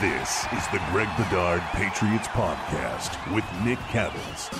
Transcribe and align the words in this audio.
This 0.00 0.44
is 0.52 0.66
the 0.68 0.82
Greg 0.90 1.08
Bedard 1.16 1.62
Patriots 1.72 2.28
Podcast 2.28 3.34
with 3.34 3.44
Nick 3.64 3.78
Cattles. 3.88 4.50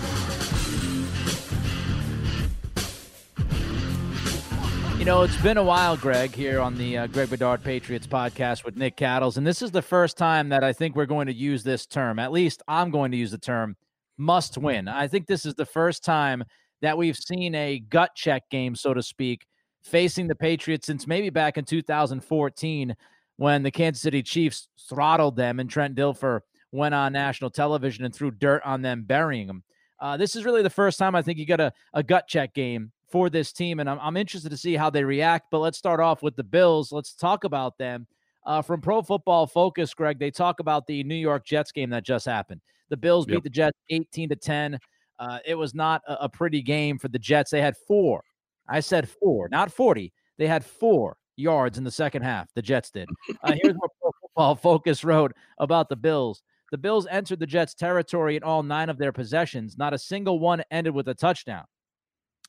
You 4.99 5.05
know, 5.05 5.25
it's 5.25 5.37
been 5.43 5.59
a 5.59 5.63
while, 5.63 5.95
Greg, 5.99 6.35
here 6.35 6.59
on 6.59 6.79
the 6.79 6.97
uh, 6.97 7.07
Greg 7.09 7.29
Bedard 7.29 7.63
Patriots 7.63 8.07
podcast 8.07 8.65
with 8.65 8.77
Nick 8.77 8.97
Cattles. 8.97 9.37
And 9.37 9.47
this 9.47 9.61
is 9.61 9.71
the 9.71 9.83
first 9.83 10.17
time 10.17 10.49
that 10.49 10.65
I 10.65 10.73
think 10.73 10.97
we're 10.97 11.05
going 11.05 11.27
to 11.27 11.35
use 11.35 11.63
this 11.63 11.85
term. 11.85 12.19
At 12.19 12.33
least 12.33 12.63
I'm 12.67 12.91
going 12.91 13.11
to 13.11 13.19
use 13.19 13.31
the 13.31 13.37
term 13.37 13.77
must 14.17 14.57
win. 14.57 14.89
I 14.89 15.07
think 15.07 15.27
this 15.27 15.45
is 15.45 15.55
the 15.55 15.67
first 15.67 16.03
time 16.03 16.45
that 16.81 16.97
we've 16.97 17.15
seen 17.15 17.55
a 17.55 17.79
gut 17.79 18.13
check 18.17 18.49
game, 18.49 18.75
so 18.75 18.95
to 18.95 19.03
speak, 19.03 19.45
facing 19.83 20.29
the 20.29 20.35
Patriots 20.35 20.87
since 20.87 21.07
maybe 21.07 21.29
back 21.29 21.59
in 21.59 21.67
2014 21.67 22.97
when 23.37 23.63
the 23.63 23.71
Kansas 23.71 24.03
City 24.03 24.23
Chiefs 24.23 24.69
throttled 24.89 25.37
them 25.37 25.61
and 25.61 25.69
Trent 25.69 25.95
Dilfer 25.95 26.41
went 26.73 26.95
on 26.95 27.13
national 27.13 27.51
television 27.51 28.05
and 28.05 28.15
threw 28.15 28.31
dirt 28.31 28.63
on 28.65 28.83
them, 28.83 29.05
burying 29.05 29.47
them. 29.47 29.63
Uh, 30.01 30.17
this 30.17 30.37
is 30.37 30.45
really 30.45 30.63
the 30.63 30.71
first 30.71 30.99
time 30.99 31.15
I 31.15 31.23
think 31.23 31.39
you 31.39 31.47
got 31.47 31.61
a, 31.61 31.73
a 31.95 32.03
gut 32.03 32.27
check 32.29 32.55
game 32.55 32.93
for 33.11 33.31
this 33.31 33.53
team, 33.53 33.81
and 33.81 33.89
I'm, 33.89 33.99
I'm 34.01 34.17
interested 34.17 34.51
to 34.51 34.57
see 34.57 34.75
how 34.75 34.91
they 34.91 35.05
react. 35.05 35.47
But 35.51 35.61
let's 35.61 35.79
start 35.79 36.01
off 36.01 36.23
with 36.23 36.37
the 36.37 36.45
Bills. 36.45 36.93
Let's 36.93 37.15
talk 37.15 37.45
about 37.45 37.79
them. 37.79 38.07
Uh, 38.45 38.63
from 38.63 38.81
Pro 38.81 39.03
Football 39.03 39.47
Focus, 39.47 39.93
Greg, 39.95 40.19
they 40.19 40.31
talk 40.31 40.61
about 40.61 40.87
the 40.87 41.03
New 41.03 41.17
York 41.17 41.45
Jets 41.45 41.73
game 41.73 41.91
that 41.91 42.05
just 42.05 42.27
happened. 42.27 42.61
The 42.91 42.97
Bills 42.97 43.27
yep. 43.27 43.37
beat 43.37 43.45
the 43.45 43.51
Jets 43.51 43.79
18 43.91 44.29
to 44.29 44.37
10. 44.37 44.79
Uh, 45.19 45.39
it 45.45 45.55
was 45.55 45.75
not 45.75 46.03
a, 46.07 46.25
a 46.25 46.29
pretty 46.29 46.63
game 46.63 46.99
for 46.99 47.09
the 47.09 47.19
Jets. 47.19 47.51
They 47.51 47.61
had 47.61 47.77
four. 47.89 48.23
I 48.69 48.81
said 48.81 49.09
four, 49.09 49.49
not 49.49 49.73
40. 49.73 50.13
They 50.39 50.47
had 50.47 50.65
four 50.65 51.17
yards 51.37 51.79
in 51.79 51.85
the 51.85 51.91
second 51.91 52.23
half. 52.23 52.49
The 52.55 52.63
Jets 52.63 52.91
did. 52.91 53.09
Uh, 53.43 53.53
here's 53.63 53.77
what 53.77 53.91
Pro 54.01 54.11
Football 54.21 54.55
Focus 54.57 55.05
wrote 55.05 55.33
about 55.59 55.89
the 55.89 55.97
Bills. 55.97 56.43
The 56.73 56.79
Bills 56.79 57.07
entered 57.09 57.39
the 57.39 57.47
Jets' 57.47 57.75
territory 57.75 58.37
in 58.37 58.43
all 58.43 58.63
nine 58.63 58.89
of 58.89 58.99
their 58.99 59.13
possessions. 59.13 59.79
Not 59.79 59.95
a 59.95 59.99
single 59.99 60.41
one 60.41 60.63
ended 60.71 60.95
with 60.95 61.09
a 61.09 61.15
touchdown. 61.15 61.65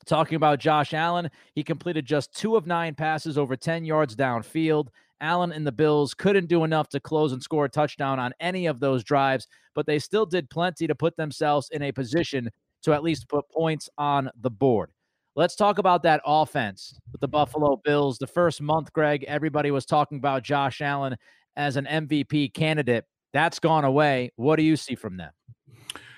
Talking 0.06 0.36
about 0.36 0.58
Josh 0.58 0.94
Allen, 0.94 1.30
he 1.54 1.62
completed 1.62 2.04
just 2.04 2.34
two 2.34 2.56
of 2.56 2.66
nine 2.66 2.94
passes 2.94 3.38
over 3.38 3.56
10 3.56 3.84
yards 3.84 4.16
downfield. 4.16 4.88
Allen 5.20 5.52
and 5.52 5.66
the 5.66 5.72
Bills 5.72 6.14
couldn't 6.14 6.46
do 6.46 6.64
enough 6.64 6.88
to 6.90 7.00
close 7.00 7.32
and 7.32 7.42
score 7.42 7.64
a 7.64 7.68
touchdown 7.68 8.18
on 8.18 8.32
any 8.40 8.66
of 8.66 8.80
those 8.80 9.04
drives, 9.04 9.46
but 9.74 9.86
they 9.86 9.98
still 9.98 10.26
did 10.26 10.50
plenty 10.50 10.86
to 10.86 10.94
put 10.94 11.16
themselves 11.16 11.68
in 11.70 11.82
a 11.82 11.92
position 11.92 12.50
to 12.82 12.92
at 12.92 13.02
least 13.02 13.28
put 13.28 13.48
points 13.50 13.88
on 13.98 14.30
the 14.40 14.50
board. 14.50 14.90
Let's 15.38 15.54
talk 15.54 15.78
about 15.78 16.02
that 16.02 16.20
offense 16.26 16.98
with 17.12 17.20
the 17.20 17.28
Buffalo 17.28 17.80
Bills. 17.84 18.18
The 18.18 18.26
first 18.26 18.60
month, 18.60 18.92
Greg, 18.92 19.22
everybody 19.28 19.70
was 19.70 19.86
talking 19.86 20.18
about 20.18 20.42
Josh 20.42 20.80
Allen 20.80 21.14
as 21.54 21.76
an 21.76 21.84
MVP 21.84 22.54
candidate. 22.54 23.04
That's 23.32 23.60
gone 23.60 23.84
away. 23.84 24.32
What 24.34 24.56
do 24.56 24.64
you 24.64 24.74
see 24.74 24.96
from 24.96 25.16
them? 25.16 25.30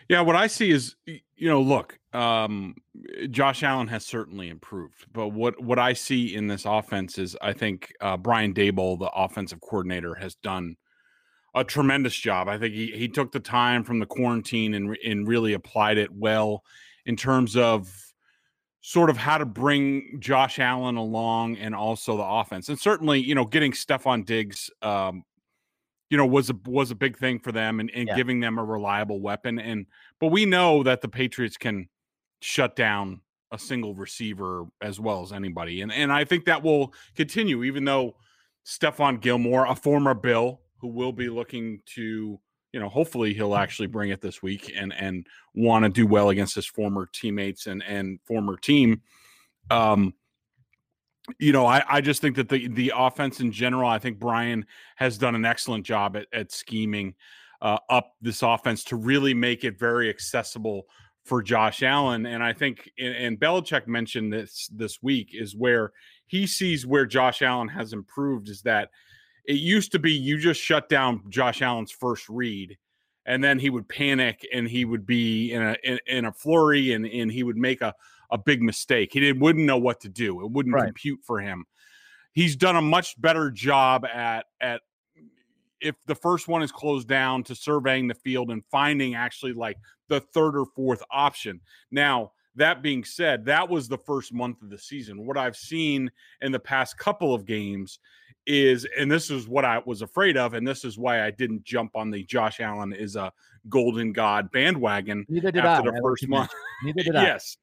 Yeah, 0.09 0.23
what 0.23 0.37
I 0.37 0.47
see 0.47 0.71
is, 0.71 0.97
you 1.05 1.51
know, 1.51 1.61
look, 1.61 1.99
um, 2.15 2.77
Josh 3.31 3.62
Allen 3.62 3.89
has 3.89 4.07
certainly 4.07 4.49
improved, 4.49 5.05
but 5.12 5.29
what 5.29 5.62
what 5.62 5.79
I 5.79 5.93
see 5.93 6.34
in 6.34 6.47
this 6.47 6.65
offense 6.65 7.19
is, 7.19 7.37
I 7.43 7.53
think 7.53 7.93
uh, 8.01 8.17
Brian 8.17 8.55
Daboll, 8.55 8.99
the 8.99 9.11
offensive 9.15 9.61
coordinator, 9.61 10.15
has 10.15 10.34
done 10.37 10.77
a 11.55 11.62
tremendous 11.62 12.15
job. 12.15 12.49
I 12.49 12.57
think 12.57 12.73
he 12.73 12.87
he 12.93 13.07
took 13.07 13.33
the 13.33 13.41
time 13.41 13.84
from 13.84 13.99
the 13.99 14.07
quarantine 14.07 14.73
and 14.73 14.97
and 15.05 15.29
really 15.29 15.53
applied 15.53 15.99
it 15.99 16.11
well 16.11 16.65
in 17.05 17.17
terms 17.17 17.55
of 17.55 18.09
sort 18.81 19.11
of 19.11 19.17
how 19.17 19.39
to 19.39 19.45
bring 19.45 20.17
Josh 20.20 20.59
Allen 20.59 20.97
along 20.97 21.56
and 21.56 21.75
also 21.75 22.17
the 22.17 22.25
offense. 22.25 22.69
And 22.69 22.78
certainly, 22.78 23.20
you 23.20 23.34
know, 23.34 23.45
getting 23.45 23.72
Stefon 23.72 24.25
Diggs 24.25 24.70
um, 24.81 25.25
you 26.11 26.17
know, 26.17 26.27
was 26.27 26.50
a 26.50 26.56
was 26.67 26.91
a 26.91 26.95
big 26.95 27.17
thing 27.17 27.39
for 27.39 27.53
them 27.53 27.81
and, 27.81 27.91
and 27.95 28.09
yeah. 28.09 28.17
giving 28.17 28.41
them 28.41 28.59
a 28.59 28.64
reliable 28.64 29.20
weapon. 29.20 29.59
And 29.59 29.87
but 30.19 30.27
we 30.28 30.45
know 30.45 30.83
that 30.83 31.00
the 31.00 31.09
Patriots 31.09 31.56
can 31.56 31.89
shut 32.42 32.75
down 32.77 33.20
a 33.53 33.59
single 33.59 33.95
receiver 33.95 34.66
as 34.82 34.99
well 35.00 35.22
as 35.22 35.32
anybody. 35.32 35.81
And 35.82 35.93
and 35.93 36.12
I 36.12 36.25
think 36.25 36.44
that 36.44 36.62
will 36.62 36.93
continue, 37.15 37.62
even 37.62 37.84
though 37.84 38.16
Stephon 38.66 39.21
Gilmore, 39.21 39.66
a 39.66 39.75
former 39.75 40.15
Bill, 40.15 40.60
who 40.78 40.88
will 40.88 41.12
be 41.12 41.28
looking 41.28 41.81
to 41.94 42.41
you 42.72 42.81
know, 42.81 42.88
hopefully 42.88 43.34
he'll 43.34 43.56
actually 43.56 43.88
bring 43.88 44.10
it 44.10 44.20
this 44.20 44.42
week 44.42 44.72
and 44.76 44.92
and 44.92 45.26
want 45.54 45.84
to 45.84 45.88
do 45.88 46.06
well 46.06 46.31
against 46.31 46.54
his 46.54 46.66
former 46.66 47.08
teammates 47.12 47.66
and 47.66 47.82
and 47.82 48.20
former 48.25 48.56
team. 48.56 49.03
Um, 49.70 50.14
you 51.38 51.53
know, 51.53 51.66
I, 51.66 51.82
I 51.88 52.00
just 52.00 52.20
think 52.20 52.36
that 52.36 52.48
the 52.48 52.69
the 52.69 52.92
offense 52.94 53.41
in 53.41 53.53
general, 53.53 53.88
I 53.88 53.98
think 53.98 54.19
Brian 54.19 54.66
has 54.97 55.19
done 55.19 55.34
an 55.34 55.44
excellent 55.44 55.84
job 55.84 56.16
at, 56.16 56.26
at 56.32 56.53
scheming 56.53 57.14
uh, 57.60 57.78
up 57.88 58.14
this 58.20 58.42
offense 58.42 58.84
to 58.84 58.97
really 58.97 59.34
make 59.34 59.64
it 59.64 59.78
very 59.78 60.08
accessible 60.08 60.87
for 61.25 61.42
Josh 61.42 61.82
Allen. 61.82 62.26
And 62.26 62.42
I 62.42 62.52
think, 62.52 62.91
and, 62.98 63.14
and 63.14 63.38
Belichick 63.38 63.87
mentioned 63.87 64.32
this 64.32 64.69
this 64.72 65.02
week, 65.02 65.31
is 65.32 65.54
where 65.54 65.92
he 66.26 66.47
sees 66.47 66.87
where 66.87 67.06
Josh 67.06 67.42
Allen 67.42 67.69
has 67.69 67.92
improved 67.92 68.48
is 68.48 68.62
that 68.62 68.91
it 69.50 69.59
used 69.59 69.91
to 69.93 69.99
be 69.99 70.12
you 70.12 70.38
just 70.38 70.61
shut 70.61 70.88
down 70.88 71.22
Josh 71.28 71.61
Allen's 71.61 71.91
first 71.91 72.28
read, 72.28 72.78
and 73.27 73.43
then 73.43 73.59
he 73.59 73.69
would 73.69 73.88
panic 73.88 74.47
and 74.55 74.69
he 74.69 74.84
would 74.84 75.05
be 75.05 75.53
in 75.53 75.61
a 75.61 75.77
in, 75.83 75.99
in 76.06 76.25
a 76.27 76.33
flurry 76.33 76.93
and 76.93 77.05
and 77.05 77.33
he 77.33 77.43
would 77.43 77.56
make 77.56 77.81
a 77.81 77.93
a 78.31 78.38
big 78.38 78.62
mistake. 78.62 79.12
He 79.12 79.19
didn't, 79.19 79.41
wouldn't 79.41 79.66
know 79.66 79.77
what 79.77 79.99
to 80.03 80.09
do. 80.09 80.41
It 80.44 80.53
wouldn't 80.53 80.77
right. 80.77 80.84
compute 80.84 81.19
for 81.25 81.41
him. 81.41 81.65
He's 82.33 82.55
done 82.55 82.77
a 82.77 82.81
much 82.81 83.21
better 83.21 83.50
job 83.50 84.05
at 84.05 84.47
at 84.61 84.83
if 85.81 85.97
the 86.06 86.15
first 86.15 86.47
one 86.47 86.62
is 86.62 86.71
closed 86.71 87.09
down 87.09 87.43
to 87.44 87.56
surveying 87.56 88.06
the 88.06 88.15
field 88.15 88.53
and 88.53 88.62
finding 88.71 89.17
actually 89.17 89.53
like 89.53 89.78
the 90.06 90.21
third 90.21 90.56
or 90.56 90.67
fourth 90.77 91.03
option. 91.11 91.61
Now, 91.91 92.32
that 92.55 92.82
being 92.82 93.03
said, 93.03 93.47
that 93.47 93.69
was 93.69 93.88
the 93.88 93.99
first 93.99 94.32
month 94.32 94.62
of 94.62 94.71
the 94.71 94.78
season. 94.78 95.27
What 95.27 95.37
I've 95.37 95.56
seen 95.56 96.09
in 96.41 96.53
the 96.53 96.61
past 96.61 96.99
couple 96.99 97.34
of 97.34 97.47
games 97.47 97.99
is, 98.47 98.87
and 98.99 99.11
this 99.11 99.31
is 99.31 99.49
what 99.49 99.65
I 99.65 99.81
was 99.84 100.03
afraid 100.03 100.37
of, 100.37 100.55
and 100.55 100.67
this 100.67 100.84
is 100.84 100.99
why 100.99 101.25
I 101.25 101.31
didn't 101.31 101.65
jump 101.65 101.97
on 101.97 102.11
the 102.11 102.25
Josh 102.25 102.61
Allen 102.61 102.93
is 102.93 103.17
a 103.17 103.33
golden 103.69 104.12
god 104.12 104.51
bandwagon 104.51 105.27
Neither 105.28 105.51
did 105.53 105.65
after 105.65 105.91
I. 105.91 105.95
the 105.95 106.01
first 106.03 106.28
month. 106.28 106.50
Neither 106.84 107.03
did 107.03 107.17
I. 107.17 107.23
yes, 107.23 107.56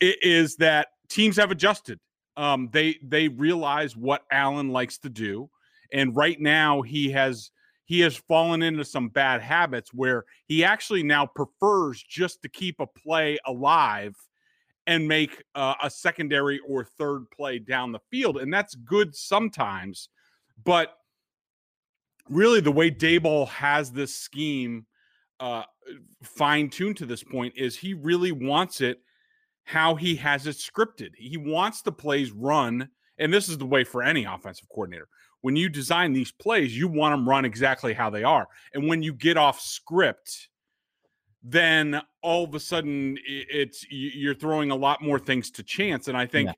is 0.00 0.56
that 0.56 0.88
teams 1.08 1.36
have 1.36 1.50
adjusted. 1.50 2.00
Um, 2.36 2.68
they 2.72 2.98
they 3.02 3.28
realize 3.28 3.96
what 3.96 4.22
Allen 4.30 4.68
likes 4.68 4.98
to 4.98 5.08
do, 5.08 5.48
and 5.92 6.14
right 6.14 6.40
now 6.40 6.82
he 6.82 7.10
has 7.12 7.50
he 7.86 8.00
has 8.00 8.16
fallen 8.16 8.62
into 8.62 8.84
some 8.84 9.08
bad 9.08 9.40
habits 9.40 9.94
where 9.94 10.24
he 10.46 10.64
actually 10.64 11.02
now 11.02 11.24
prefers 11.26 12.02
just 12.02 12.42
to 12.42 12.48
keep 12.48 12.80
a 12.80 12.86
play 12.86 13.38
alive 13.46 14.14
and 14.86 15.06
make 15.06 15.42
uh, 15.54 15.74
a 15.82 15.90
secondary 15.90 16.60
or 16.66 16.84
third 16.84 17.30
play 17.30 17.58
down 17.58 17.92
the 17.92 18.00
field, 18.10 18.38
and 18.38 18.52
that's 18.52 18.74
good 18.74 19.14
sometimes, 19.14 20.08
but 20.64 20.96
really 22.28 22.60
the 22.60 22.72
way 22.72 22.90
Daboll 22.90 23.48
has 23.48 23.90
this 23.90 24.14
scheme 24.14 24.86
uh, 25.40 25.64
fine 26.22 26.70
tuned 26.70 26.96
to 26.98 27.06
this 27.06 27.22
point 27.22 27.54
is 27.56 27.76
he 27.76 27.94
really 27.94 28.32
wants 28.32 28.80
it 28.80 29.00
how 29.64 29.96
he 29.96 30.14
has 30.16 30.46
it 30.46 30.56
scripted. 30.56 31.10
He 31.16 31.36
wants 31.36 31.82
the 31.82 31.92
plays 31.92 32.30
run, 32.30 32.88
and 33.18 33.34
this 33.34 33.48
is 33.48 33.58
the 33.58 33.66
way 33.66 33.84
for 33.84 34.02
any 34.02 34.24
offensive 34.24 34.68
coordinator. 34.68 35.08
When 35.40 35.56
you 35.56 35.68
design 35.68 36.12
these 36.12 36.32
plays, 36.32 36.76
you 36.76 36.88
want 36.88 37.12
them 37.12 37.28
run 37.28 37.44
exactly 37.44 37.92
how 37.92 38.08
they 38.08 38.22
are. 38.22 38.46
And 38.74 38.88
when 38.88 39.02
you 39.02 39.12
get 39.12 39.36
off 39.36 39.60
script, 39.60 40.48
then 41.48 42.00
all 42.22 42.42
of 42.42 42.54
a 42.56 42.60
sudden 42.60 43.16
it's 43.24 43.86
you're 43.88 44.34
throwing 44.34 44.72
a 44.72 44.76
lot 44.76 45.00
more 45.00 45.18
things 45.18 45.48
to 45.52 45.62
chance. 45.62 46.08
And 46.08 46.16
I 46.16 46.26
think 46.26 46.50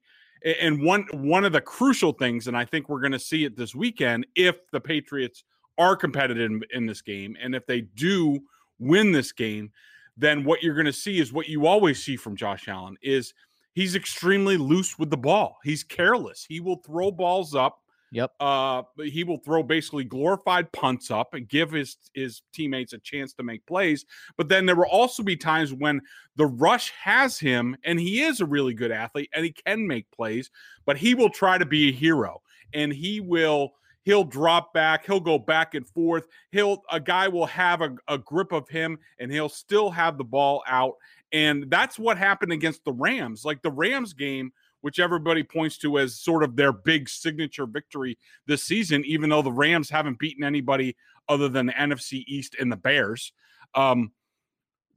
yeah. 0.42 0.52
and 0.62 0.82
one 0.82 1.06
one 1.12 1.44
of 1.44 1.52
the 1.52 1.60
crucial 1.60 2.12
things, 2.12 2.48
and 2.48 2.56
I 2.56 2.64
think 2.64 2.88
we're 2.88 3.00
going 3.00 3.12
to 3.12 3.18
see 3.18 3.44
it 3.44 3.54
this 3.54 3.74
weekend, 3.74 4.26
if 4.34 4.56
the 4.70 4.80
Patriots 4.80 5.44
are 5.76 5.94
competitive 5.94 6.50
in, 6.50 6.62
in 6.72 6.86
this 6.86 7.02
game, 7.02 7.36
and 7.40 7.54
if 7.54 7.66
they 7.66 7.82
do 7.82 8.40
win 8.78 9.12
this 9.12 9.30
game, 9.30 9.70
then 10.16 10.42
what 10.42 10.62
you're 10.62 10.74
going 10.74 10.86
to 10.86 10.92
see 10.92 11.20
is 11.20 11.34
what 11.34 11.48
you 11.48 11.66
always 11.66 12.02
see 12.02 12.16
from 12.16 12.34
Josh 12.34 12.66
Allen 12.66 12.96
is 13.02 13.34
he's 13.74 13.94
extremely 13.94 14.56
loose 14.56 14.98
with 14.98 15.10
the 15.10 15.16
ball. 15.18 15.58
He's 15.64 15.84
careless. 15.84 16.46
He 16.48 16.60
will 16.60 16.76
throw 16.76 17.10
balls 17.10 17.54
up. 17.54 17.82
Yep. 18.10 18.32
Uh, 18.40 18.82
he 19.04 19.24
will 19.24 19.38
throw 19.38 19.62
basically 19.62 20.04
glorified 20.04 20.72
punts 20.72 21.10
up 21.10 21.34
and 21.34 21.48
give 21.48 21.72
his 21.72 21.96
his 22.14 22.42
teammates 22.52 22.92
a 22.92 22.98
chance 22.98 23.34
to 23.34 23.42
make 23.42 23.66
plays. 23.66 24.06
But 24.36 24.48
then 24.48 24.66
there 24.66 24.76
will 24.76 24.84
also 24.84 25.22
be 25.22 25.36
times 25.36 25.72
when 25.72 26.00
the 26.36 26.46
rush 26.46 26.92
has 27.02 27.38
him, 27.38 27.76
and 27.84 28.00
he 28.00 28.22
is 28.22 28.40
a 28.40 28.46
really 28.46 28.74
good 28.74 28.90
athlete, 28.90 29.30
and 29.34 29.44
he 29.44 29.52
can 29.52 29.86
make 29.86 30.10
plays. 30.10 30.50
But 30.86 30.96
he 30.96 31.14
will 31.14 31.30
try 31.30 31.58
to 31.58 31.66
be 31.66 31.88
a 31.88 31.92
hero, 31.92 32.40
and 32.72 32.92
he 32.92 33.20
will 33.20 33.72
he'll 34.04 34.24
drop 34.24 34.72
back 34.72 35.04
he'll 35.04 35.20
go 35.20 35.38
back 35.38 35.74
and 35.74 35.86
forth 35.86 36.28
he'll 36.50 36.82
a 36.90 36.98
guy 36.98 37.28
will 37.28 37.44
have 37.44 37.82
a, 37.82 37.94
a, 38.06 38.16
grip 38.16 38.52
of 38.52 38.66
him 38.66 38.96
and 39.18 39.30
he'll 39.30 39.50
still 39.50 39.90
have 39.90 40.16
the 40.16 40.24
ball 40.24 40.62
out 40.66 40.94
and 41.32 41.68
that's 41.68 41.98
what 41.98 42.16
happened 42.16 42.50
against 42.50 42.82
the 42.86 42.92
rams 42.92 43.44
like 43.44 43.60
the 43.60 43.70
rams 43.70 44.14
game 44.14 44.50
which 44.80 45.00
everybody 45.00 45.42
points 45.42 45.78
to 45.78 45.98
as 45.98 46.20
sort 46.20 46.42
of 46.42 46.56
their 46.56 46.72
big 46.72 47.08
signature 47.08 47.66
victory 47.66 48.18
this 48.46 48.62
season 48.62 49.04
even 49.04 49.30
though 49.30 49.42
the 49.42 49.52
rams 49.52 49.90
haven't 49.90 50.18
beaten 50.18 50.44
anybody 50.44 50.96
other 51.28 51.48
than 51.48 51.66
the 51.66 51.72
NFC 51.72 52.24
East 52.26 52.56
and 52.58 52.72
the 52.72 52.76
Bears. 52.76 53.32
Um, 53.74 54.12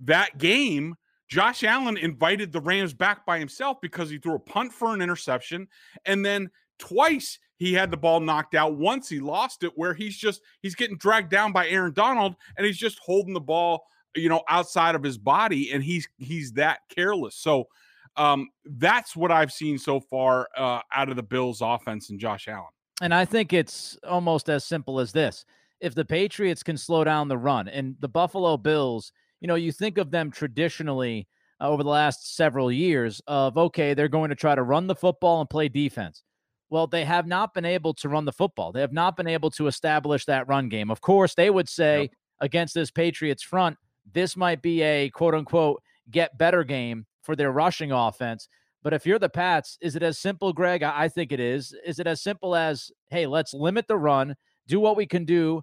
that 0.01 0.38
game, 0.38 0.95
Josh 1.28 1.63
Allen 1.63 1.98
invited 1.98 2.51
the 2.51 2.62
Rams 2.62 2.94
back 2.94 3.25
by 3.25 3.39
himself 3.39 3.80
because 3.81 4.10
he 4.10 4.18
threw 4.18 4.36
a 4.36 4.39
punt 4.39 4.74
for 4.74 4.94
an 4.94 5.01
interception, 5.01 5.68
and 6.06 6.25
then 6.25 6.50
twice 6.80 7.39
he 7.57 7.74
had 7.74 7.92
the 7.92 7.98
ball 7.98 8.19
knocked 8.19 8.56
out. 8.56 8.75
Once 8.75 9.07
he 9.07 9.19
lost 9.19 9.63
it, 9.63 9.72
where 9.75 9.94
he's 9.94 10.18
just 10.18 10.42
he's 10.62 10.75
getting 10.75 10.98
dragged 10.98 11.30
down 11.30 11.51
by 11.51 11.68
Aaron 11.68 11.94
Donald, 11.94 12.36
and 12.57 12.66
he's 12.66 12.78
just 12.78 13.00
holding 13.00 13.33
the 13.33 13.39
ball, 13.39 13.86
you 14.16 14.30
know, 14.30 14.44
outside 14.50 14.95
of 14.95 15.04
his 15.04 15.18
body, 15.18 15.72
and 15.72 15.83
he's 15.83 16.07
he's 16.18 16.54
that 16.54 16.80
careless. 16.89 17.36
So 17.36 17.68
um, 18.17 18.49
that's 18.65 19.15
what 19.15 19.31
I've 19.31 19.51
seen 19.51 19.77
so 19.77 19.99
far 19.99 20.47
uh, 20.57 20.81
out 20.93 21.09
of 21.09 21.15
the 21.15 21.23
Bills' 21.23 21.61
offense 21.61 22.09
and 22.09 22.19
Josh 22.19 22.47
Allen. 22.47 22.65
And 23.01 23.13
I 23.13 23.25
think 23.25 23.53
it's 23.53 23.97
almost 24.07 24.49
as 24.49 24.65
simple 24.65 24.99
as 24.99 25.11
this: 25.11 25.45
if 25.79 25.95
the 25.95 26.05
Patriots 26.05 26.63
can 26.63 26.77
slow 26.77 27.03
down 27.03 27.27
the 27.27 27.37
run, 27.37 27.67
and 27.67 27.95
the 27.99 28.09
Buffalo 28.09 28.57
Bills, 28.57 29.11
you 29.39 29.47
know, 29.47 29.55
you 29.55 29.71
think 29.71 29.97
of 29.97 30.11
them 30.11 30.31
traditionally. 30.31 31.27
Uh, 31.59 31.69
over 31.69 31.83
the 31.83 31.89
last 31.89 32.35
several 32.35 32.71
years, 32.71 33.21
of 33.27 33.55
okay, 33.55 33.93
they're 33.93 34.07
going 34.07 34.31
to 34.31 34.35
try 34.35 34.55
to 34.55 34.63
run 34.63 34.87
the 34.87 34.95
football 34.95 35.41
and 35.41 35.49
play 35.49 35.69
defense 35.69 36.23
well, 36.71 36.87
they 36.87 37.03
have 37.03 37.27
not 37.27 37.53
been 37.53 37.65
able 37.65 37.93
to 37.95 38.07
run 38.07 38.23
the 38.23 38.31
football. 38.31 38.71
They 38.71 38.79
have 38.79 38.93
not 38.93 39.17
been 39.17 39.27
able 39.27 39.51
to 39.51 39.67
establish 39.67 40.25
that 40.25 40.47
run 40.47 40.69
game. 40.69 40.89
Of 40.89 41.01
course, 41.01 41.35
they 41.35 41.49
would 41.49 41.67
say 41.67 42.03
yep. 42.03 42.11
against 42.39 42.73
this 42.73 42.89
Patriots 42.89 43.43
front, 43.43 43.77
this 44.11 44.37
might 44.37 44.61
be 44.61 44.81
a 44.81 45.09
quote 45.09 45.35
unquote 45.35 45.83
get 46.09 46.37
better 46.37 46.63
game 46.63 47.05
for 47.21 47.35
their 47.35 47.51
rushing 47.51 47.91
offense. 47.91 48.47
But 48.83 48.94
if 48.94 49.06
you're 49.06 49.19
the 49.19 49.29
Pats, 49.29 49.77
is 49.81 49.95
it 49.95 50.03
as 50.03 50.18
simple, 50.18 50.53
Greg? 50.53 50.81
I 50.83 51.07
think 51.07 51.31
it 51.31 51.39
is. 51.39 51.75
Is 51.85 52.00
it 52.00 52.07
as 52.07 52.21
simple 52.21 52.56
as, 52.56 52.91
hey, 53.09 53.27
let's 53.27 53.53
limit 53.53 53.88
the 53.88 53.97
run, 53.97 54.35
do 54.68 54.79
what 54.79 54.97
we 54.97 55.06
can 55.06 55.23
do 55.23 55.62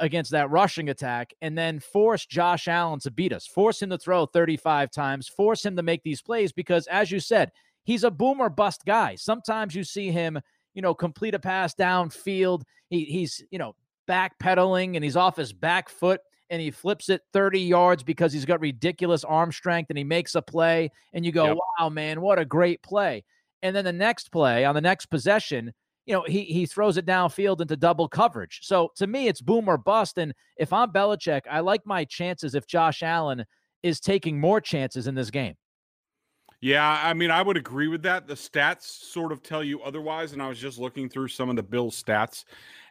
against 0.00 0.30
that 0.32 0.50
rushing 0.50 0.88
attack, 0.88 1.34
and 1.42 1.56
then 1.56 1.78
force 1.78 2.26
Josh 2.26 2.66
Allen 2.66 3.00
to 3.00 3.10
beat 3.10 3.32
us, 3.32 3.46
force 3.46 3.82
him 3.82 3.90
to 3.90 3.98
throw 3.98 4.26
35 4.26 4.90
times, 4.90 5.28
force 5.28 5.64
him 5.64 5.76
to 5.76 5.82
make 5.82 6.02
these 6.02 6.22
plays? 6.22 6.52
Because 6.52 6.86
as 6.86 7.10
you 7.10 7.20
said, 7.20 7.52
he's 7.84 8.04
a 8.04 8.10
boomer 8.10 8.48
bust 8.48 8.82
guy. 8.86 9.14
Sometimes 9.14 9.74
you 9.74 9.84
see 9.84 10.10
him, 10.10 10.40
you 10.72 10.82
know, 10.82 10.94
complete 10.94 11.34
a 11.34 11.38
pass 11.38 11.74
downfield. 11.74 12.62
He, 12.88 13.04
he's, 13.04 13.44
you 13.50 13.58
know, 13.58 13.76
backpedaling 14.08 14.96
and 14.96 15.04
he's 15.04 15.16
off 15.16 15.36
his 15.36 15.52
back 15.52 15.88
foot 15.88 16.20
and 16.50 16.60
he 16.60 16.70
flips 16.70 17.08
it 17.08 17.22
30 17.32 17.60
yards 17.60 18.02
because 18.02 18.32
he's 18.32 18.44
got 18.44 18.60
ridiculous 18.60 19.24
arm 19.24 19.50
strength 19.50 19.90
and 19.90 19.98
he 19.98 20.04
makes 20.04 20.34
a 20.34 20.42
play. 20.42 20.90
And 21.12 21.24
you 21.24 21.32
go, 21.32 21.46
yep. 21.46 21.56
wow, 21.78 21.88
man, 21.88 22.20
what 22.20 22.38
a 22.38 22.44
great 22.44 22.82
play. 22.82 23.24
And 23.62 23.74
then 23.74 23.84
the 23.84 23.92
next 23.92 24.30
play 24.30 24.64
on 24.64 24.74
the 24.74 24.80
next 24.80 25.06
possession, 25.06 25.72
you 26.06 26.14
know, 26.14 26.24
he 26.28 26.42
he 26.44 26.66
throws 26.66 26.98
it 26.98 27.06
downfield 27.06 27.60
into 27.60 27.76
double 27.76 28.08
coverage. 28.08 28.60
So 28.62 28.92
to 28.96 29.06
me, 29.06 29.26
it's 29.28 29.40
boom 29.40 29.68
or 29.68 29.78
bust. 29.78 30.18
And 30.18 30.34
if 30.58 30.72
I'm 30.72 30.92
Belichick, 30.92 31.42
I 31.50 31.60
like 31.60 31.86
my 31.86 32.04
chances 32.04 32.54
if 32.54 32.66
Josh 32.66 33.02
Allen 33.02 33.44
is 33.82 34.00
taking 34.00 34.38
more 34.38 34.60
chances 34.60 35.06
in 35.06 35.14
this 35.14 35.30
game. 35.30 35.54
Yeah, 36.60 36.98
I 37.02 37.12
mean, 37.12 37.30
I 37.30 37.42
would 37.42 37.58
agree 37.58 37.88
with 37.88 38.02
that. 38.04 38.26
The 38.26 38.34
stats 38.34 38.84
sort 38.84 39.32
of 39.32 39.42
tell 39.42 39.62
you 39.62 39.82
otherwise, 39.82 40.32
and 40.32 40.42
I 40.42 40.48
was 40.48 40.58
just 40.58 40.78
looking 40.78 41.10
through 41.10 41.28
some 41.28 41.50
of 41.50 41.56
the 41.56 41.62
Bills' 41.62 42.02
stats, 42.02 42.44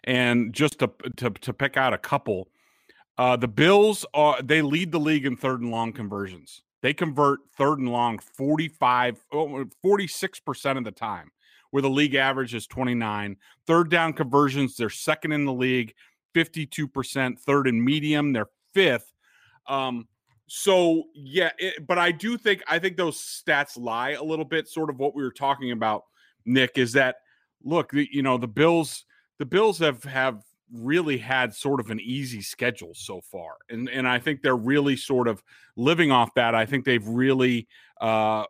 and 0.03 0.53
just 0.53 0.79
to 0.79 0.91
to, 1.17 1.31
to 1.31 1.53
pick 1.53 1.75
out 1.77 1.94
a 1.94 1.97
couple, 1.97 2.50
uh, 3.18 3.36
the 3.36 3.48
Bills 3.48 4.06
are 4.13 4.42
they 4.42 4.62
lead 4.62 4.92
the 4.92 5.00
league 5.00 5.25
in 5.25 5.36
third 5.36 5.62
and 5.62 5.71
long 5.71 5.94
conversions. 5.94 6.62
They 6.81 6.94
convert 6.94 7.39
third 7.57 7.80
and 7.80 7.89
long 7.89 8.19
45, 8.19 9.24
46% 9.31 10.77
of 10.77 10.83
the 10.83 10.92
time, 10.92 11.31
where 11.71 11.81
the 11.81 11.89
league 11.89 12.15
average 12.15 12.54
is 12.54 12.68
29. 12.68 13.38
Third 13.65 13.89
down 13.89 14.13
conversions, 14.13 14.75
they're 14.75 14.89
second 14.89 15.31
in 15.31 15.45
the 15.45 15.54
league, 15.54 15.94
52%. 16.36 17.39
Third 17.39 17.68
and 17.68 17.83
medium, 17.83 18.33
they're 18.33 18.50
fifth. 18.74 19.13
Um, 19.68 20.07
so 20.48 21.06
yeah, 21.13 21.51
it, 21.57 21.88
but 21.88 21.98
I 21.98 22.12
do 22.12 22.38
think 22.38 22.63
I 22.68 22.80
think 22.80 22.98
those 22.98 23.18
stats 23.18 23.77
lie 23.80 24.12
a 24.12 24.24
little 24.24 24.45
bit. 24.45 24.68
Sort 24.68 24.89
of 24.89 25.00
what 25.00 25.15
we 25.15 25.24
were 25.24 25.31
talking 25.31 25.71
about, 25.71 26.04
Nick, 26.45 26.77
is 26.77 26.94
that 26.94 27.18
look, 27.63 27.92
the, 27.92 28.07
you 28.12 28.21
know, 28.21 28.38
the 28.38 28.48
Bills, 28.48 29.06
the 29.39 29.45
Bills 29.45 29.80
have 29.80 30.04
have 30.04 30.44
really 30.74 31.18
had 31.18 31.54
sort 31.54 31.80
of 31.80 31.92
an 31.92 32.00
easy 32.00 32.42
schedule 32.42 32.94
so 32.94 33.22
far, 33.22 33.56
and 33.70 33.90
and 33.90 34.08
I 34.08 34.20
think 34.20 34.42
they're 34.42 34.56
really 34.56 34.96
sort 34.96 35.28
of 35.28 35.44
living 35.75 36.12
off 36.12 36.34
that. 36.36 36.56
I 36.56 36.66
think 36.66 36.86
they've 36.86 37.08
really, 37.08 37.68
uh, 38.02 38.46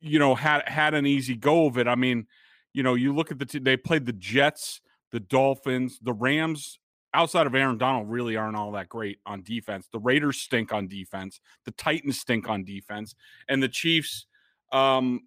you 0.00 0.18
know, 0.18 0.34
had 0.34 0.66
had 0.68 0.94
an 0.94 1.06
easy 1.06 1.36
go 1.36 1.66
of 1.66 1.78
it. 1.78 1.86
I 1.86 1.94
mean, 1.94 2.26
you 2.72 2.82
know, 2.82 2.94
you 2.94 3.14
look 3.14 3.30
at 3.30 3.38
the 3.38 3.46
t- 3.46 3.58
they 3.58 3.76
played 3.76 4.06
the 4.06 4.12
Jets, 4.12 4.80
the 5.12 5.20
Dolphins, 5.20 5.98
the 6.02 6.12
Rams 6.12 6.78
outside 7.12 7.46
of 7.46 7.54
Aaron 7.54 7.78
Donald, 7.78 8.10
really 8.10 8.36
aren't 8.36 8.56
all 8.56 8.72
that 8.72 8.88
great 8.88 9.18
on 9.24 9.42
defense. 9.42 9.86
The 9.92 10.00
Raiders 10.00 10.40
stink 10.40 10.72
on 10.72 10.88
defense. 10.88 11.40
The 11.64 11.70
Titans 11.72 12.18
stink 12.18 12.48
on 12.48 12.64
defense, 12.64 13.14
and 13.48 13.62
the 13.62 13.68
Chiefs, 13.68 14.26
um, 14.72 15.20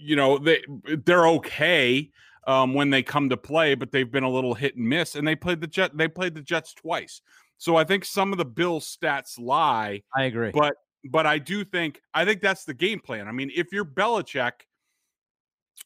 you 0.00 0.16
know, 0.16 0.38
they 0.38 0.62
they're 1.04 1.26
okay 1.28 2.10
um, 2.46 2.74
when 2.74 2.90
they 2.90 3.02
come 3.02 3.28
to 3.28 3.36
play, 3.36 3.74
but 3.74 3.92
they've 3.92 4.10
been 4.10 4.24
a 4.24 4.30
little 4.30 4.54
hit 4.54 4.76
and 4.76 4.88
miss. 4.88 5.14
And 5.14 5.26
they 5.26 5.36
played 5.36 5.60
the 5.60 5.66
Jet. 5.66 5.96
They 5.96 6.08
played 6.08 6.34
the 6.34 6.42
Jets 6.42 6.74
twice. 6.74 7.20
So 7.58 7.76
I 7.76 7.84
think 7.84 8.04
some 8.04 8.32
of 8.32 8.38
the 8.38 8.44
Bills 8.44 8.96
stats 8.96 9.38
lie. 9.38 10.02
I 10.14 10.24
agree, 10.24 10.50
but 10.52 10.74
but 11.10 11.26
I 11.26 11.38
do 11.38 11.64
think 11.64 12.00
I 12.12 12.24
think 12.24 12.40
that's 12.40 12.64
the 12.64 12.74
game 12.74 13.00
plan. 13.00 13.28
I 13.28 13.32
mean, 13.32 13.50
if 13.54 13.72
you're 13.72 13.84
Belichick 13.84 14.52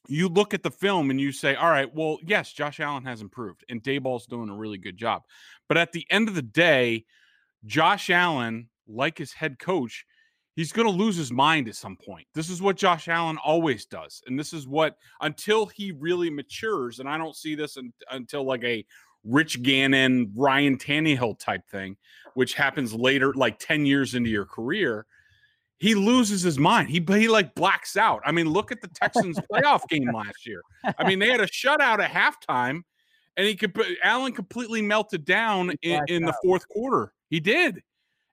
you 0.07 0.29
look 0.29 0.55
at 0.55 0.63
the 0.63 0.71
film 0.71 1.11
and 1.11 1.21
you 1.21 1.33
say, 1.33 1.55
all 1.55 1.71
right, 1.71 1.93
well, 1.95 2.19
yes, 2.25 2.53
Josh 2.53 2.81
Allen 2.81 3.05
has 3.05 3.21
improved 3.21 3.65
and 3.69 3.83
Daboll's 3.83 4.27
doing 4.27 4.49
a 4.49 4.57
really 4.57 4.79
good 4.79 4.97
job. 4.97 5.23
But 5.69 5.77
at 5.77 5.93
the 5.93 6.07
end 6.11 6.29
of 6.29 6.35
the 6.35 6.43
day, 6.43 7.05
Josh 7.65 8.11
Allen, 8.11 8.69
like 8.87 9.19
his 9.19 9.33
head 9.33 9.59
coach, 9.59 10.07
he's 10.59 10.73
going 10.73 10.89
to 10.89 10.93
lose 10.93 11.15
his 11.15 11.31
mind 11.31 11.69
at 11.69 11.77
some 11.77 11.97
point. 11.97 12.27
This 12.35 12.51
is 12.51 12.61
what 12.61 12.77
Josh 12.77 13.07
Allen 13.07 13.39
always 13.45 13.87
does. 13.87 14.21
And 14.27 14.37
this 14.37 14.53
is 14.53 14.67
what, 14.67 14.97
until 15.21 15.67
he 15.67 15.93
really 15.93 16.31
matures, 16.31 16.99
and 16.99 17.09
I 17.09 17.17
don't 17.17 17.37
see 17.37 17.55
this 17.55 17.77
in, 17.77 17.93
until 18.11 18.43
like 18.43 18.65
a 18.65 18.85
Rich 19.23 19.63
Gannon, 19.63 20.33
Ryan 20.35 20.77
Tannehill 20.77 21.39
type 21.39 21.63
thing, 21.71 21.97
which 22.35 22.55
happens 22.55 22.93
later, 22.93 23.33
like 23.35 23.61
10 23.61 23.87
years 23.87 24.17
into 24.17 24.31
your 24.31 24.47
career 24.47 25.07
he 25.79 25.95
loses 25.95 26.43
his 26.43 26.59
mind. 26.59 26.89
He 26.89 27.05
he 27.09 27.29
like 27.29 27.55
blacks 27.55 27.97
out. 27.97 28.21
I 28.25 28.33
mean, 28.33 28.49
look 28.49 28.73
at 28.73 28.81
the 28.81 28.89
Texans 28.89 29.39
playoff 29.53 29.87
game 29.89 30.11
last 30.13 30.45
year. 30.45 30.61
I 30.99 31.07
mean, 31.07 31.21
they 31.21 31.31
had 31.31 31.39
a 31.39 31.47
shutout 31.47 32.01
at 32.01 32.11
halftime, 32.11 32.83
and 33.37 33.47
he 33.47 33.55
could. 33.55 33.79
Allen 34.03 34.33
completely 34.33 34.83
melted 34.83 35.25
down 35.25 35.71
in, 35.83 36.03
in 36.09 36.25
the 36.25 36.35
fourth 36.43 36.67
quarter. 36.67 37.13
He 37.31 37.39
did, 37.39 37.81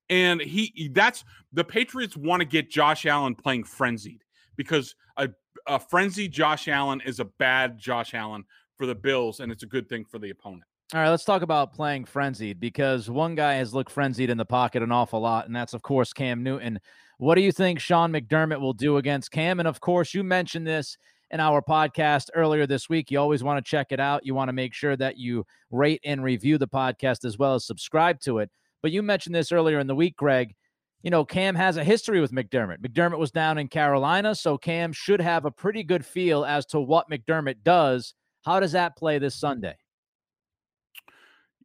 and 0.09 0.41
he 0.41 0.91
that's 0.93 1.24
the 1.53 1.63
Patriots 1.63 2.15
want 2.15 2.41
to 2.41 2.45
get 2.45 2.69
Josh 2.69 3.05
Allen 3.05 3.35
playing 3.35 3.63
frenzied 3.63 4.24
because 4.55 4.95
a 5.17 5.29
a 5.67 5.79
frenzied 5.79 6.31
Josh 6.31 6.67
Allen 6.67 7.01
is 7.05 7.19
a 7.19 7.25
bad 7.25 7.77
Josh 7.77 8.13
Allen 8.13 8.43
for 8.77 8.85
the 8.85 8.95
Bills, 8.95 9.39
and 9.39 9.51
it's 9.51 9.63
a 9.63 9.67
good 9.67 9.89
thing 9.89 10.05
for 10.05 10.19
the 10.19 10.29
opponent. 10.29 10.63
All 10.93 11.01
right, 11.01 11.09
let's 11.09 11.25
talk 11.25 11.41
about 11.41 11.74
playing 11.74 12.05
frenzied 12.05 12.59
because 12.59 13.09
one 13.09 13.33
guy 13.33 13.55
has 13.55 13.74
looked 13.74 13.91
frenzied 13.91 14.29
in 14.29 14.38
the 14.38 14.45
pocket 14.45 14.83
an 14.83 14.91
awful 14.91 15.19
lot, 15.19 15.47
and 15.47 15.55
that's 15.55 15.74
of 15.74 15.81
course 15.81 16.13
Cam 16.13 16.43
Newton. 16.43 16.79
What 17.17 17.35
do 17.35 17.41
you 17.41 17.51
think 17.51 17.79
Sean 17.79 18.12
McDermott 18.12 18.59
will 18.59 18.74
do 18.74 18.97
against 18.97 19.31
Cam? 19.31 19.59
And 19.59 19.67
of 19.67 19.79
course, 19.79 20.13
you 20.13 20.24
mentioned 20.24 20.67
this 20.67 20.97
in 21.31 21.39
our 21.39 21.62
podcast 21.62 22.29
earlier 22.35 22.67
this 22.67 22.89
week. 22.89 23.09
You 23.09 23.19
always 23.19 23.43
want 23.43 23.63
to 23.63 23.69
check 23.69 23.88
it 23.91 24.00
out. 24.00 24.25
You 24.25 24.35
want 24.35 24.50
to 24.50 24.53
make 24.53 24.74
sure 24.74 24.95
that 24.97 25.17
you 25.17 25.45
rate 25.71 26.01
and 26.03 26.24
review 26.24 26.57
the 26.57 26.67
podcast 26.67 27.25
as 27.25 27.38
well 27.38 27.55
as 27.55 27.65
subscribe 27.65 28.19
to 28.21 28.39
it. 28.39 28.51
But 28.82 28.91
you 28.91 29.01
mentioned 29.01 29.36
this 29.36 29.51
earlier 29.51 29.79
in 29.79 29.88
the 29.88 29.96
week, 29.96 30.15
Greg. 30.15 30.55
You 31.01 31.12
know, 31.12 31.24
Cam 31.24 31.55
has 31.55 31.77
a 31.77 31.84
history 31.84 32.20
with 32.20 32.32
McDermott. 32.32 32.79
McDermott 32.79 33.20
was 33.20 33.32
down 33.32 33.58
in 33.58 33.67
Carolina, 33.67 34.34
so 34.34 34.58
Cam 34.58 34.91
should 34.91 35.22
have 35.22 35.46
a 35.46 35.51
pretty 35.51 35.84
good 35.84 36.05
feel 36.05 36.44
as 36.44 36.65
to 36.67 36.79
what 36.79 37.10
McDermott 37.10 37.58
does. 37.63 38.15
How 38.44 38.60
does 38.60 38.72
that 38.72 38.98
play 38.98 39.20
this 39.20 39.36
Sunday? 39.36 39.75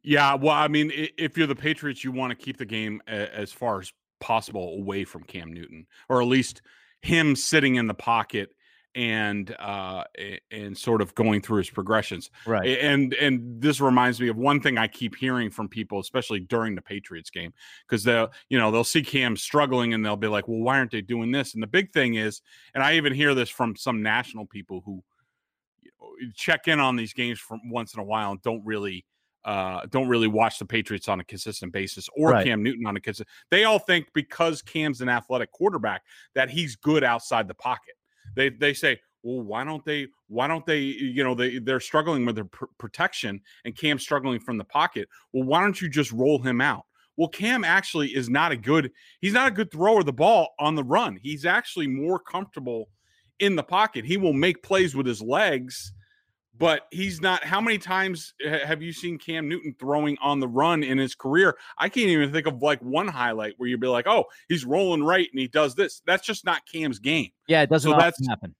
Yeah, 0.03 0.35
well, 0.35 0.55
I 0.55 0.67
mean, 0.67 0.91
if 0.93 1.37
you're 1.37 1.47
the 1.47 1.55
Patriots, 1.55 2.03
you 2.03 2.11
want 2.11 2.31
to 2.31 2.45
keep 2.45 2.57
the 2.57 2.65
game 2.65 3.01
as 3.07 3.51
far 3.51 3.79
as 3.79 3.91
possible 4.19 4.75
away 4.79 5.03
from 5.03 5.23
Cam 5.23 5.53
Newton, 5.53 5.85
or 6.09 6.21
at 6.21 6.27
least 6.27 6.61
him 7.01 7.35
sitting 7.35 7.75
in 7.75 7.87
the 7.87 7.93
pocket 7.93 8.49
and 8.95 9.55
uh 9.59 10.03
and 10.51 10.77
sort 10.77 11.01
of 11.01 11.15
going 11.15 11.41
through 11.41 11.57
his 11.57 11.69
progressions 11.69 12.29
right 12.45 12.77
and 12.79 13.13
and 13.13 13.61
this 13.61 13.79
reminds 13.79 14.19
me 14.19 14.27
of 14.27 14.35
one 14.35 14.59
thing 14.59 14.77
i 14.77 14.87
keep 14.87 15.15
hearing 15.15 15.49
from 15.49 15.69
people 15.69 15.99
especially 15.99 16.39
during 16.39 16.75
the 16.75 16.81
patriots 16.81 17.29
game 17.29 17.53
because 17.87 18.03
they'll 18.03 18.29
you 18.49 18.57
know 18.57 18.69
they'll 18.69 18.83
see 18.83 19.01
cam 19.01 19.37
struggling 19.37 19.93
and 19.93 20.05
they'll 20.05 20.17
be 20.17 20.27
like 20.27 20.47
well 20.47 20.59
why 20.59 20.77
aren't 20.77 20.91
they 20.91 21.01
doing 21.01 21.31
this 21.31 21.53
and 21.53 21.63
the 21.63 21.67
big 21.67 21.91
thing 21.93 22.15
is 22.15 22.41
and 22.75 22.83
i 22.83 22.95
even 22.95 23.13
hear 23.13 23.33
this 23.33 23.49
from 23.49 23.75
some 23.75 24.01
national 24.01 24.45
people 24.45 24.81
who 24.85 25.01
check 26.35 26.67
in 26.67 26.79
on 26.79 26.95
these 26.95 27.13
games 27.13 27.39
from 27.39 27.61
once 27.69 27.93
in 27.93 27.99
a 27.99 28.03
while 28.03 28.31
and 28.31 28.41
don't 28.41 28.63
really 28.65 29.05
uh, 29.43 29.81
don't 29.89 30.07
really 30.07 30.27
watch 30.27 30.59
the 30.59 30.65
Patriots 30.65 31.07
on 31.07 31.19
a 31.19 31.23
consistent 31.23 31.73
basis 31.73 32.07
or 32.15 32.29
right. 32.29 32.45
Cam 32.45 32.61
Newton 32.61 32.85
on 32.85 32.95
a 32.95 32.99
consistent. 32.99 33.29
They 33.49 33.63
all 33.63 33.79
think 33.79 34.07
because 34.13 34.61
Cam's 34.61 35.01
an 35.01 35.09
athletic 35.09 35.51
quarterback 35.51 36.03
that 36.35 36.49
he's 36.49 36.75
good 36.75 37.03
outside 37.03 37.47
the 37.47 37.55
pocket. 37.55 37.95
They 38.35 38.49
they 38.49 38.73
say, 38.73 38.99
well, 39.23 39.41
why 39.41 39.63
don't 39.63 39.85
they? 39.85 40.07
Why 40.27 40.47
don't 40.47 40.65
they? 40.65 40.79
You 40.79 41.23
know, 41.23 41.35
they 41.35 41.59
they're 41.59 41.79
struggling 41.79 42.25
with 42.25 42.35
their 42.35 42.45
pr- 42.45 42.65
protection, 42.77 43.41
and 43.65 43.77
Cam's 43.77 44.03
struggling 44.03 44.39
from 44.39 44.57
the 44.57 44.63
pocket. 44.63 45.07
Well, 45.33 45.43
why 45.43 45.61
don't 45.61 45.79
you 45.79 45.89
just 45.89 46.11
roll 46.11 46.41
him 46.41 46.61
out? 46.61 46.85
Well, 47.17 47.29
Cam 47.29 47.63
actually 47.63 48.09
is 48.09 48.29
not 48.29 48.51
a 48.51 48.57
good. 48.57 48.91
He's 49.19 49.33
not 49.33 49.47
a 49.47 49.51
good 49.51 49.71
thrower 49.71 49.99
of 49.99 50.05
the 50.05 50.13
ball 50.13 50.49
on 50.59 50.75
the 50.75 50.83
run. 50.83 51.19
He's 51.21 51.45
actually 51.45 51.87
more 51.87 52.19
comfortable 52.19 52.89
in 53.39 53.55
the 53.55 53.63
pocket. 53.63 54.05
He 54.05 54.17
will 54.17 54.33
make 54.33 54.63
plays 54.63 54.95
with 54.95 55.05
his 55.05 55.21
legs, 55.21 55.93
but 56.61 56.87
he's 56.91 57.19
not. 57.19 57.43
How 57.43 57.59
many 57.59 57.77
times 57.77 58.33
have 58.45 58.81
you 58.81 58.93
seen 58.93 59.17
Cam 59.17 59.49
Newton 59.49 59.75
throwing 59.77 60.17
on 60.21 60.39
the 60.39 60.47
run 60.47 60.83
in 60.83 60.97
his 60.97 61.15
career? 61.15 61.57
I 61.77 61.89
can't 61.89 62.07
even 62.07 62.31
think 62.31 62.47
of 62.47 62.61
like 62.61 62.79
one 62.81 63.09
highlight 63.09 63.55
where 63.57 63.67
you'd 63.67 63.81
be 63.81 63.87
like, 63.87 64.07
"Oh, 64.07 64.25
he's 64.47 64.63
rolling 64.63 65.03
right 65.03 65.27
and 65.29 65.39
he 65.39 65.47
does 65.49 65.75
this." 65.75 66.01
That's 66.05 66.25
just 66.25 66.45
not 66.45 66.61
Cam's 66.71 66.99
game. 66.99 67.31
Yeah, 67.47 67.63
it 67.63 67.69
doesn't 67.69 67.91
So 67.91 67.97
that's- 67.97 68.25
happen. 68.29 68.55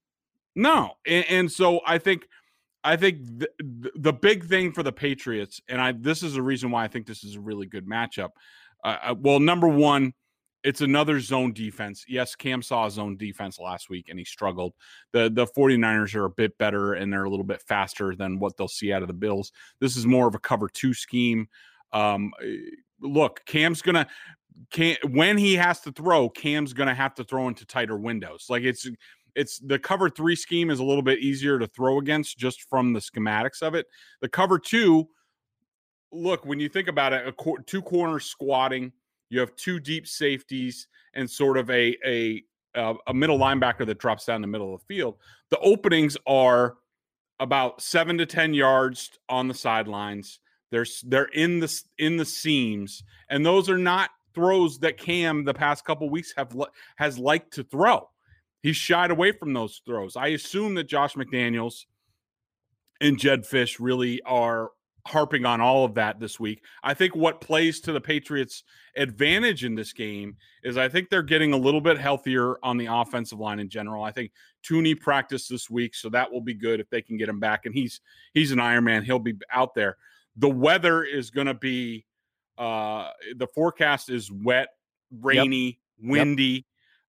No, 0.56 0.96
and, 1.08 1.26
and 1.30 1.52
so 1.52 1.80
I 1.88 1.98
think, 1.98 2.28
I 2.84 2.98
think 2.98 3.20
the, 3.24 3.48
the 3.96 4.12
big 4.12 4.44
thing 4.46 4.74
for 4.74 4.84
the 4.84 4.92
Patriots, 4.92 5.62
and 5.70 5.80
I 5.80 5.94
this 5.94 6.24
is 6.24 6.34
the 6.34 6.42
reason 6.42 6.72
why 6.72 6.84
I 6.84 6.90
think 6.90 7.06
this 7.06 7.24
is 7.24 7.36
a 7.36 7.40
really 7.40 7.68
good 7.68 7.88
matchup. 7.88 8.32
Uh, 8.84 8.98
uh, 9.04 9.16
well, 9.18 9.40
number 9.40 9.68
one, 9.70 10.14
it's 10.64 10.82
another 10.82 11.20
zone 11.20 11.54
defense. 11.54 12.06
Yes, 12.08 12.36
Cam 12.36 12.62
saw 12.62 12.88
zone 12.90 13.18
defense 13.18 13.60
last 13.60 13.90
week 13.90 14.08
and 14.10 14.20
he 14.20 14.26
struggled. 14.26 14.74
The 15.12 15.30
the 15.30 15.48
49ers 15.48 16.16
are 16.16 16.26
a 16.26 16.30
bit 16.30 16.58
better 16.58 16.94
and 16.94 17.12
they're 17.12 17.24
a 17.24 17.30
little 17.30 17.46
bit 17.46 17.62
faster 17.62 18.16
than 18.16 18.40
what 18.40 18.58
they'll 18.58 18.68
see 18.68 18.94
out 18.94 19.02
of 19.02 19.08
the 19.08 19.14
Bills. 19.14 19.52
This 19.80 19.98
is 19.98 20.06
more 20.06 20.28
of 20.28 20.36
a 20.36 20.40
cover 20.40 20.70
two 20.70 20.94
scheme. 20.94 21.48
Um, 21.94 22.32
eh, 22.44 22.58
look, 23.00 23.44
Cam's 23.46 23.82
gonna 23.82 24.08
can 24.70 24.98
when 25.10 25.38
he 25.38 25.56
has 25.56 25.82
to 25.82 25.92
throw, 25.92 26.30
Cam's 26.30 26.74
gonna 26.74 26.96
have 26.96 27.16
to 27.16 27.24
throw 27.24 27.48
into 27.48 27.66
tighter 27.66 27.98
windows. 27.98 28.46
Like 28.50 28.64
it's 28.64 28.88
it's 29.36 29.60
the 29.60 29.80
cover 29.80 30.10
three 30.10 30.36
scheme 30.36 30.70
is 30.70 30.80
a 30.80 30.84
little 30.84 31.02
bit 31.02 31.20
easier 31.20 31.58
to 31.58 31.68
throw 31.68 31.98
against 31.98 32.38
just 32.38 32.70
from 32.70 32.94
the 32.94 33.00
schematics 33.00 33.62
of 33.62 33.76
it. 33.76 33.88
The 34.22 34.30
cover 34.30 34.60
two, 34.60 35.08
look, 36.12 36.46
when 36.46 36.60
you 36.60 36.70
think 36.70 36.88
about 36.88 37.14
it, 37.14 37.28
a 37.28 37.34
two 37.66 37.82
corners 37.82 38.26
squatting, 38.26 38.92
you 39.32 39.40
have 39.40 39.56
two 39.56 39.80
deep 39.80 40.06
safeties 40.06 40.88
and 41.16 41.28
sort 41.28 41.58
of 41.58 41.70
a 41.72 41.98
a 42.06 42.44
a 42.76 43.14
middle 43.14 43.40
linebacker 43.40 43.86
that 43.86 43.98
drops 43.98 44.26
down 44.26 44.42
the 44.42 44.48
middle 44.48 44.74
of 44.74 44.82
the 44.82 44.94
field. 44.94 45.18
The 45.50 45.60
openings 45.60 46.18
are 46.28 46.76
about 47.40 47.82
seven 47.82 48.18
to 48.20 48.26
ten 48.26 48.54
yards 48.54 49.10
on 49.30 49.48
the 49.48 49.54
sidelines. 49.54 50.40
They're 50.70 50.86
they're 51.04 51.26
in 51.26 51.60
the 51.60 51.82
in 51.98 52.18
the 52.18 52.26
seams, 52.26 53.04
and 53.30 53.46
those 53.46 53.70
are 53.70 53.78
not 53.78 54.12
throws 54.34 54.80
that 54.80 54.98
Cam 54.98 55.44
the 55.44 55.54
past 55.54 55.84
couple 55.86 56.10
weeks 56.10 56.34
have 56.38 56.56
has 56.98 57.18
liked 57.18 57.54
to 57.54 57.64
throw. 57.64 58.10
He's 58.62 58.76
shied 58.76 59.12
away 59.12 59.32
from 59.32 59.54
those 59.54 59.82
throws. 59.86 60.16
I 60.16 60.28
assume 60.28 60.76
that 60.76 60.88
Josh 60.88 61.16
McDaniels 61.16 61.86
and 63.00 63.18
Jedd 63.18 63.44
Fisch 63.44 63.78
really 63.80 64.22
are 64.22 64.70
harping 65.08 65.46
on 65.46 65.62
all 65.62 65.86
of 65.86 65.96
that 65.96 66.20
this 66.20 66.40
week. 66.40 66.64
I 66.84 66.94
think 66.94 67.16
what 67.16 67.42
plays 67.42 67.80
to 67.82 67.92
the 67.92 68.02
Patriots' 68.02 68.64
advantage 68.96 69.64
in 69.64 69.76
this 69.76 69.94
game 69.94 70.36
is 70.64 70.78
I 70.78 70.90
think 70.90 71.10
they're 71.10 71.24
getting 71.24 71.54
a 71.54 71.58
little 71.58 71.82
bit 71.82 71.98
healthier 71.98 72.58
on 72.64 72.78
the 72.78 72.88
offensive 72.88 73.40
line 73.40 73.60
in 73.60 73.70
general. 73.70 74.04
I 74.04 74.12
think 74.12 74.32
Thuney 74.64 75.00
practiced 75.00 75.50
this 75.50 75.70
week, 75.70 75.96
so 75.96 76.10
that 76.10 76.32
will 76.32 76.42
be 76.42 76.54
good 76.54 76.80
if 76.80 76.90
they 76.90 77.02
can 77.02 77.18
get 77.18 77.30
him 77.30 77.40
back. 77.40 77.66
And 77.66 77.74
he's 77.74 78.02
he's 78.34 78.52
an 78.52 78.60
Iron 78.60 78.84
Man; 78.84 79.04
he'll 79.04 79.20
be 79.20 79.36
out 79.52 79.74
there. 79.76 79.98
The 80.38 80.50
weather 80.50 81.04
is 81.04 81.30
going 81.30 81.48
to 81.48 81.54
be 81.54 82.06
uh, 82.58 83.10
the 83.36 83.48
forecast 83.48 84.10
is 84.10 84.32
wet, 84.32 84.70
rainy, 85.20 85.80
windy. 86.02 86.66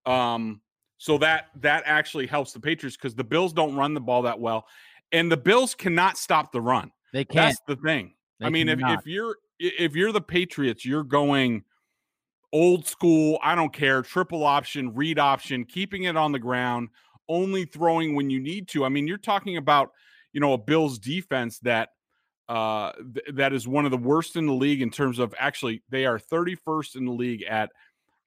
Um, 0.06 0.60
so 0.98 1.18
that 1.18 1.46
that 1.56 1.82
actually 1.84 2.26
helps 2.26 2.52
the 2.52 2.60
Patriots 2.60 2.96
because 2.96 3.14
the 3.14 3.24
Bills 3.24 3.52
don't 3.52 3.74
run 3.74 3.92
the 3.92 4.00
ball 4.00 4.22
that 4.22 4.38
well, 4.38 4.66
and 5.10 5.30
the 5.30 5.36
Bills 5.36 5.74
cannot 5.74 6.16
stop 6.16 6.52
the 6.52 6.60
run. 6.60 6.90
They 7.12 7.24
can't. 7.24 7.56
That's 7.56 7.60
the 7.66 7.76
thing. 7.76 8.14
They 8.40 8.46
I 8.46 8.50
mean, 8.50 8.68
if, 8.68 8.80
if 8.82 9.06
you're 9.06 9.36
if 9.58 9.94
you're 9.94 10.12
the 10.12 10.20
Patriots, 10.20 10.84
you're 10.84 11.04
going 11.04 11.64
old 12.52 12.86
school. 12.86 13.38
I 13.42 13.54
don't 13.54 13.72
care. 13.72 14.02
Triple 14.02 14.44
option, 14.44 14.94
read 14.94 15.18
option, 15.18 15.64
keeping 15.64 16.04
it 16.04 16.16
on 16.16 16.32
the 16.32 16.38
ground, 16.38 16.88
only 17.28 17.64
throwing 17.64 18.14
when 18.14 18.30
you 18.30 18.40
need 18.40 18.68
to. 18.68 18.84
I 18.84 18.88
mean, 18.88 19.06
you're 19.06 19.18
talking 19.18 19.56
about 19.56 19.90
you 20.32 20.40
know 20.40 20.54
a 20.54 20.58
Bills 20.58 20.98
defense 20.98 21.58
that 21.60 21.90
uh 22.48 22.92
th- 22.92 23.36
that 23.36 23.52
is 23.52 23.68
one 23.68 23.84
of 23.84 23.90
the 23.90 23.96
worst 23.96 24.36
in 24.36 24.46
the 24.46 24.52
league 24.52 24.82
in 24.82 24.90
terms 24.90 25.18
of 25.18 25.32
actually 25.38 25.82
they 25.90 26.06
are 26.06 26.18
31st 26.18 26.96
in 26.96 27.04
the 27.04 27.12
league 27.12 27.44
at 27.44 27.70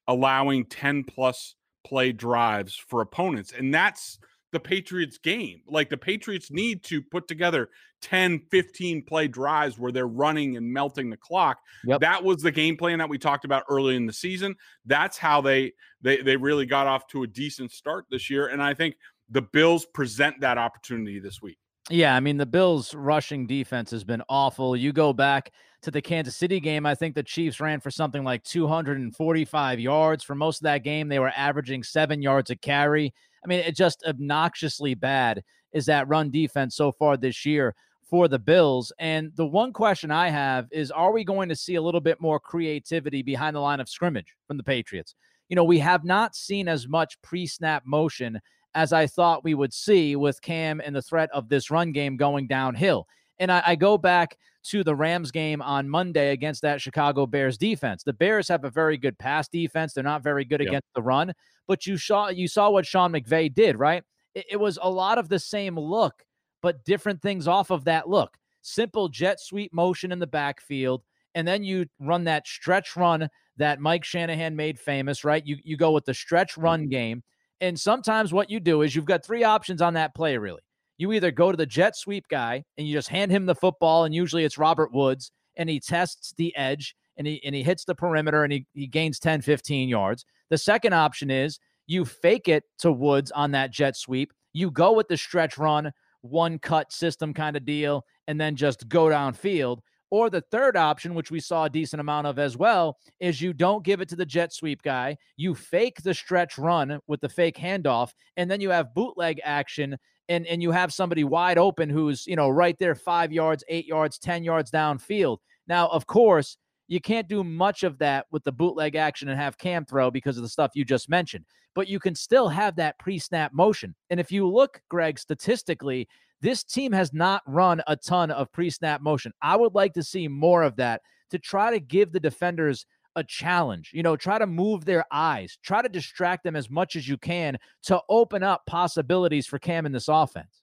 allowing 0.08 0.66
10 0.66 1.04
plus 1.04 1.56
play 1.86 2.14
drives 2.14 2.76
for 2.76 3.02
opponents 3.02 3.52
and 3.52 3.74
that's 3.74 4.20
the 4.56 4.60
Patriots 4.62 5.18
game. 5.18 5.60
Like 5.68 5.90
the 5.90 5.98
Patriots 5.98 6.50
mm. 6.50 6.56
need 6.56 6.84
to 6.86 7.02
put 7.02 7.28
together 7.28 7.70
10, 8.02 8.40
15 8.50 9.04
play 9.04 9.28
drives 9.28 9.78
where 9.78 9.92
they're 9.92 10.08
running 10.08 10.56
and 10.56 10.66
melting 10.66 11.10
the 11.10 11.18
clock. 11.18 11.58
Yep. 11.84 12.00
That 12.00 12.24
was 12.24 12.42
the 12.42 12.52
game 12.52 12.78
plan 12.78 13.00
that 13.00 13.10
we 13.10 13.18
talked 13.18 13.44
about 13.44 13.64
early 13.70 13.98
in 13.98 14.06
the 14.06 14.14
season. 14.14 14.56
That's 14.86 15.18
how 15.18 15.42
they 15.42 15.74
they 16.02 16.22
they 16.22 16.38
really 16.38 16.66
got 16.66 16.88
off 16.88 17.06
to 17.08 17.24
a 17.24 17.28
decent 17.28 17.72
start 17.72 18.06
this 18.10 18.30
year 18.30 18.48
and 18.48 18.64
I 18.64 18.74
think 18.74 18.96
the 19.30 19.42
Bills 19.42 19.86
present 19.86 20.40
that 20.40 20.58
opportunity 20.58 21.20
this 21.20 21.42
week. 21.42 21.58
Yeah, 21.90 22.16
I 22.16 22.22
mean 22.22 22.38
the 22.38 22.46
Bills' 22.46 22.96
rushing 22.96 23.46
defense 23.46 23.92
has 23.92 24.06
been 24.06 24.24
awful. 24.30 24.78
You 24.78 24.94
go 24.94 25.12
back 25.12 25.52
to 25.86 25.92
the 25.92 26.02
Kansas 26.02 26.36
City 26.36 26.60
game, 26.60 26.86
I 26.86 26.96
think 26.96 27.14
the 27.14 27.24
Chiefs 27.24 27.60
ran 27.60 27.80
for 27.80 27.92
something 27.92 28.24
like 28.24 28.44
245 28.44 29.80
yards. 29.80 30.24
For 30.24 30.34
most 30.34 30.58
of 30.58 30.64
that 30.64 30.84
game, 30.84 31.10
they 31.10 31.20
were 31.20 31.32
averaging 31.36 31.84
seven 31.84 32.24
yards 32.24 32.50
a 32.50 32.56
carry. 32.56 33.14
I 33.46 33.48
mean, 33.48 33.60
it's 33.60 33.78
just 33.78 34.04
obnoxiously 34.08 34.96
bad 34.96 35.44
is 35.72 35.86
that 35.86 36.08
run 36.08 36.32
defense 36.32 36.76
so 36.76 36.92
far 36.92 37.16
this 37.16 37.46
year 37.46 37.76
for 38.10 38.28
the 38.28 38.40
Bills. 38.40 38.92
And 38.98 39.32
the 39.36 39.46
one 39.46 39.72
question 39.72 40.10
I 40.10 40.30
have 40.30 40.68
is 40.72 40.90
are 40.90 41.12
we 41.12 41.24
going 41.24 41.50
to 41.50 41.56
see 41.56 41.76
a 41.76 41.82
little 41.82 42.02
bit 42.02 42.20
more 42.20 42.40
creativity 42.40 43.22
behind 43.22 43.56
the 43.56 43.60
line 43.60 43.80
of 43.80 43.90
scrimmage 43.90 44.36
from 44.48 44.58
the 44.58 44.64
Patriots? 44.64 45.16
You 45.50 45.56
know, 45.56 45.64
we 45.64 45.80
have 45.80 46.04
not 46.04 46.36
seen 46.36 46.68
as 46.68 46.88
much 46.88 47.22
pre 47.22 47.46
snap 47.46 47.84
motion 47.86 48.40
as 48.74 48.94
I 48.94 49.06
thought 49.06 49.44
we 49.44 49.54
would 49.54 49.74
see 49.74 50.16
with 50.16 50.42
Cam 50.42 50.82
and 50.82 50.96
the 50.96 51.02
threat 51.02 51.30
of 51.32 51.50
this 51.50 51.70
run 51.70 51.92
game 51.92 52.18
going 52.18 52.48
downhill. 52.48 53.08
And 53.40 53.52
I, 53.52 53.64
I, 53.66 53.76
go 53.76 53.98
back 53.98 54.38
to 54.66 54.84
the 54.84 54.96
Rams 54.96 55.32
game 55.32 55.62
on 55.62 55.90
Monday 55.90 56.32
against 56.32 56.62
that 56.62 56.82
Chicago 56.82 57.26
Bears 57.26 57.58
defense. 57.58 58.04
The 58.04 58.14
Bears 58.14 58.48
have 58.48 58.64
a 58.64 58.70
very 58.70 58.98
good 58.98 59.18
pass 59.18 59.48
defense. 59.48 59.94
They're 59.94 60.04
not 60.04 60.24
very 60.24 60.46
good 60.46 60.62
Yep. 60.62 60.70
against 60.70 60.88
the 60.96 61.02
run, 61.02 61.34
but 61.68 61.86
you 61.86 61.98
saw 61.98 62.30
you 62.30 62.48
saw 62.48 62.70
what 62.70 62.86
Sean 62.86 63.12
McVay 63.12 63.54
did, 63.54 63.78
right? 63.78 64.04
It, 64.34 64.46
it 64.52 64.58
was 64.58 64.80
a 64.82 64.90
lot 64.90 65.18
of 65.18 65.30
the 65.30 65.40
same 65.40 65.78
look, 65.78 66.24
but 66.62 66.84
different 66.86 67.22
things 67.22 67.48
off 67.48 67.72
of 67.72 67.84
that 67.86 68.10
look. 68.10 68.38
Simple 68.62 69.10
jet 69.10 69.40
sweep 69.40 69.74
motion 69.74 70.12
in 70.12 70.20
the 70.20 70.28
backfield, 70.28 71.04
and 71.36 71.48
then 71.48 71.64
you 71.64 71.86
run 72.00 72.24
that 72.24 72.48
stretch 72.48 72.96
run 72.96 73.30
that 73.58 73.80
Mike 73.80 74.04
Shanahan 74.04 74.56
made 74.56 74.80
famous, 74.80 75.24
right? 75.24 75.46
You 75.46 75.58
you 75.64 75.78
go 75.78 75.92
with 75.92 76.06
the 76.06 76.14
stretch 76.14 76.58
run 76.58 76.88
game. 76.88 77.24
And 77.62 77.80
sometimes 77.80 78.34
what 78.34 78.50
you 78.50 78.60
do 78.60 78.82
is 78.82 78.96
you've 78.96 79.06
got 79.06 79.26
three 79.26 79.44
options 79.44 79.82
on 79.82 79.94
that 79.94 80.14
play, 80.14 80.38
really. 80.38 80.62
You 80.98 81.12
either 81.12 81.32
go 81.32 81.52
to 81.52 81.58
the 81.58 81.66
jet 81.66 81.96
sweep 81.96 82.28
guy 82.30 82.64
and 82.78 82.88
you 82.88 82.94
just 82.94 83.10
hand 83.10 83.32
him 83.32 83.46
the 83.46 83.56
football, 83.56 84.06
and 84.06 84.16
usually 84.16 84.46
it's 84.46 84.58
Robert 84.58 84.94
Woods, 84.94 85.32
and 85.58 85.70
he 85.70 85.80
tests 85.80 86.34
the 86.38 86.56
edge 86.56 86.96
and 87.18 87.28
he 87.28 87.42
and 87.46 87.56
he 87.56 87.64
hits 87.64 87.86
the 87.86 87.96
perimeter 87.96 88.44
and 88.44 88.54
he, 88.54 88.66
he 88.74 88.88
gains 88.88 89.20
10, 89.20 89.42
15 89.42 89.90
yards. 89.90 90.26
The 90.50 90.58
second 90.58 90.94
option 90.94 91.32
is 91.32 91.60
you 91.88 92.06
fake 92.06 92.48
it 92.48 92.64
to 92.80 92.92
Woods 92.92 93.32
on 93.32 93.52
that 93.52 93.72
jet 93.72 93.96
sweep. 93.96 94.34
You 94.54 94.72
go 94.72 94.94
with 94.94 95.08
the 95.08 95.18
stretch 95.18 95.58
run, 95.58 95.92
one 96.22 96.60
cut 96.60 96.92
system 96.92 97.34
kind 97.34 97.56
of 97.56 97.66
deal, 97.66 98.04
and 98.28 98.40
then 98.40 98.56
just 98.56 98.88
go 98.88 99.06
downfield. 99.06 99.80
Or 100.12 100.30
the 100.30 100.42
third 100.52 100.78
option, 100.78 101.16
which 101.16 101.32
we 101.32 101.40
saw 101.40 101.66
a 101.66 101.70
decent 101.70 102.00
amount 102.00 102.28
of 102.28 102.40
as 102.40 102.56
well, 102.56 102.98
is 103.20 103.42
you 103.42 103.54
don't 103.54 103.84
give 103.84 104.02
it 104.02 104.10
to 104.10 104.16
the 104.16 104.26
jet 104.26 104.54
sweep 104.54 104.82
guy. 104.82 105.18
You 105.36 105.56
fake 105.56 106.02
the 106.04 106.14
stretch 106.14 106.58
run 106.58 107.00
with 107.08 107.22
the 107.22 107.30
fake 107.30 107.58
handoff, 107.58 108.12
and 108.38 108.50
then 108.50 108.62
you 108.62 108.70
have 108.70 108.94
bootleg 108.94 109.42
action, 109.44 109.98
and 110.30 110.46
and 110.48 110.62
you 110.62 110.72
have 110.72 110.94
somebody 110.94 111.24
wide 111.24 111.58
open 111.58 111.90
who's 111.90 112.26
you 112.28 112.36
know 112.36 112.50
right 112.50 112.78
there, 112.80 112.96
five 112.96 113.32
yards, 113.32 113.64
eight 113.68 113.86
yards, 113.86 114.18
ten 114.18 114.44
yards 114.44 114.72
downfield. 114.72 115.38
Now, 115.68 115.88
of 115.88 116.06
course, 116.06 116.58
you 116.88 117.00
can't 117.00 117.28
do 117.28 117.44
much 117.44 117.84
of 117.84 117.98
that 118.00 118.28
with 118.32 118.44
the 118.44 118.52
bootleg 118.52 118.96
action 118.96 119.30
and 119.30 119.40
have 119.40 119.58
cam 119.58 119.86
throw 119.86 120.12
because 120.12 120.38
of 120.38 120.44
the 120.44 120.50
stuff 120.50 120.72
you 120.76 120.86
just 120.86 121.10
mentioned, 121.10 121.46
but 121.74 121.88
you 121.88 122.00
can 122.00 122.14
still 122.14 122.48
have 122.48 122.76
that 122.76 123.00
pre-snap 123.00 123.54
motion. 123.54 123.96
And 124.10 124.20
if 124.20 124.32
you 124.32 124.48
look, 124.48 124.82
Greg, 124.90 125.18
statistically, 125.18 126.08
this 126.42 126.64
team 126.64 126.92
has 126.92 127.12
not 127.14 127.42
run 127.48 127.82
a 127.88 127.96
ton 127.96 128.30
of 128.30 128.52
pre-snap 128.52 129.02
motion. 129.02 129.32
I 129.42 129.56
would 129.56 129.74
like 129.74 129.94
to 129.94 130.04
see 130.04 130.28
more 130.28 130.62
of 130.62 130.76
that 130.76 131.02
to 131.32 131.40
try 131.40 131.72
to 131.72 131.80
give 131.80 132.12
the 132.12 132.20
defenders 132.20 132.86
a 133.16 133.24
challenge. 133.24 133.92
You 133.94 134.04
know, 134.04 134.16
try 134.16 134.38
to 134.38 134.48
move 134.48 134.86
their 134.86 135.06
eyes, 135.12 135.58
try 135.64 135.82
to 135.82 135.90
distract 135.90 136.44
them 136.44 136.56
as 136.56 136.70
much 136.70 136.96
as 136.96 137.08
you 137.08 137.18
can 137.18 137.58
to 137.84 138.02
open 138.10 138.44
up 138.44 138.66
possibilities 138.66 139.48
for 139.48 139.60
Cam 139.60 139.86
in 139.86 139.92
this 139.92 140.08
offense. 140.08 140.62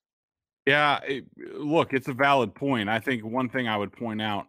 Yeah, 0.66 1.00
it, 1.06 1.24
look, 1.56 1.92
it's 1.92 2.08
a 2.08 2.12
valid 2.12 2.54
point. 2.54 2.88
I 2.88 3.00
think 3.00 3.24
one 3.24 3.48
thing 3.48 3.66
I 3.66 3.76
would 3.76 3.92
point 3.92 4.22
out, 4.22 4.46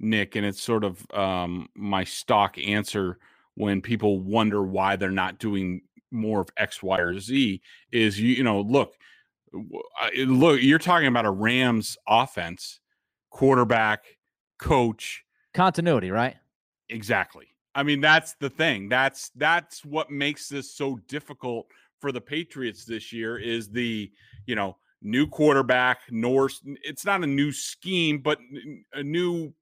Nick, 0.00 0.34
and 0.34 0.44
it's 0.44 0.60
sort 0.60 0.82
of 0.82 1.06
um, 1.12 1.68
my 1.76 2.02
stock 2.04 2.58
answer 2.58 3.18
when 3.54 3.80
people 3.80 4.20
wonder 4.20 4.62
why 4.62 4.96
they're 4.96 5.10
not 5.10 5.38
doing 5.38 5.82
more 6.10 6.40
of 6.40 6.50
X, 6.56 6.82
Y, 6.82 6.98
or 6.98 7.18
Z 7.18 7.62
is 7.92 8.20
you, 8.20 8.34
you 8.34 8.42
know, 8.42 8.60
look, 8.60 8.94
look, 10.16 10.60
you're 10.60 10.78
talking 10.78 11.06
about 11.06 11.26
a 11.26 11.30
Rams 11.30 11.96
offense, 12.08 12.80
quarterback, 13.30 14.04
coach, 14.58 15.22
continuity, 15.54 16.10
right? 16.10 16.36
Exactly. 16.92 17.46
I 17.74 17.82
mean, 17.82 18.00
that's 18.00 18.34
the 18.34 18.50
thing. 18.50 18.88
That's 18.88 19.30
that's 19.36 19.84
what 19.84 20.10
makes 20.10 20.48
this 20.48 20.74
so 20.74 20.96
difficult 21.08 21.66
for 22.00 22.12
the 22.12 22.20
Patriots 22.20 22.84
this 22.84 23.12
year 23.12 23.38
is 23.38 23.70
the, 23.70 24.10
you 24.46 24.54
know, 24.54 24.76
new 25.00 25.26
quarterback, 25.26 26.00
Norse. 26.10 26.60
It's 26.82 27.06
not 27.06 27.24
a 27.24 27.26
new 27.26 27.50
scheme, 27.50 28.18
but 28.18 28.38
a 28.92 29.02
new 29.02 29.54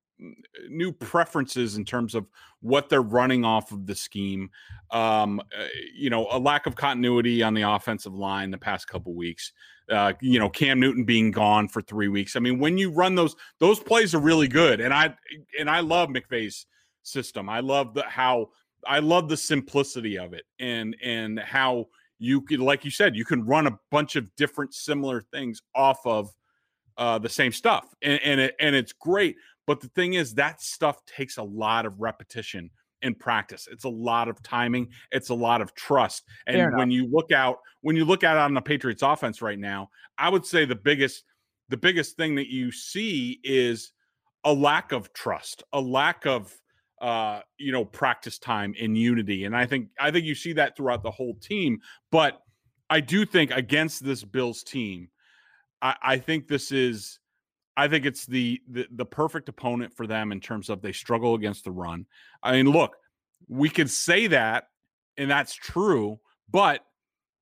new 0.68 0.92
preferences 0.92 1.76
in 1.76 1.84
terms 1.84 2.14
of 2.14 2.26
what 2.60 2.90
they're 2.90 3.00
running 3.00 3.44
off 3.44 3.72
of 3.72 3.86
the 3.86 3.94
scheme. 3.94 4.50
Um, 4.90 5.40
uh, 5.40 5.66
you 5.94 6.10
know, 6.10 6.26
a 6.30 6.38
lack 6.38 6.66
of 6.66 6.74
continuity 6.74 7.42
on 7.42 7.54
the 7.54 7.62
offensive 7.62 8.14
line 8.14 8.50
the 8.50 8.58
past 8.58 8.88
couple 8.88 9.14
weeks. 9.14 9.52
Uh, 9.88 10.12
you 10.20 10.38
know, 10.38 10.48
Cam 10.48 10.78
Newton 10.78 11.04
being 11.04 11.30
gone 11.30 11.68
for 11.68 11.80
three 11.80 12.08
weeks. 12.08 12.36
I 12.36 12.40
mean, 12.40 12.58
when 12.58 12.76
you 12.76 12.90
run 12.90 13.14
those, 13.14 13.34
those 13.60 13.80
plays 13.80 14.14
are 14.14 14.20
really 14.20 14.48
good, 14.48 14.80
and 14.80 14.92
I 14.92 15.14
and 15.58 15.70
I 15.70 15.80
love 15.80 16.08
McVay's 16.10 16.66
system. 17.02 17.48
I 17.48 17.60
love 17.60 17.94
the 17.94 18.02
how 18.02 18.50
I 18.86 19.00
love 19.00 19.28
the 19.28 19.36
simplicity 19.36 20.18
of 20.18 20.32
it, 20.32 20.44
and 20.58 20.96
and 21.02 21.38
how 21.38 21.86
you 22.18 22.42
could, 22.42 22.60
like 22.60 22.84
you 22.84 22.90
said, 22.90 23.16
you 23.16 23.24
can 23.24 23.44
run 23.44 23.66
a 23.66 23.78
bunch 23.90 24.16
of 24.16 24.34
different 24.36 24.74
similar 24.74 25.22
things 25.32 25.62
off 25.74 26.04
of 26.04 26.30
uh, 26.98 27.18
the 27.18 27.28
same 27.28 27.52
stuff, 27.52 27.86
and 28.02 28.20
and, 28.22 28.40
it, 28.40 28.54
and 28.60 28.76
it's 28.76 28.92
great. 28.92 29.36
But 29.66 29.80
the 29.80 29.88
thing 29.88 30.14
is, 30.14 30.34
that 30.34 30.60
stuff 30.60 31.04
takes 31.06 31.36
a 31.36 31.42
lot 31.42 31.86
of 31.86 32.00
repetition 32.00 32.70
in 33.02 33.14
practice. 33.14 33.68
It's 33.70 33.84
a 33.84 33.90
lot 33.90 34.28
of 34.28 34.42
timing. 34.42 34.88
It's 35.10 35.30
a 35.30 35.34
lot 35.34 35.60
of 35.60 35.74
trust. 35.74 36.24
And 36.46 36.76
when 36.76 36.90
you 36.90 37.06
look 37.06 37.32
out, 37.32 37.58
when 37.80 37.96
you 37.96 38.04
look 38.04 38.24
at 38.24 38.36
it 38.36 38.40
on 38.40 38.54
the 38.54 38.60
Patriots 38.60 39.02
offense 39.02 39.40
right 39.40 39.58
now, 39.58 39.88
I 40.18 40.28
would 40.28 40.44
say 40.44 40.64
the 40.64 40.74
biggest, 40.74 41.24
the 41.68 41.76
biggest 41.76 42.16
thing 42.16 42.34
that 42.34 42.48
you 42.48 42.70
see 42.70 43.40
is 43.42 43.92
a 44.44 44.52
lack 44.52 44.92
of 44.92 45.12
trust, 45.12 45.62
a 45.72 45.80
lack 45.80 46.26
of 46.26 46.54
uh, 47.00 47.40
you 47.58 47.72
know, 47.72 47.84
practice 47.84 48.38
time 48.38 48.74
in 48.78 48.94
unity. 48.94 49.44
And 49.44 49.56
I 49.56 49.66
think 49.66 49.88
I 49.98 50.10
think 50.10 50.24
you 50.26 50.34
see 50.34 50.52
that 50.54 50.76
throughout 50.76 51.02
the 51.02 51.10
whole 51.10 51.34
team. 51.34 51.80
But 52.10 52.40
I 52.88 53.00
do 53.00 53.24
think 53.24 53.50
against 53.52 54.04
this 54.04 54.24
Bills 54.24 54.62
team, 54.62 55.08
I, 55.80 55.96
I 56.02 56.18
think 56.18 56.48
this 56.48 56.72
is 56.72 57.18
I 57.76 57.88
think 57.88 58.04
it's 58.04 58.26
the, 58.26 58.60
the 58.68 58.86
the 58.90 59.06
perfect 59.06 59.48
opponent 59.48 59.94
for 59.94 60.06
them 60.06 60.32
in 60.32 60.40
terms 60.40 60.68
of 60.68 60.82
they 60.82 60.92
struggle 60.92 61.34
against 61.34 61.64
the 61.64 61.70
run. 61.70 62.06
I 62.42 62.52
mean, 62.52 62.70
look, 62.70 62.96
we 63.48 63.70
could 63.70 63.90
say 63.90 64.26
that, 64.26 64.64
and 65.16 65.30
that's 65.30 65.54
true, 65.54 66.20
but 66.50 66.84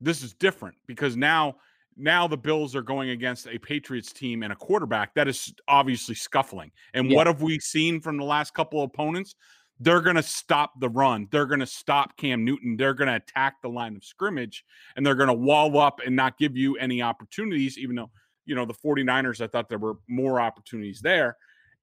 this 0.01 0.23
is 0.23 0.35
different 0.35 0.77
because 0.87 1.17
now 1.17 1.57
now 1.99 2.29
the 2.29 2.37
Bills 2.37 2.75
are 2.77 2.83
going 2.83 3.11
against 3.11 3.47
a 3.49 3.59
Patriots 3.59 4.13
team 4.13 4.43
and 4.43 4.53
a 4.53 4.57
quarterback 4.57 5.15
that 5.15 5.29
is 5.29 5.53
obviously 5.67 6.15
scuffling. 6.15 6.71
And 6.95 7.11
yeah. 7.11 7.17
what 7.17 7.27
have 7.27 7.43
we 7.43 7.59
seen 7.59 8.01
from 8.01 8.17
the 8.17 8.25
last 8.25 8.55
couple 8.55 8.83
of 8.83 8.91
opponents? 8.91 9.35
They're 9.81 10.01
going 10.01 10.17
to 10.17 10.23
stop 10.23 10.81
the 10.81 10.89
run. 10.89 11.29
They're 11.31 11.47
going 11.47 11.61
to 11.61 11.67
stop 11.67 12.17
Cam 12.17 12.45
Newton. 12.45 12.77
They're 12.77 12.95
going 12.95 13.09
to 13.09 13.17
attack 13.17 13.57
the 13.63 13.69
line 13.69 13.97
of 13.97 14.05
scrimmage 14.05 14.65
and 14.97 15.05
they're 15.05 15.15
going 15.15 15.29
to 15.29 15.35
wall 15.35 15.79
up 15.79 16.01
and 16.05 16.17
not 16.17 16.39
give 16.39 16.57
you 16.57 16.77
any 16.77 17.03
opportunities, 17.03 17.79
even 17.79 17.97
though, 17.97 18.11
you 18.45 18.55
know, 18.55 18.65
the 18.65 18.75
49ers, 18.75 19.41
I 19.41 19.47
thought 19.47 19.69
there 19.69 19.79
were 19.79 19.99
more 20.09 20.41
opportunities 20.41 21.01
there. 21.01 21.37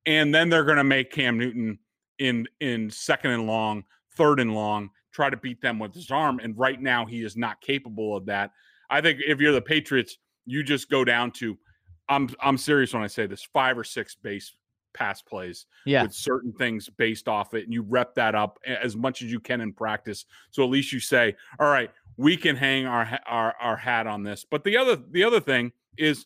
And 0.05 0.33
then 0.33 0.49
they're 0.49 0.65
going 0.65 0.77
to 0.77 0.83
make 0.83 1.11
Cam 1.11 1.37
Newton 1.37 1.79
in 2.19 2.47
in 2.59 2.89
second 2.89 3.31
and 3.31 3.47
long, 3.47 3.83
third 4.15 4.39
and 4.39 4.53
long, 4.53 4.89
try 5.11 5.29
to 5.29 5.37
beat 5.37 5.61
them 5.61 5.79
with 5.79 5.93
his 5.93 6.11
arm. 6.11 6.39
And 6.43 6.57
right 6.57 6.81
now 6.81 7.05
he 7.05 7.23
is 7.23 7.35
not 7.35 7.61
capable 7.61 8.15
of 8.15 8.25
that. 8.25 8.51
I 8.89 9.01
think 9.01 9.19
if 9.25 9.39
you're 9.39 9.51
the 9.51 9.61
Patriots, 9.61 10.17
you 10.45 10.63
just 10.63 10.89
go 10.89 11.03
down 11.03 11.31
to 11.31 11.57
I'm 12.07 12.29
I'm 12.41 12.57
serious 12.57 12.93
when 12.93 13.03
I 13.03 13.07
say 13.07 13.25
this, 13.27 13.43
five 13.53 13.77
or 13.77 13.83
six 13.83 14.15
base 14.15 14.53
pass 14.95 15.21
plays 15.21 15.65
yeah. 15.85 16.03
with 16.03 16.13
certain 16.13 16.53
things 16.53 16.89
based 16.97 17.27
off 17.27 17.53
it 17.53 17.65
and 17.65 17.73
you 17.73 17.81
rep 17.81 18.15
that 18.15 18.33
up 18.33 18.57
as 18.65 18.95
much 18.95 19.21
as 19.21 19.29
you 19.29 19.41
can 19.41 19.59
in 19.59 19.73
practice 19.73 20.23
so 20.51 20.63
at 20.63 20.69
least 20.69 20.93
you 20.93 21.01
say 21.01 21.35
all 21.59 21.67
right 21.67 21.91
we 22.15 22.37
can 22.37 22.55
hang 22.55 22.85
our 22.85 23.19
our, 23.27 23.53
our 23.59 23.75
hat 23.75 24.07
on 24.07 24.23
this 24.23 24.45
but 24.49 24.63
the 24.63 24.77
other 24.77 24.95
the 25.11 25.21
other 25.21 25.41
thing 25.41 25.71
is 25.97 26.25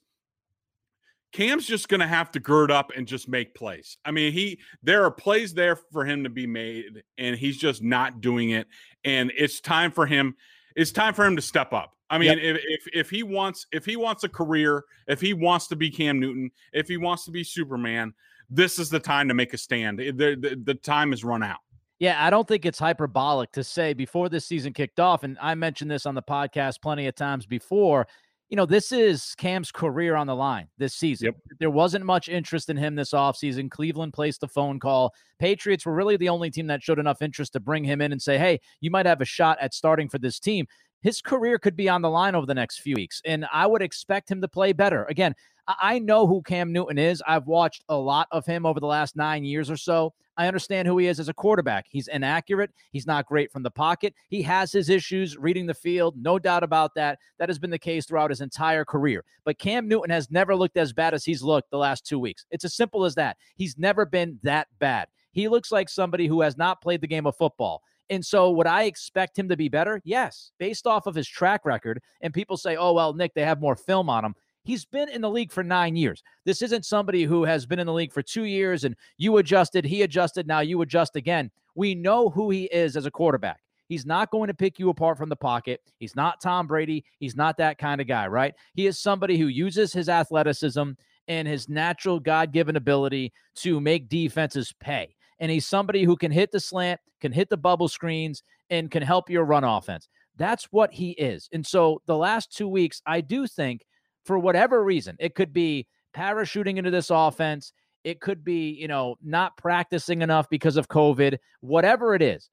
Cam's 1.31 1.67
just 1.67 1.89
going 1.89 1.99
to 1.99 2.07
have 2.07 2.31
to 2.31 2.39
gird 2.39 2.71
up 2.71 2.91
and 2.95 3.07
just 3.07 3.29
make 3.29 3.53
plays. 3.53 3.97
I 4.03 4.09
mean, 4.09 4.33
he 4.33 4.59
there 4.81 5.03
are 5.03 5.11
plays 5.11 5.53
there 5.53 5.75
for 5.75 6.03
him 6.03 6.23
to 6.23 6.29
be 6.29 6.47
made 6.47 7.03
and 7.19 7.35
he's 7.35 7.57
just 7.57 7.83
not 7.83 8.19
doing 8.19 8.49
it 8.51 8.67
and 9.03 9.31
it's 9.37 9.61
time 9.61 9.91
for 9.91 10.07
him 10.07 10.35
it's 10.75 10.91
time 10.91 11.13
for 11.13 11.25
him 11.25 11.35
to 11.35 11.41
step 11.41 11.73
up. 11.73 11.95
I 12.09 12.17
mean, 12.17 12.37
yep. 12.37 12.37
if, 12.41 12.61
if 12.65 12.87
if 12.93 13.09
he 13.09 13.23
wants 13.23 13.67
if 13.71 13.85
he 13.85 13.95
wants 13.95 14.23
a 14.23 14.29
career, 14.29 14.83
if 15.07 15.21
he 15.21 15.33
wants 15.33 15.67
to 15.67 15.75
be 15.75 15.91
Cam 15.91 16.19
Newton, 16.19 16.49
if 16.73 16.87
he 16.87 16.97
wants 16.97 17.25
to 17.25 17.31
be 17.31 17.43
Superman, 17.43 18.13
this 18.49 18.79
is 18.79 18.89
the 18.89 18.99
time 18.99 19.27
to 19.27 19.33
make 19.33 19.53
a 19.53 19.57
stand. 19.57 19.99
The, 19.99 20.11
the, 20.11 20.59
the 20.63 20.73
time 20.73 21.11
has 21.11 21.23
run 21.23 21.43
out. 21.43 21.59
Yeah, 21.99 22.25
I 22.25 22.29
don't 22.29 22.47
think 22.47 22.65
it's 22.65 22.79
hyperbolic 22.79 23.51
to 23.51 23.63
say 23.63 23.93
before 23.93 24.29
this 24.29 24.45
season 24.45 24.73
kicked 24.73 24.99
off, 24.99 25.23
and 25.23 25.37
I 25.41 25.53
mentioned 25.55 25.91
this 25.91 26.05
on 26.05 26.15
the 26.15 26.23
podcast 26.23 26.81
plenty 26.81 27.07
of 27.07 27.15
times 27.15 27.45
before. 27.45 28.07
You 28.47 28.55
know, 28.55 28.65
this 28.65 28.91
is 28.91 29.35
Cam's 29.37 29.71
career 29.71 30.15
on 30.15 30.25
the 30.25 30.35
line 30.35 30.69
this 30.79 30.95
season. 30.95 31.25
Yep. 31.25 31.35
There 31.59 31.69
wasn't 31.69 32.05
much 32.05 32.29
interest 32.29 32.69
in 32.71 32.77
him 32.77 32.95
this 32.95 33.11
offseason. 33.11 33.69
Cleveland 33.69 34.13
placed 34.13 34.41
the 34.41 34.47
phone 34.47 34.79
call. 34.79 35.13
Patriots 35.37 35.85
were 35.85 35.93
really 35.93 36.17
the 36.17 36.29
only 36.29 36.49
team 36.49 36.65
that 36.67 36.81
showed 36.81 36.97
enough 36.97 37.21
interest 37.21 37.53
to 37.53 37.59
bring 37.59 37.83
him 37.83 38.01
in 38.01 38.11
and 38.11 38.19
say, 38.19 38.39
hey, 38.39 38.59
you 38.81 38.89
might 38.89 39.05
have 39.05 39.21
a 39.21 39.25
shot 39.25 39.59
at 39.61 39.75
starting 39.75 40.09
for 40.09 40.17
this 40.17 40.39
team 40.39 40.65
his 41.01 41.21
career 41.21 41.57
could 41.57 41.75
be 41.75 41.89
on 41.89 42.01
the 42.01 42.09
line 42.09 42.35
over 42.35 42.45
the 42.45 42.53
next 42.53 42.79
few 42.79 42.95
weeks, 42.95 43.21
and 43.25 43.45
I 43.51 43.67
would 43.67 43.81
expect 43.81 44.29
him 44.29 44.41
to 44.41 44.47
play 44.47 44.73
better. 44.73 45.05
Again, 45.05 45.35
I 45.67 45.99
know 45.99 46.25
who 46.25 46.41
Cam 46.41 46.73
Newton 46.73 46.97
is. 46.97 47.21
I've 47.27 47.45
watched 47.45 47.83
a 47.89 47.95
lot 47.95 48.27
of 48.31 48.45
him 48.45 48.65
over 48.65 48.79
the 48.79 48.87
last 48.87 49.15
nine 49.15 49.43
years 49.43 49.69
or 49.69 49.77
so. 49.77 50.13
I 50.35 50.47
understand 50.47 50.87
who 50.87 50.97
he 50.97 51.07
is 51.07 51.19
as 51.19 51.27
a 51.27 51.33
quarterback. 51.33 51.85
He's 51.89 52.07
inaccurate. 52.07 52.71
He's 52.91 53.05
not 53.05 53.25
great 53.25 53.51
from 53.51 53.61
the 53.61 53.69
pocket. 53.69 54.15
He 54.29 54.41
has 54.43 54.71
his 54.71 54.89
issues 54.89 55.37
reading 55.37 55.65
the 55.65 55.73
field, 55.73 56.15
no 56.17 56.39
doubt 56.39 56.63
about 56.63 56.95
that. 56.95 57.19
That 57.39 57.49
has 57.49 57.59
been 57.59 57.69
the 57.69 57.77
case 57.77 58.05
throughout 58.05 58.29
his 58.29 58.39
entire 58.39 58.85
career. 58.85 59.25
But 59.43 59.59
Cam 59.59 59.87
Newton 59.87 60.09
has 60.09 60.31
never 60.31 60.55
looked 60.55 60.77
as 60.77 60.93
bad 60.93 61.13
as 61.13 61.25
he's 61.25 61.43
looked 61.43 61.71
the 61.71 61.77
last 61.77 62.05
two 62.05 62.19
weeks. 62.19 62.45
It's 62.51 62.63
as 62.63 62.73
simple 62.73 63.03
as 63.03 63.15
that. 63.15 63.35
He's 63.57 63.77
never 63.77 64.05
been 64.05 64.39
that 64.43 64.69
bad. 64.79 65.09
He 65.33 65.49
looks 65.49 65.73
like 65.73 65.89
somebody 65.89 66.25
who 66.25 66.41
has 66.41 66.57
not 66.57 66.81
played 66.81 67.01
the 67.01 67.07
game 67.07 67.27
of 67.27 67.35
football. 67.35 67.83
And 68.09 68.25
so, 68.25 68.51
would 68.51 68.67
I 68.67 68.83
expect 68.83 69.37
him 69.37 69.49
to 69.49 69.57
be 69.57 69.69
better? 69.69 70.01
Yes, 70.03 70.51
based 70.57 70.87
off 70.87 71.05
of 71.05 71.15
his 71.15 71.27
track 71.27 71.65
record. 71.65 72.01
And 72.21 72.33
people 72.33 72.57
say, 72.57 72.75
oh, 72.75 72.93
well, 72.93 73.13
Nick, 73.13 73.33
they 73.33 73.43
have 73.43 73.61
more 73.61 73.75
film 73.75 74.09
on 74.09 74.25
him. 74.25 74.35
He's 74.63 74.85
been 74.85 75.09
in 75.09 75.21
the 75.21 75.29
league 75.29 75.51
for 75.51 75.63
nine 75.63 75.95
years. 75.95 76.21
This 76.45 76.61
isn't 76.61 76.85
somebody 76.85 77.23
who 77.23 77.43
has 77.43 77.65
been 77.65 77.79
in 77.79 77.87
the 77.87 77.93
league 77.93 78.11
for 78.11 78.21
two 78.21 78.43
years 78.43 78.83
and 78.83 78.95
you 79.17 79.37
adjusted, 79.37 79.85
he 79.85 80.01
adjusted, 80.01 80.47
now 80.47 80.59
you 80.59 80.81
adjust 80.81 81.15
again. 81.15 81.49
We 81.75 81.95
know 81.95 82.29
who 82.29 82.49
he 82.49 82.65
is 82.65 82.97
as 82.97 83.05
a 83.05 83.11
quarterback. 83.11 83.61
He's 83.87 84.05
not 84.05 84.29
going 84.29 84.47
to 84.47 84.53
pick 84.53 84.77
you 84.77 84.89
apart 84.89 85.17
from 85.17 85.29
the 85.29 85.35
pocket. 85.35 85.81
He's 85.97 86.15
not 86.15 86.41
Tom 86.41 86.67
Brady. 86.67 87.03
He's 87.19 87.35
not 87.35 87.57
that 87.57 87.79
kind 87.79 87.99
of 87.99 88.07
guy, 88.07 88.27
right? 88.27 88.53
He 88.75 88.85
is 88.85 88.99
somebody 88.99 89.37
who 89.37 89.47
uses 89.47 89.91
his 89.91 90.09
athleticism 90.09 90.91
and 91.27 91.47
his 91.47 91.69
natural 91.69 92.19
God 92.19 92.51
given 92.51 92.75
ability 92.75 93.33
to 93.55 93.79
make 93.79 94.09
defenses 94.09 94.73
pay 94.79 95.15
and 95.39 95.51
he's 95.51 95.65
somebody 95.65 96.03
who 96.03 96.15
can 96.17 96.31
hit 96.31 96.51
the 96.51 96.59
slant, 96.59 96.99
can 97.21 97.31
hit 97.31 97.49
the 97.49 97.57
bubble 97.57 97.87
screens, 97.87 98.43
and 98.69 98.91
can 98.91 99.03
help 99.03 99.29
your 99.29 99.45
run 99.45 99.63
offense. 99.63 100.07
That's 100.35 100.65
what 100.71 100.93
he 100.93 101.11
is. 101.11 101.49
And 101.51 101.65
so 101.65 102.01
the 102.05 102.17
last 102.17 102.55
two 102.55 102.67
weeks, 102.67 103.01
I 103.05 103.21
do 103.21 103.47
think, 103.47 103.81
for 104.25 104.39
whatever 104.39 104.83
reason, 104.83 105.15
it 105.19 105.35
could 105.35 105.53
be 105.53 105.87
parachuting 106.15 106.77
into 106.77 106.91
this 106.91 107.09
offense. 107.09 107.73
It 108.03 108.21
could 108.21 108.43
be, 108.43 108.71
you 108.71 108.87
know, 108.87 109.15
not 109.21 109.57
practicing 109.57 110.21
enough 110.21 110.49
because 110.49 110.77
of 110.77 110.87
COVID, 110.87 111.37
whatever 111.61 112.15
it 112.15 112.21
is. 112.21 112.49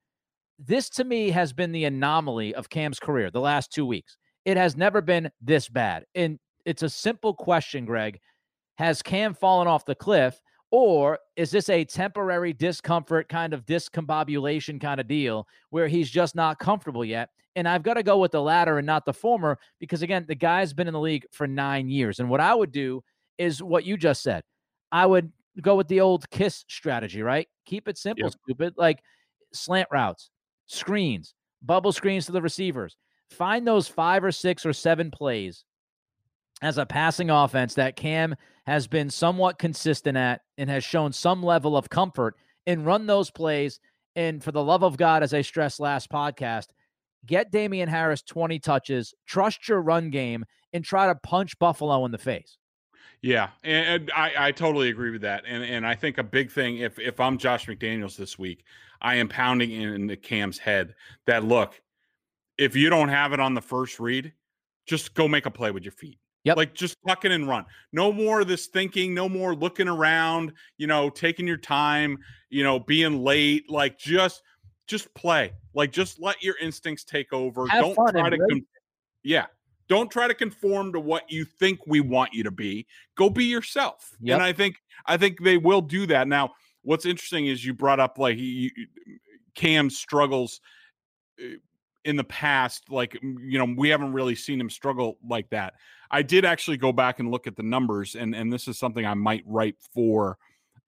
This 0.58 0.88
to 0.90 1.04
me 1.04 1.30
has 1.30 1.52
been 1.52 1.72
the 1.72 1.84
anomaly 1.84 2.54
of 2.54 2.70
Cam's 2.70 2.98
career 2.98 3.30
the 3.30 3.40
last 3.40 3.72
two 3.72 3.86
weeks. 3.86 4.16
It 4.44 4.56
has 4.56 4.76
never 4.76 5.00
been 5.00 5.30
this 5.40 5.68
bad. 5.68 6.04
And 6.14 6.38
it's 6.64 6.82
a 6.82 6.88
simple 6.88 7.34
question, 7.34 7.84
Greg. 7.84 8.18
Has 8.78 9.02
Cam 9.02 9.34
fallen 9.34 9.68
off 9.68 9.84
the 9.84 9.94
cliff? 9.94 10.40
Or 10.70 11.18
is 11.36 11.50
this 11.50 11.68
a 11.68 11.84
temporary 11.84 12.52
discomfort 12.52 13.28
kind 13.28 13.52
of 13.52 13.64
discombobulation 13.66 14.80
kind 14.80 15.00
of 15.00 15.06
deal 15.06 15.46
where 15.70 15.88
he's 15.88 16.10
just 16.10 16.34
not 16.34 16.58
comfortable 16.58 17.04
yet? 17.04 17.30
And 17.54 17.66
I've 17.66 17.82
got 17.82 17.94
to 17.94 18.02
go 18.02 18.18
with 18.18 18.32
the 18.32 18.42
latter 18.42 18.78
and 18.78 18.86
not 18.86 19.06
the 19.06 19.14
former 19.14 19.58
because, 19.80 20.02
again, 20.02 20.26
the 20.28 20.34
guy's 20.34 20.74
been 20.74 20.88
in 20.88 20.92
the 20.92 21.00
league 21.00 21.24
for 21.30 21.46
nine 21.46 21.88
years. 21.88 22.20
And 22.20 22.28
what 22.28 22.40
I 22.40 22.54
would 22.54 22.72
do 22.72 23.02
is 23.38 23.62
what 23.62 23.84
you 23.84 23.96
just 23.96 24.22
said. 24.22 24.42
I 24.92 25.06
would 25.06 25.32
go 25.62 25.74
with 25.74 25.88
the 25.88 26.00
old 26.00 26.28
kiss 26.30 26.64
strategy, 26.68 27.22
right? 27.22 27.48
Keep 27.64 27.88
it 27.88 27.96
simple, 27.96 28.26
yep. 28.26 28.34
stupid. 28.44 28.74
Like 28.76 29.00
slant 29.52 29.88
routes, 29.90 30.30
screens, 30.66 31.34
bubble 31.62 31.92
screens 31.92 32.26
to 32.26 32.32
the 32.32 32.42
receivers. 32.42 32.96
Find 33.30 33.66
those 33.66 33.88
five 33.88 34.22
or 34.22 34.32
six 34.32 34.66
or 34.66 34.72
seven 34.72 35.10
plays 35.10 35.64
as 36.62 36.78
a 36.78 36.86
passing 36.86 37.30
offense 37.30 37.74
that 37.74 37.96
Cam 37.96 38.34
has 38.66 38.86
been 38.86 39.10
somewhat 39.10 39.58
consistent 39.58 40.16
at 40.16 40.40
and 40.58 40.68
has 40.70 40.84
shown 40.84 41.12
some 41.12 41.42
level 41.42 41.76
of 41.76 41.90
comfort 41.90 42.36
and 42.66 42.86
run 42.86 43.06
those 43.06 43.30
plays. 43.30 43.80
And 44.14 44.42
for 44.42 44.52
the 44.52 44.64
love 44.64 44.82
of 44.82 44.96
God, 44.96 45.22
as 45.22 45.34
I 45.34 45.42
stressed 45.42 45.78
last 45.78 46.10
podcast, 46.10 46.66
get 47.24 47.52
Damien 47.52 47.88
Harris 47.88 48.22
20 48.22 48.58
touches, 48.58 49.14
trust 49.26 49.68
your 49.68 49.82
run 49.82 50.10
game, 50.10 50.44
and 50.72 50.84
try 50.84 51.06
to 51.06 51.14
punch 51.14 51.58
Buffalo 51.58 52.04
in 52.04 52.12
the 52.12 52.18
face. 52.18 52.58
Yeah, 53.22 53.50
and, 53.64 54.10
I, 54.14 54.32
I 54.38 54.52
totally 54.52 54.88
agree 54.88 55.10
with 55.10 55.22
that. 55.22 55.44
And 55.46 55.64
and 55.64 55.86
I 55.86 55.94
think 55.94 56.18
a 56.18 56.22
big 56.22 56.50
thing 56.50 56.78
if 56.78 56.98
if 56.98 57.18
I'm 57.18 57.38
Josh 57.38 57.66
McDaniels 57.66 58.16
this 58.16 58.38
week, 58.38 58.64
I 59.00 59.16
am 59.16 59.28
pounding 59.28 59.72
in 59.72 60.06
the 60.06 60.16
Cam's 60.16 60.58
head 60.58 60.94
that 61.26 61.44
look, 61.44 61.80
if 62.58 62.76
you 62.76 62.90
don't 62.90 63.08
have 63.08 63.32
it 63.32 63.40
on 63.40 63.54
the 63.54 63.62
first 63.62 63.98
read, 63.98 64.32
just 64.86 65.14
go 65.14 65.28
make 65.28 65.46
a 65.46 65.50
play 65.50 65.70
with 65.70 65.84
your 65.84 65.92
feet. 65.92 66.18
Yep. 66.46 66.56
Like 66.56 66.74
just 66.74 66.96
tuck 67.06 67.24
it 67.24 67.32
and 67.32 67.48
run. 67.48 67.64
No 67.92 68.12
more 68.12 68.42
of 68.42 68.46
this 68.46 68.68
thinking, 68.68 69.12
no 69.12 69.28
more 69.28 69.52
looking 69.52 69.88
around, 69.88 70.52
you 70.78 70.86
know, 70.86 71.10
taking 71.10 71.44
your 71.44 71.56
time, 71.56 72.18
you 72.50 72.62
know, 72.62 72.78
being 72.78 73.24
late. 73.24 73.68
Like 73.68 73.98
just 73.98 74.42
just 74.86 75.12
play. 75.12 75.54
Like 75.74 75.90
just 75.90 76.20
let 76.20 76.40
your 76.44 76.56
instincts 76.58 77.02
take 77.02 77.32
over. 77.32 77.66
Have 77.66 77.82
Don't 77.82 78.10
try 78.10 78.30
to 78.30 78.38
con- 78.38 78.66
Yeah. 79.24 79.46
Don't 79.88 80.08
try 80.08 80.28
to 80.28 80.34
conform 80.34 80.92
to 80.92 81.00
what 81.00 81.28
you 81.28 81.44
think 81.44 81.80
we 81.84 81.98
want 81.98 82.32
you 82.32 82.44
to 82.44 82.52
be. 82.52 82.86
Go 83.16 83.28
be 83.28 83.46
yourself. 83.46 84.12
Yep. 84.20 84.34
And 84.36 84.42
I 84.44 84.52
think 84.52 84.76
I 85.04 85.16
think 85.16 85.42
they 85.42 85.56
will 85.56 85.80
do 85.80 86.06
that. 86.06 86.28
Now, 86.28 86.52
what's 86.82 87.06
interesting 87.06 87.48
is 87.48 87.64
you 87.64 87.74
brought 87.74 87.98
up 87.98 88.18
like 88.18 88.36
he, 88.36 88.70
Cam 89.56 89.90
struggles 89.90 90.60
uh, 91.42 91.56
in 92.06 92.16
the 92.16 92.24
past 92.24 92.88
like 92.88 93.18
you 93.22 93.58
know 93.58 93.74
we 93.76 93.88
haven't 93.88 94.12
really 94.12 94.34
seen 94.34 94.60
him 94.60 94.70
struggle 94.70 95.18
like 95.28 95.50
that. 95.50 95.74
I 96.10 96.22
did 96.22 96.44
actually 96.44 96.76
go 96.76 96.92
back 96.92 97.18
and 97.18 97.30
look 97.30 97.46
at 97.46 97.56
the 97.56 97.62
numbers 97.62 98.14
and 98.14 98.34
and 98.34 98.52
this 98.52 98.68
is 98.68 98.78
something 98.78 99.04
i 99.04 99.14
might 99.14 99.42
write 99.44 99.74
for 99.92 100.38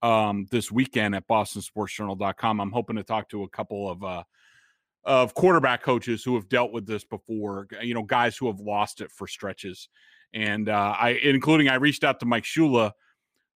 um 0.03 0.47
this 0.53 0.71
weekend 0.71 1.17
at 1.17 1.27
bostonsportsjournal.com 1.27 2.61
i'm 2.61 2.71
hoping 2.71 2.95
to 2.95 3.03
talk 3.03 3.29
to 3.29 3.43
a 3.43 3.49
couple 3.49 3.91
of 3.91 4.05
uh 4.05 4.23
of 5.05 5.35
quarterback 5.35 5.83
coaches 5.83 6.23
who 6.23 6.37
have 6.37 6.49
dealt 6.49 6.71
with 6.73 6.87
this 6.87 7.03
before 7.03 7.67
you 7.83 7.95
know 7.95 8.05
guys 8.05 8.37
who 8.37 8.47
have 8.47 8.61
lost 8.61 9.01
it 9.01 9.11
for 9.11 9.27
stretches. 9.27 9.89
And 10.33 10.69
uh 10.69 10.95
i 10.99 11.11
including 11.11 11.69
i 11.69 11.75
reached 11.75 12.05
out 12.05 12.21
to 12.21 12.27
mike 12.27 12.45
shula 12.45 12.93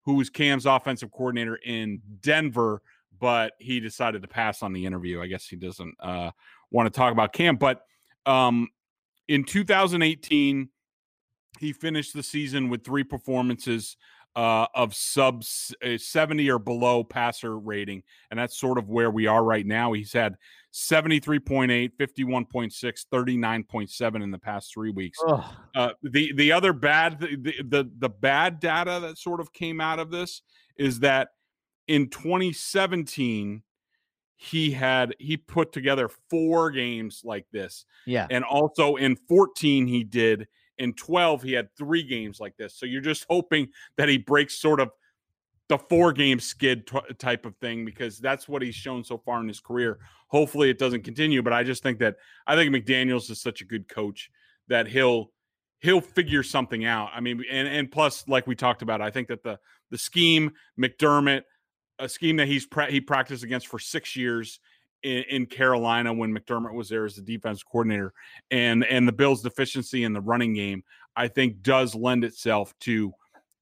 who 0.05 0.13
was 0.15 0.29
cam's 0.29 0.65
offensive 0.65 1.11
coordinator 1.11 1.57
in 1.57 2.01
denver 2.21 2.81
but 3.19 3.53
he 3.59 3.79
decided 3.79 4.21
to 4.21 4.27
pass 4.27 4.63
on 4.63 4.73
the 4.73 4.85
interview. 4.85 5.21
I 5.21 5.27
guess 5.27 5.45
he 5.45 5.55
doesn't 5.55 5.95
uh 5.99 6.31
want 6.71 6.91
to 6.91 6.97
talk 6.97 7.11
about 7.11 7.33
Cam. 7.33 7.55
But 7.55 7.81
um, 8.25 8.69
in 9.27 9.43
2018, 9.43 10.69
he 11.59 11.73
finished 11.73 12.13
the 12.13 12.23
season 12.23 12.69
with 12.69 12.83
three 12.83 13.03
performances 13.03 13.97
uh, 14.35 14.67
of 14.75 14.93
sub 14.93 15.43
uh, 15.83 15.97
70 15.97 16.49
or 16.49 16.59
below 16.59 17.03
passer 17.03 17.57
rating. 17.57 18.03
And 18.29 18.39
that's 18.39 18.57
sort 18.57 18.77
of 18.77 18.87
where 18.87 19.11
we 19.11 19.27
are 19.27 19.43
right 19.43 19.65
now. 19.65 19.93
He's 19.93 20.13
had 20.13 20.35
73.8, 20.73 21.91
51.6, 21.99 23.05
39.7 23.11 24.23
in 24.23 24.31
the 24.31 24.37
past 24.37 24.73
three 24.73 24.91
weeks. 24.91 25.19
Uh, 25.75 25.89
the 26.03 26.31
the 26.33 26.51
other 26.51 26.73
bad 26.73 27.19
the, 27.19 27.53
the 27.67 27.89
the 27.97 28.09
bad 28.09 28.59
data 28.59 28.99
that 29.01 29.17
sort 29.17 29.39
of 29.39 29.51
came 29.51 29.81
out 29.81 29.99
of 29.99 30.11
this 30.11 30.41
is 30.77 30.99
that 30.99 31.29
in 31.87 32.07
2017 32.09 33.63
he 34.41 34.71
had 34.71 35.13
he 35.19 35.35
put 35.35 35.73
together 35.73 36.09
four 36.29 36.71
games 36.71 37.23
like 37.25 37.45
this. 37.51 37.83
Yeah. 38.05 38.25
And 38.29 38.45
also 38.45 38.95
in 38.95 39.17
14 39.27 39.85
he 39.85 40.05
did 40.05 40.47
in 40.77 40.93
12 40.93 41.43
he 41.43 41.51
had 41.51 41.67
three 41.77 42.03
games 42.03 42.39
like 42.39 42.55
this. 42.55 42.73
So 42.73 42.85
you're 42.85 43.01
just 43.01 43.25
hoping 43.29 43.67
that 43.97 44.07
he 44.07 44.17
breaks 44.17 44.57
sort 44.57 44.79
of 44.79 44.91
the 45.67 45.77
four 45.77 46.13
game 46.13 46.39
skid 46.39 46.87
t- 46.87 46.99
type 47.17 47.45
of 47.45 47.53
thing 47.57 47.83
because 47.83 48.17
that's 48.17 48.47
what 48.47 48.61
he's 48.61 48.75
shown 48.75 49.03
so 49.03 49.17
far 49.17 49.41
in 49.41 49.47
his 49.49 49.59
career. 49.59 49.99
Hopefully 50.27 50.69
it 50.69 50.79
doesn't 50.79 51.03
continue, 51.03 51.43
but 51.43 51.51
I 51.51 51.63
just 51.63 51.83
think 51.83 51.99
that 51.99 52.15
I 52.47 52.55
think 52.55 52.73
McDaniels 52.73 53.29
is 53.29 53.41
such 53.41 53.59
a 53.59 53.65
good 53.65 53.89
coach 53.89 54.31
that 54.69 54.87
he'll 54.87 55.33
he'll 55.79 55.99
figure 55.99 56.43
something 56.43 56.85
out. 56.85 57.09
I 57.13 57.19
mean, 57.19 57.43
and 57.51 57.67
and 57.67 57.91
plus, 57.91 58.25
like 58.29 58.47
we 58.47 58.55
talked 58.55 58.83
about, 58.83 59.01
I 59.01 59.11
think 59.11 59.27
that 59.27 59.43
the 59.43 59.59
the 59.89 59.97
scheme, 59.97 60.51
McDermott, 60.79 61.41
a 61.99 62.09
scheme 62.09 62.37
that 62.37 62.47
he's 62.47 62.67
he 62.89 63.01
practiced 63.01 63.43
against 63.43 63.67
for 63.67 63.79
six 63.79 64.15
years 64.15 64.59
in, 65.03 65.23
in, 65.29 65.45
Carolina 65.45 66.13
when 66.13 66.35
McDermott 66.35 66.73
was 66.73 66.89
there 66.89 67.05
as 67.05 67.15
the 67.15 67.21
defense 67.21 67.63
coordinator, 67.63 68.13
and 68.51 68.83
and 68.85 69.07
the 69.07 69.11
Bills' 69.11 69.41
deficiency 69.41 70.03
in 70.03 70.13
the 70.13 70.21
running 70.21 70.53
game, 70.53 70.83
I 71.15 71.27
think, 71.27 71.61
does 71.61 71.95
lend 71.95 72.23
itself 72.23 72.73
to 72.81 73.13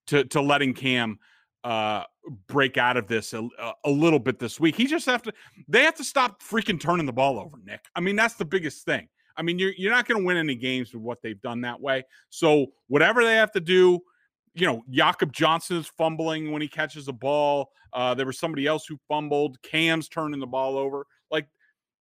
to 0.07 0.23
to 0.25 0.41
letting 0.41 0.73
Cam 0.73 1.19
uh, 1.63 2.03
break 2.47 2.77
out 2.77 2.97
of 2.97 3.07
this 3.07 3.33
a, 3.33 3.47
a, 3.83 3.89
little 3.89 4.19
bit 4.19 4.39
this 4.39 4.59
week. 4.59 4.75
He 4.75 4.85
just 4.85 5.05
have 5.05 5.21
to 5.23 5.33
they 5.67 5.83
have 5.83 5.95
to 5.95 6.03
stop 6.03 6.41
freaking 6.41 6.79
turning 6.79 7.05
the 7.05 7.13
ball 7.13 7.39
over, 7.39 7.57
Nick. 7.63 7.81
I 7.95 7.99
mean, 7.99 8.15
that's 8.15 8.35
the 8.35 8.45
biggest 8.45 8.85
thing. 8.85 9.07
I 9.35 9.41
mean, 9.41 9.59
you're 9.59 9.73
you're 9.77 9.91
not 9.91 10.07
going 10.07 10.21
to 10.21 10.25
win 10.25 10.37
any 10.37 10.55
games 10.55 10.93
with 10.93 11.03
what 11.03 11.21
they've 11.21 11.41
done 11.41 11.61
that 11.61 11.79
way. 11.79 12.03
So 12.29 12.67
whatever 12.87 13.23
they 13.23 13.35
have 13.35 13.51
to 13.51 13.59
do 13.59 13.99
you 14.57 14.65
know, 14.65 14.83
Jakob 14.89 15.31
Johnson 15.31 15.77
is 15.77 15.87
fumbling 15.87 16.51
when 16.51 16.61
he 16.61 16.67
catches 16.67 17.07
a 17.07 17.13
ball. 17.13 17.69
Uh, 17.93 18.13
there 18.13 18.25
was 18.25 18.39
somebody 18.39 18.65
else 18.65 18.85
who 18.85 18.99
fumbled. 19.07 19.61
Cam's 19.61 20.09
turning 20.09 20.39
the 20.39 20.47
ball 20.47 20.77
over. 20.77 21.05
Like 21.31 21.47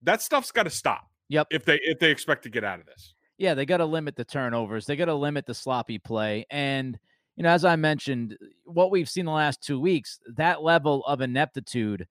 that 0.02 0.20
stuff's 0.20 0.50
got 0.50 0.64
to 0.64 0.70
stop. 0.70 1.08
Yep. 1.28 1.48
If 1.50 1.64
they 1.64 1.80
if 1.82 1.98
they 2.00 2.10
expect 2.10 2.42
to 2.42 2.50
get 2.50 2.64
out 2.64 2.80
of 2.80 2.86
this. 2.86 3.14
Yeah, 3.38 3.54
they 3.54 3.64
got 3.64 3.78
to 3.78 3.86
limit 3.86 4.16
the 4.16 4.24
turnovers. 4.24 4.84
They 4.84 4.96
got 4.96 5.06
to 5.06 5.14
limit 5.14 5.46
the 5.46 5.54
sloppy 5.54 5.98
play. 5.98 6.44
And 6.50 6.98
you 7.36 7.44
know, 7.44 7.50
as 7.50 7.64
I 7.64 7.76
mentioned, 7.76 8.36
what 8.64 8.90
we've 8.90 9.08
seen 9.08 9.24
the 9.24 9.32
last 9.32 9.62
two 9.62 9.80
weeks, 9.80 10.18
that 10.36 10.62
level 10.62 11.04
of 11.06 11.20
ineptitude, 11.20 12.06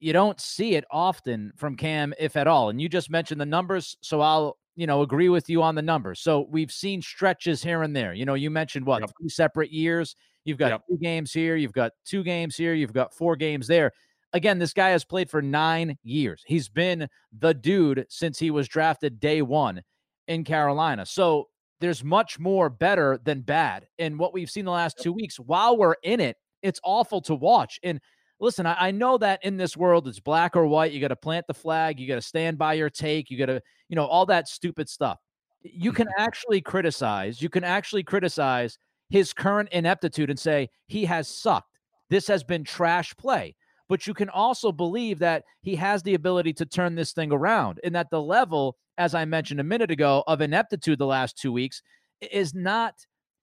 you 0.00 0.12
don't 0.12 0.40
see 0.40 0.74
it 0.74 0.84
often 0.90 1.52
from 1.56 1.76
Cam, 1.76 2.14
if 2.18 2.36
at 2.36 2.48
all. 2.48 2.70
And 2.70 2.80
you 2.80 2.88
just 2.88 3.10
mentioned 3.10 3.40
the 3.40 3.46
numbers, 3.46 3.96
so 4.00 4.20
I'll 4.20 4.56
you 4.76 4.86
know, 4.86 5.02
agree 5.02 5.28
with 5.28 5.50
you 5.50 5.62
on 5.62 5.74
the 5.74 5.82
numbers. 5.82 6.20
So 6.20 6.46
we've 6.50 6.70
seen 6.72 7.02
stretches 7.02 7.62
here 7.62 7.82
and 7.82 7.94
there. 7.94 8.14
You 8.14 8.24
know, 8.24 8.34
you 8.34 8.50
mentioned 8.50 8.86
what, 8.86 9.02
yep. 9.02 9.10
three 9.18 9.28
separate 9.28 9.70
years? 9.70 10.16
You've 10.44 10.58
got 10.58 10.70
yep. 10.70 10.82
two 10.88 10.98
games 10.98 11.32
here, 11.32 11.56
you've 11.56 11.72
got 11.72 11.92
two 12.04 12.24
games 12.24 12.56
here, 12.56 12.74
you've 12.74 12.92
got 12.92 13.14
four 13.14 13.36
games 13.36 13.66
there. 13.66 13.92
Again, 14.32 14.58
this 14.58 14.72
guy 14.72 14.90
has 14.90 15.04
played 15.04 15.30
for 15.30 15.42
nine 15.42 15.98
years. 16.02 16.42
He's 16.46 16.68
been 16.68 17.06
the 17.38 17.52
dude 17.52 18.06
since 18.08 18.38
he 18.38 18.50
was 18.50 18.66
drafted 18.66 19.20
day 19.20 19.42
one 19.42 19.82
in 20.26 20.42
Carolina. 20.42 21.04
So 21.04 21.48
there's 21.80 22.02
much 22.02 22.38
more 22.38 22.70
better 22.70 23.20
than 23.24 23.42
bad. 23.42 23.86
And 23.98 24.18
what 24.18 24.32
we've 24.32 24.50
seen 24.50 24.64
the 24.64 24.70
last 24.70 24.98
two 24.98 25.12
weeks, 25.12 25.36
while 25.36 25.76
we're 25.76 25.96
in 26.02 26.18
it, 26.20 26.36
it's 26.62 26.80
awful 26.82 27.20
to 27.22 27.34
watch. 27.34 27.78
And 27.82 28.00
listen, 28.42 28.66
I, 28.66 28.88
I, 28.88 28.90
know 28.90 29.16
that 29.18 29.42
in 29.44 29.56
this 29.56 29.76
world 29.76 30.08
it's 30.08 30.20
black 30.20 30.56
or 30.56 30.66
white. 30.66 30.92
You 30.92 31.00
got 31.00 31.08
to 31.08 31.16
plant 31.16 31.46
the 31.46 31.54
flag. 31.54 31.98
You 31.98 32.08
got 32.08 32.16
to 32.16 32.22
stand 32.22 32.58
by 32.58 32.74
your 32.74 32.90
take. 32.90 33.30
You 33.30 33.38
got 33.38 33.46
to, 33.46 33.62
you 33.88 33.96
know, 33.96 34.04
all 34.04 34.26
that 34.26 34.48
stupid 34.48 34.88
stuff. 34.88 35.18
You 35.62 35.92
can 35.92 36.08
mm-hmm. 36.08 36.22
actually 36.22 36.60
criticize. 36.60 37.40
You 37.40 37.48
can 37.48 37.64
actually 37.64 38.02
criticize 38.02 38.76
his 39.08 39.32
current 39.32 39.68
ineptitude 39.70 40.28
and 40.28 40.38
say 40.38 40.68
he 40.88 41.04
has 41.04 41.28
sucked. 41.28 41.78
This 42.10 42.26
has 42.26 42.42
been 42.42 42.64
trash 42.64 43.16
play. 43.16 43.54
But 43.88 44.06
you 44.06 44.14
can 44.14 44.28
also 44.28 44.72
believe 44.72 45.18
that 45.20 45.44
he 45.60 45.76
has 45.76 46.02
the 46.02 46.14
ability 46.14 46.52
to 46.54 46.66
turn 46.66 46.94
this 46.94 47.12
thing 47.12 47.30
around, 47.30 47.78
and 47.84 47.94
that 47.94 48.10
the 48.10 48.22
level, 48.22 48.76
as 48.96 49.14
I 49.14 49.24
mentioned 49.24 49.60
a 49.60 49.64
minute 49.64 49.90
ago, 49.90 50.24
of 50.26 50.40
ineptitude 50.40 50.98
the 50.98 51.06
last 51.06 51.36
two 51.36 51.52
weeks 51.52 51.82
is 52.30 52.54
not 52.54 52.94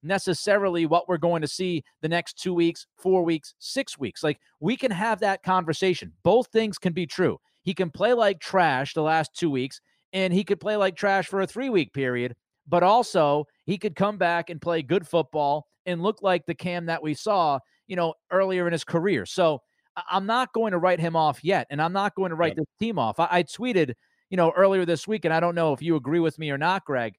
necessarily 0.03 0.85
what 0.85 1.07
we're 1.07 1.17
going 1.17 1.41
to 1.41 1.47
see 1.47 1.83
the 2.01 2.09
next 2.09 2.37
two 2.37 2.53
weeks, 2.53 2.85
four 2.97 3.23
weeks, 3.23 3.53
six 3.59 3.97
weeks. 3.97 4.23
Like 4.23 4.39
we 4.59 4.75
can 4.75 4.91
have 4.91 5.19
that 5.19 5.43
conversation. 5.43 6.13
Both 6.23 6.47
things 6.47 6.77
can 6.77 6.93
be 6.93 7.05
true. 7.05 7.39
He 7.63 7.73
can 7.73 7.89
play 7.89 8.13
like 8.13 8.39
trash 8.39 8.93
the 8.93 9.03
last 9.03 9.31
two 9.35 9.49
weeks, 9.51 9.81
and 10.13 10.33
he 10.33 10.43
could 10.43 10.59
play 10.59 10.75
like 10.75 10.95
trash 10.95 11.27
for 11.27 11.41
a 11.41 11.47
three 11.47 11.69
week 11.69 11.93
period, 11.93 12.35
but 12.67 12.83
also 12.83 13.45
he 13.65 13.77
could 13.77 13.95
come 13.95 14.17
back 14.17 14.49
and 14.49 14.61
play 14.61 14.81
good 14.81 15.07
football 15.07 15.65
and 15.85 16.01
look 16.01 16.21
like 16.21 16.45
the 16.45 16.55
Cam 16.55 16.85
that 16.85 17.03
we 17.03 17.13
saw, 17.13 17.59
you 17.87 17.95
know, 17.95 18.13
earlier 18.31 18.67
in 18.67 18.71
his 18.71 18.83
career. 18.83 19.25
So 19.25 19.61
I'm 20.09 20.25
not 20.25 20.53
going 20.53 20.71
to 20.71 20.77
write 20.77 20.99
him 20.99 21.15
off 21.15 21.43
yet, 21.43 21.67
and 21.69 21.81
I'm 21.81 21.93
not 21.93 22.15
going 22.15 22.29
to 22.29 22.35
write 22.35 22.51
yep. 22.51 22.57
this 22.57 22.67
team 22.79 22.97
off. 22.97 23.19
I, 23.19 23.27
I 23.29 23.43
tweeted, 23.43 23.93
you 24.29 24.37
know, 24.37 24.51
earlier 24.55 24.85
this 24.85 25.07
week, 25.07 25.25
and 25.25 25.33
I 25.33 25.39
don't 25.39 25.55
know 25.55 25.73
if 25.73 25.81
you 25.81 25.95
agree 25.95 26.19
with 26.19 26.39
me 26.39 26.51
or 26.51 26.57
not, 26.57 26.85
Greg 26.85 27.15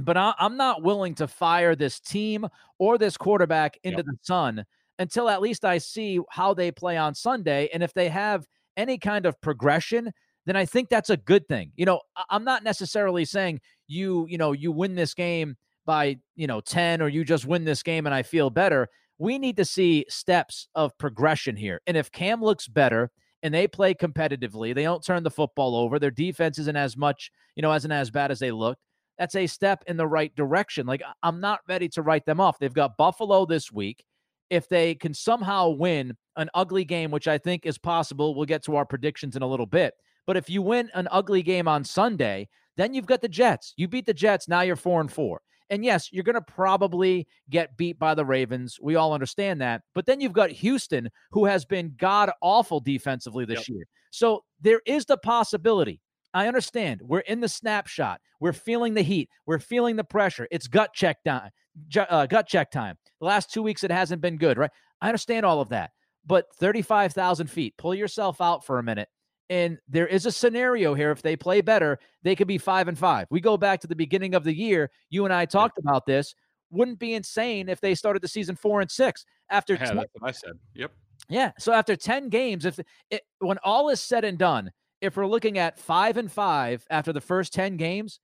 but 0.00 0.16
I, 0.16 0.34
am 0.38 0.56
not 0.56 0.82
willing 0.82 1.14
to 1.16 1.28
fire 1.28 1.74
this 1.74 2.00
team 2.00 2.46
or 2.78 2.98
this 2.98 3.16
quarterback 3.16 3.78
into 3.82 3.98
yep. 3.98 4.06
the 4.06 4.16
sun 4.22 4.64
until 4.98 5.28
at 5.28 5.42
least 5.42 5.64
I 5.64 5.78
see 5.78 6.20
how 6.30 6.54
they 6.54 6.70
play 6.70 6.96
on 6.96 7.14
Sunday. 7.14 7.68
And 7.72 7.82
if 7.82 7.92
they 7.92 8.08
have 8.08 8.46
any 8.76 8.98
kind 8.98 9.26
of 9.26 9.40
progression, 9.40 10.12
then 10.46 10.56
I 10.56 10.64
think 10.64 10.88
that's 10.88 11.10
a 11.10 11.16
good 11.16 11.46
thing. 11.48 11.72
You 11.76 11.86
know, 11.86 12.00
I'm 12.30 12.44
not 12.44 12.64
necessarily 12.64 13.24
saying 13.24 13.60
you, 13.86 14.26
you 14.28 14.38
know, 14.38 14.52
you 14.52 14.72
win 14.72 14.94
this 14.94 15.14
game 15.14 15.56
by, 15.84 16.18
you 16.36 16.46
know, 16.46 16.60
10 16.60 17.02
or 17.02 17.08
you 17.08 17.24
just 17.24 17.46
win 17.46 17.64
this 17.64 17.82
game 17.82 18.06
and 18.06 18.14
I 18.14 18.22
feel 18.22 18.50
better. 18.50 18.88
We 19.18 19.38
need 19.38 19.56
to 19.56 19.64
see 19.64 20.06
steps 20.08 20.68
of 20.74 20.96
progression 20.98 21.56
here. 21.56 21.80
And 21.86 21.96
if 21.96 22.10
Cam 22.10 22.42
looks 22.42 22.66
better 22.66 23.10
and 23.42 23.52
they 23.52 23.68
play 23.68 23.94
competitively, 23.94 24.74
they 24.74 24.82
don't 24.82 25.04
turn 25.04 25.22
the 25.22 25.30
football 25.30 25.76
over, 25.76 25.98
their 25.98 26.10
defense 26.10 26.58
isn't 26.58 26.76
as 26.76 26.96
much, 26.96 27.30
you 27.54 27.62
know, 27.62 27.72
isn't 27.72 27.92
as 27.92 28.10
bad 28.10 28.30
as 28.30 28.38
they 28.38 28.50
looked 28.50 28.80
that's 29.22 29.36
a 29.36 29.46
step 29.46 29.84
in 29.86 29.96
the 29.96 30.06
right 30.06 30.34
direction. 30.34 30.84
Like 30.84 31.00
I'm 31.22 31.38
not 31.38 31.60
ready 31.68 31.88
to 31.90 32.02
write 32.02 32.26
them 32.26 32.40
off. 32.40 32.58
They've 32.58 32.74
got 32.74 32.96
Buffalo 32.96 33.46
this 33.46 33.70
week. 33.70 34.02
If 34.50 34.68
they 34.68 34.96
can 34.96 35.14
somehow 35.14 35.68
win 35.68 36.16
an 36.36 36.50
ugly 36.54 36.84
game, 36.84 37.12
which 37.12 37.28
I 37.28 37.38
think 37.38 37.64
is 37.64 37.78
possible, 37.78 38.34
we'll 38.34 38.46
get 38.46 38.64
to 38.64 38.74
our 38.74 38.84
predictions 38.84 39.36
in 39.36 39.42
a 39.42 39.46
little 39.46 39.66
bit. 39.66 39.94
But 40.26 40.36
if 40.36 40.50
you 40.50 40.60
win 40.60 40.90
an 40.94 41.06
ugly 41.12 41.44
game 41.44 41.68
on 41.68 41.84
Sunday, 41.84 42.48
then 42.76 42.94
you've 42.94 43.06
got 43.06 43.20
the 43.20 43.28
Jets. 43.28 43.74
You 43.76 43.86
beat 43.86 44.06
the 44.06 44.12
Jets, 44.12 44.48
now 44.48 44.62
you're 44.62 44.74
four 44.74 45.00
and 45.00 45.10
four. 45.10 45.40
And 45.70 45.84
yes, 45.84 46.12
you're 46.12 46.24
going 46.24 46.34
to 46.34 46.42
probably 46.42 47.28
get 47.48 47.76
beat 47.76 48.00
by 48.00 48.16
the 48.16 48.24
Ravens. 48.24 48.76
We 48.82 48.96
all 48.96 49.12
understand 49.12 49.60
that. 49.60 49.82
But 49.94 50.06
then 50.06 50.20
you've 50.20 50.32
got 50.32 50.50
Houston, 50.50 51.10
who 51.30 51.44
has 51.44 51.64
been 51.64 51.94
god 51.96 52.32
awful 52.42 52.80
defensively 52.80 53.44
this 53.44 53.60
yep. 53.60 53.68
year. 53.68 53.84
So 54.10 54.42
there 54.60 54.80
is 54.84 55.04
the 55.04 55.16
possibility. 55.16 56.00
I 56.34 56.48
understand. 56.48 57.00
We're 57.02 57.20
in 57.20 57.40
the 57.40 57.48
snapshot. 57.48 58.20
We're 58.40 58.52
feeling 58.52 58.94
the 58.94 59.02
heat. 59.02 59.28
We're 59.46 59.58
feeling 59.58 59.96
the 59.96 60.04
pressure. 60.04 60.48
It's 60.50 60.66
gut 60.66 60.92
check 60.94 61.22
time. 61.24 61.50
Uh, 61.96 62.26
gut 62.26 62.46
check 62.46 62.70
time. 62.70 62.96
The 63.20 63.26
last 63.26 63.52
two 63.52 63.62
weeks, 63.62 63.84
it 63.84 63.90
hasn't 63.90 64.22
been 64.22 64.36
good, 64.36 64.58
right? 64.58 64.70
I 65.00 65.08
understand 65.08 65.46
all 65.46 65.60
of 65.60 65.68
that. 65.70 65.90
But 66.24 66.46
35,000 66.56 67.48
feet, 67.48 67.74
pull 67.76 67.94
yourself 67.94 68.40
out 68.40 68.64
for 68.64 68.78
a 68.78 68.82
minute 68.82 69.08
and 69.52 69.76
there 69.86 70.06
is 70.06 70.24
a 70.24 70.32
scenario 70.32 70.94
here. 70.94 71.10
If 71.10 71.20
they 71.20 71.36
play 71.36 71.60
better, 71.60 71.98
they 72.22 72.34
could 72.34 72.48
be 72.48 72.56
five 72.56 72.88
and 72.88 72.98
five. 72.98 73.26
We 73.30 73.38
go 73.38 73.58
back 73.58 73.82
to 73.82 73.86
the 73.86 73.94
beginning 73.94 74.34
of 74.34 74.44
the 74.44 74.54
year. 74.54 74.90
You 75.10 75.26
and 75.26 75.34
I 75.34 75.44
talked 75.44 75.76
yeah. 75.76 75.90
about 75.90 76.06
this. 76.06 76.34
Wouldn't 76.70 76.98
be 76.98 77.12
insane 77.12 77.68
if 77.68 77.78
they 77.78 77.94
started 77.94 78.22
the 78.22 78.28
season 78.28 78.56
four 78.56 78.80
and 78.80 78.90
six 78.90 79.26
after. 79.50 79.74
Yeah, 79.74 79.84
10, 79.84 79.96
that's 79.96 80.10
what 80.14 80.28
I 80.28 80.32
said. 80.32 80.52
Yep. 80.74 80.92
Yeah. 81.28 81.52
So 81.58 81.70
after 81.70 81.96
10 81.96 82.30
games, 82.30 82.64
if 82.64 82.80
it, 83.10 83.22
when 83.40 83.58
all 83.62 83.90
is 83.90 84.00
said 84.00 84.24
and 84.24 84.38
done, 84.38 84.70
if 85.02 85.16
we're 85.16 85.26
looking 85.26 85.58
at 85.58 85.78
five 85.78 86.16
and 86.16 86.30
five 86.30 86.86
after 86.88 87.12
the 87.12 87.20
first 87.20 87.52
10 87.52 87.76
games, 87.76 88.20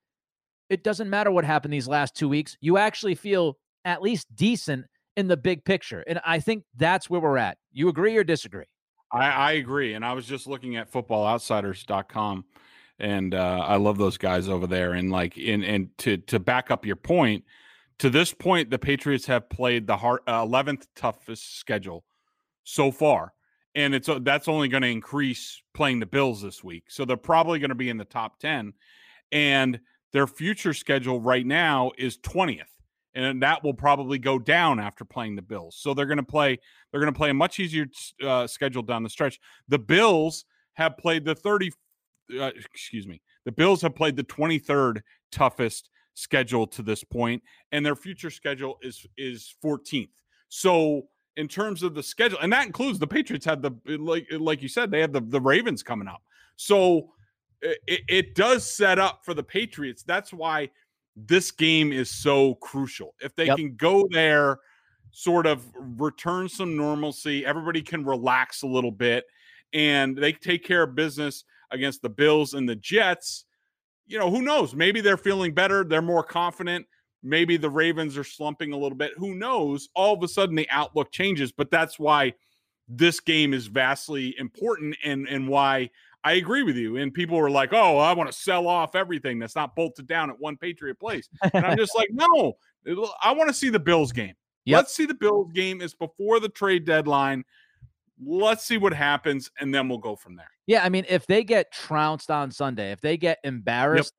it 0.70 0.84
doesn't 0.84 1.10
matter 1.10 1.30
what 1.30 1.44
happened 1.44 1.74
these 1.74 1.88
last 1.88 2.14
two 2.14 2.28
weeks. 2.28 2.56
You 2.60 2.78
actually 2.78 3.16
feel 3.16 3.58
at 3.84 4.00
least 4.00 4.28
decent 4.34 4.86
in 5.16 5.26
the 5.26 5.36
big 5.36 5.64
picture. 5.64 6.04
And 6.06 6.20
I 6.24 6.38
think 6.38 6.64
that's 6.76 7.10
where 7.10 7.20
we're 7.20 7.36
at. 7.36 7.58
You 7.72 7.88
agree 7.88 8.16
or 8.16 8.24
disagree? 8.24 8.66
I, 9.10 9.28
I 9.28 9.52
agree. 9.52 9.94
And 9.94 10.04
I 10.04 10.12
was 10.12 10.24
just 10.26 10.46
looking 10.46 10.76
at 10.76 10.90
footballoutsiders.com 10.92 12.44
and 13.00 13.34
uh, 13.34 13.64
I 13.66 13.76
love 13.76 13.98
those 13.98 14.18
guys 14.18 14.48
over 14.48 14.66
there. 14.66 14.92
And 14.92 15.10
like, 15.10 15.36
in 15.36 15.62
and 15.64 15.88
to 15.98 16.16
to 16.18 16.38
back 16.38 16.70
up 16.70 16.84
your 16.84 16.96
point, 16.96 17.44
to 18.00 18.10
this 18.10 18.32
point, 18.32 18.70
the 18.70 18.78
Patriots 18.78 19.26
have 19.26 19.48
played 19.48 19.86
the 19.86 19.96
hard, 19.96 20.20
uh, 20.26 20.44
11th 20.44 20.86
toughest 20.94 21.58
schedule 21.58 22.04
so 22.64 22.90
far, 22.90 23.32
and 23.74 23.94
it's 23.94 24.08
uh, 24.08 24.18
that's 24.22 24.48
only 24.48 24.68
going 24.68 24.82
to 24.82 24.88
increase 24.88 25.62
playing 25.74 26.00
the 26.00 26.06
Bills 26.06 26.42
this 26.42 26.64
week. 26.64 26.84
So 26.88 27.04
they're 27.04 27.16
probably 27.16 27.58
going 27.58 27.70
to 27.70 27.74
be 27.74 27.90
in 27.90 27.96
the 27.96 28.04
top 28.04 28.38
10, 28.38 28.72
and 29.32 29.80
their 30.12 30.26
future 30.26 30.74
schedule 30.74 31.20
right 31.20 31.44
now 31.44 31.92
is 31.98 32.18
20th 32.18 32.64
and 33.18 33.42
that 33.42 33.64
will 33.64 33.74
probably 33.74 34.18
go 34.18 34.38
down 34.38 34.78
after 34.78 35.04
playing 35.04 35.34
the 35.34 35.42
Bills. 35.42 35.76
So 35.78 35.92
they're 35.92 36.06
going 36.06 36.18
to 36.18 36.22
play 36.22 36.58
they're 36.90 37.00
going 37.00 37.12
to 37.12 37.16
play 37.16 37.30
a 37.30 37.34
much 37.34 37.58
easier 37.58 37.86
uh, 38.24 38.46
schedule 38.46 38.82
down 38.82 39.02
the 39.02 39.10
stretch. 39.10 39.40
The 39.68 39.78
Bills 39.78 40.44
have 40.74 40.96
played 40.96 41.24
the 41.24 41.34
30 41.34 41.72
uh, 42.40 42.50
excuse 42.54 43.06
me. 43.06 43.20
The 43.44 43.52
Bills 43.52 43.82
have 43.82 43.94
played 43.94 44.16
the 44.16 44.24
23rd 44.24 45.00
toughest 45.32 45.90
schedule 46.14 46.66
to 46.66 46.82
this 46.82 47.02
point 47.04 47.42
and 47.72 47.84
their 47.84 47.96
future 47.96 48.30
schedule 48.30 48.78
is 48.82 49.04
is 49.16 49.54
14th. 49.64 50.10
So 50.48 51.08
in 51.38 51.46
terms 51.48 51.82
of 51.82 51.94
the 51.94 52.02
schedule 52.02 52.38
and 52.42 52.52
that 52.52 52.66
includes 52.66 52.98
the 52.98 53.06
Patriots 53.06 53.46
had 53.46 53.62
the 53.62 53.70
eh, 53.88 53.96
like 53.98 54.26
eh, 54.30 54.36
like 54.38 54.60
you 54.60 54.68
said 54.68 54.90
they 54.90 55.00
have 55.00 55.12
the 55.12 55.20
the 55.20 55.40
Ravens 55.40 55.82
coming 55.82 56.08
up. 56.08 56.22
So 56.56 57.12
it, 57.62 58.00
it 58.08 58.34
does 58.34 58.70
set 58.70 58.98
up 58.98 59.20
for 59.24 59.34
the 59.34 59.42
Patriots. 59.42 60.02
That's 60.02 60.32
why 60.32 60.70
this 61.16 61.50
game 61.50 61.92
is 61.92 62.10
so 62.10 62.56
crucial. 62.56 63.14
If 63.20 63.34
they 63.34 63.46
yep. 63.46 63.56
can 63.56 63.74
go 63.76 64.06
there, 64.10 64.58
sort 65.10 65.46
of 65.46 65.64
return 65.76 66.48
some 66.48 66.76
normalcy, 66.76 67.44
everybody 67.46 67.82
can 67.82 68.04
relax 68.04 68.62
a 68.62 68.66
little 68.66 68.92
bit, 68.92 69.24
and 69.72 70.16
they 70.16 70.32
take 70.32 70.64
care 70.64 70.82
of 70.82 70.94
business 70.94 71.44
against 71.70 72.02
the 72.02 72.10
Bills 72.10 72.54
and 72.54 72.68
the 72.68 72.76
Jets. 72.76 73.44
You 74.06 74.18
know, 74.18 74.30
who 74.30 74.42
knows? 74.42 74.74
Maybe 74.74 75.00
they're 75.00 75.16
feeling 75.16 75.52
better. 75.52 75.84
They're 75.84 76.02
more 76.02 76.22
confident. 76.22 76.86
Maybe 77.22 77.56
the 77.56 77.70
Ravens 77.70 78.16
are 78.16 78.24
slumping 78.24 78.72
a 78.72 78.76
little 78.76 78.96
bit. 78.96 79.12
Who 79.16 79.34
knows? 79.34 79.88
All 79.94 80.14
of 80.14 80.22
a 80.22 80.28
sudden, 80.28 80.54
the 80.54 80.68
outlook 80.70 81.10
changes. 81.10 81.52
But 81.52 81.70
that's 81.70 81.98
why 81.98 82.34
this 82.88 83.20
game 83.20 83.52
is 83.52 83.66
vastly 83.66 84.34
important 84.38 84.96
and, 85.04 85.28
and 85.28 85.48
why 85.48 85.90
I 86.24 86.34
agree 86.34 86.62
with 86.62 86.76
you. 86.76 86.96
And 86.96 87.12
people 87.12 87.36
were 87.36 87.50
like, 87.50 87.72
oh, 87.72 87.98
I 87.98 88.12
want 88.12 88.30
to 88.30 88.36
sell 88.36 88.66
off 88.66 88.94
everything 88.94 89.38
that's 89.38 89.56
not 89.56 89.74
bolted 89.76 90.06
down 90.06 90.30
at 90.30 90.38
one 90.38 90.56
Patriot 90.56 90.98
place. 90.98 91.28
And 91.52 91.66
I'm 91.66 91.76
just 91.76 91.94
like, 91.96 92.08
no, 92.10 92.56
I 93.22 93.32
want 93.32 93.48
to 93.48 93.54
see 93.54 93.68
the 93.68 93.78
Bills 93.78 94.12
game. 94.12 94.34
Yep. 94.64 94.76
Let's 94.76 94.94
see 94.94 95.06
the 95.06 95.14
Bills 95.14 95.50
game. 95.52 95.80
It's 95.80 95.94
before 95.94 96.40
the 96.40 96.48
trade 96.48 96.84
deadline. 96.84 97.44
Let's 98.20 98.64
see 98.64 98.78
what 98.78 98.92
happens, 98.92 99.48
and 99.60 99.72
then 99.72 99.88
we'll 99.88 99.98
go 99.98 100.16
from 100.16 100.34
there. 100.34 100.50
Yeah, 100.66 100.84
I 100.84 100.88
mean, 100.88 101.06
if 101.08 101.26
they 101.26 101.44
get 101.44 101.70
trounced 101.70 102.32
on 102.32 102.50
Sunday, 102.50 102.90
if 102.90 103.00
they 103.00 103.16
get 103.16 103.38
embarrassed, 103.44 104.12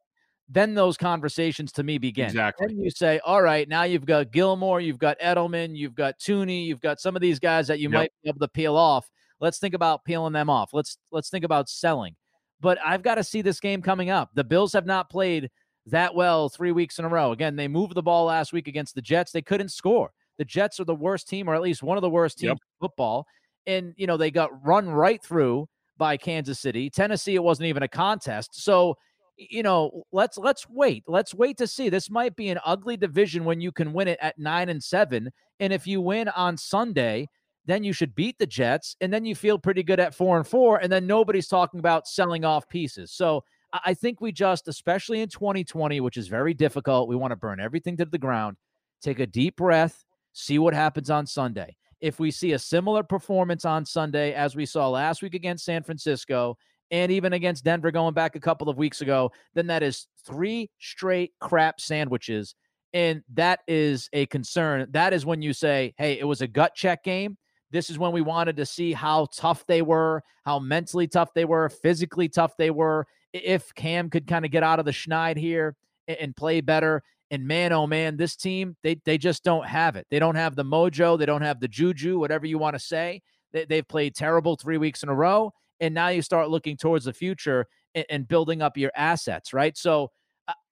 then 0.49 0.73
those 0.73 0.97
conversations 0.97 1.71
to 1.73 1.83
me 1.83 1.99
begin. 1.99 2.25
Exactly. 2.25 2.67
Then 2.67 2.79
you 2.79 2.89
say, 2.89 3.19
all 3.23 3.41
right, 3.41 3.69
now 3.69 3.83
you've 3.83 4.05
got 4.05 4.31
Gilmore, 4.31 4.81
you've 4.81 4.97
got 4.97 5.19
Edelman, 5.19 5.77
you've 5.77 5.93
got 5.93 6.19
Thuney, 6.19 6.65
you've 6.65 6.81
got 6.81 6.99
some 6.99 7.15
of 7.15 7.21
these 7.21 7.39
guys 7.39 7.67
that 7.67 7.79
you 7.79 7.89
yep. 7.89 7.93
might 7.93 8.11
be 8.23 8.29
able 8.29 8.39
to 8.39 8.47
peel 8.47 8.75
off. 8.75 9.07
Let's 9.39 9.59
think 9.59 9.75
about 9.75 10.03
peeling 10.03 10.33
them 10.33 10.49
off. 10.49 10.71
Let's 10.73 10.97
let's 11.11 11.29
think 11.29 11.45
about 11.45 11.69
selling. 11.69 12.15
But 12.59 12.79
I've 12.83 13.03
got 13.03 13.15
to 13.15 13.23
see 13.23 13.41
this 13.41 13.59
game 13.59 13.81
coming 13.81 14.09
up. 14.09 14.31
The 14.33 14.43
Bills 14.43 14.73
have 14.73 14.85
not 14.85 15.09
played 15.09 15.49
that 15.85 16.13
well 16.13 16.49
three 16.49 16.71
weeks 16.71 16.99
in 16.99 17.05
a 17.05 17.09
row. 17.09 17.31
Again, 17.31 17.55
they 17.55 17.67
moved 17.67 17.95
the 17.95 18.03
ball 18.03 18.25
last 18.25 18.51
week 18.51 18.67
against 18.67 18.95
the 18.95 19.01
Jets. 19.01 19.31
They 19.31 19.41
couldn't 19.41 19.69
score. 19.69 20.11
The 20.39 20.45
Jets 20.45 20.79
are 20.79 20.85
the 20.85 20.95
worst 20.95 21.29
team, 21.29 21.47
or 21.47 21.55
at 21.55 21.61
least 21.61 21.83
one 21.83 21.97
of 21.97 22.01
the 22.01 22.09
worst 22.09 22.39
teams 22.39 22.49
yep. 22.49 22.57
in 22.57 22.87
football. 22.87 23.27
And 23.67 23.93
you 23.97 24.07
know 24.07 24.17
they 24.17 24.31
got 24.31 24.65
run 24.65 24.89
right 24.89 25.23
through 25.23 25.67
by 25.97 26.17
Kansas 26.17 26.59
City. 26.59 26.89
Tennessee, 26.89 27.35
it 27.35 27.43
wasn't 27.43 27.67
even 27.67 27.83
a 27.83 27.87
contest. 27.87 28.61
So 28.61 28.95
you 29.39 29.63
know, 29.63 30.03
let's 30.11 30.37
let's 30.37 30.67
wait. 30.69 31.03
Let's 31.07 31.33
wait 31.33 31.57
to 31.57 31.67
see. 31.67 31.89
This 31.89 32.09
might 32.09 32.35
be 32.35 32.49
an 32.49 32.59
ugly 32.65 32.97
division 32.97 33.45
when 33.45 33.61
you 33.61 33.71
can 33.71 33.93
win 33.93 34.07
it 34.07 34.19
at 34.21 34.37
nine 34.37 34.69
and 34.69 34.83
seven. 34.83 35.31
And 35.59 35.71
if 35.71 35.87
you 35.87 36.01
win 36.01 36.27
on 36.29 36.57
Sunday, 36.57 37.27
then 37.65 37.83
you 37.83 37.93
should 37.93 38.15
beat 38.15 38.37
the 38.39 38.47
Jets, 38.47 38.95
and 38.99 39.13
then 39.13 39.25
you 39.25 39.35
feel 39.35 39.57
pretty 39.57 39.83
good 39.83 39.99
at 39.99 40.15
four 40.15 40.37
and 40.37 40.47
four, 40.47 40.77
and 40.77 40.91
then 40.91 41.05
nobody's 41.07 41.47
talking 41.47 41.79
about 41.79 42.07
selling 42.07 42.43
off 42.43 42.67
pieces. 42.67 43.11
So 43.11 43.43
I 43.71 43.93
think 43.93 44.19
we 44.19 44.31
just, 44.31 44.67
especially 44.67 45.21
in 45.21 45.29
2020, 45.29 46.01
which 46.01 46.17
is 46.17 46.27
very 46.27 46.53
difficult, 46.53 47.07
we 47.07 47.15
want 47.15 47.31
to 47.31 47.35
burn 47.35 47.59
everything 47.59 47.95
to 47.97 48.05
the 48.05 48.17
ground, 48.17 48.57
take 49.01 49.19
a 49.19 49.27
deep 49.27 49.57
breath, 49.57 50.03
see 50.33 50.57
what 50.57 50.73
happens 50.73 51.09
on 51.09 51.27
Sunday. 51.27 51.75
If 52.01 52.19
we 52.19 52.31
see 52.31 52.53
a 52.53 52.59
similar 52.59 53.03
performance 53.03 53.65
on 53.65 53.85
Sunday 53.85 54.33
as 54.33 54.55
we 54.55 54.65
saw 54.65 54.89
last 54.89 55.21
week 55.21 55.35
against 55.35 55.65
San 55.65 55.83
Francisco 55.83 56.57
and 56.91 57.11
even 57.11 57.33
against 57.33 57.63
Denver 57.63 57.91
going 57.91 58.13
back 58.13 58.35
a 58.35 58.39
couple 58.39 58.69
of 58.69 58.77
weeks 58.77 59.01
ago, 59.01 59.31
then 59.53 59.67
that 59.67 59.83
is 59.83 60.07
three 60.25 60.69
straight 60.79 61.33
crap 61.39 61.79
sandwiches. 61.79 62.55
And 62.93 63.21
that 63.33 63.59
is 63.67 64.09
a 64.13 64.25
concern. 64.27 64.87
That 64.91 65.13
is 65.13 65.25
when 65.25 65.41
you 65.41 65.53
say, 65.53 65.93
hey, 65.97 66.19
it 66.19 66.25
was 66.25 66.41
a 66.41 66.47
gut 66.47 66.73
check 66.73 67.03
game 67.03 67.37
this 67.71 67.89
is 67.89 67.99
when 67.99 68.11
we 68.11 68.21
wanted 68.21 68.57
to 68.57 68.65
see 68.65 68.93
how 68.93 69.27
tough 69.33 69.65
they 69.67 69.81
were, 69.81 70.23
how 70.43 70.59
mentally 70.59 71.07
tough 71.07 71.33
they 71.33 71.45
were, 71.45 71.69
physically 71.69 72.27
tough 72.27 72.53
they 72.57 72.71
were. 72.71 73.05
If 73.31 73.73
Cam 73.75 74.09
could 74.09 74.25
kind 74.25 74.43
of 74.43 74.51
get 74.51 74.63
out 74.63 74.79
of 74.79 74.85
the 74.85 74.91
schneid 74.91 75.37
here 75.37 75.75
and 76.07 76.35
play 76.35 76.61
better. 76.61 77.03
And 77.31 77.47
man, 77.47 77.71
oh 77.71 77.85
man, 77.85 78.17
this 78.17 78.35
team, 78.35 78.75
they 78.81 78.99
they 79.05 79.19
just 79.19 79.43
don't 79.43 79.67
have 79.67 79.95
it. 79.95 80.07
They 80.09 80.17
don't 80.17 80.35
have 80.35 80.55
the 80.55 80.65
mojo, 80.65 81.17
they 81.17 81.27
don't 81.27 81.43
have 81.43 81.59
the 81.59 81.67
juju, 81.67 82.17
whatever 82.17 82.47
you 82.47 82.57
want 82.57 82.75
to 82.75 82.79
say. 82.79 83.21
They, 83.53 83.65
they've 83.65 83.87
played 83.87 84.15
terrible 84.15 84.55
three 84.55 84.77
weeks 84.77 85.03
in 85.03 85.09
a 85.09 85.15
row. 85.15 85.53
And 85.79 85.93
now 85.93 86.09
you 86.09 86.21
start 86.21 86.49
looking 86.49 86.77
towards 86.77 87.05
the 87.05 87.13
future 87.13 87.65
and, 87.95 88.05
and 88.09 88.27
building 88.27 88.61
up 88.61 88.77
your 88.77 88.91
assets, 88.95 89.53
right? 89.53 89.77
So 89.77 90.11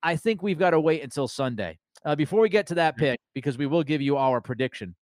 I 0.04 0.16
think 0.16 0.42
we've 0.42 0.60
got 0.60 0.72
to 0.72 0.80
wait 0.80 1.04
until 1.04 1.28
Sunday. 1.28 1.78
Uh, 2.06 2.16
before 2.16 2.42
we 2.42 2.50
get 2.50 2.68
to 2.68 2.76
that 2.76 2.96
pick, 2.96 3.20
because 3.34 3.58
we 3.58 3.66
will 3.66 3.84
give 3.84 4.02
you 4.02 4.18
our 4.18 4.40
prediction. 4.40 4.96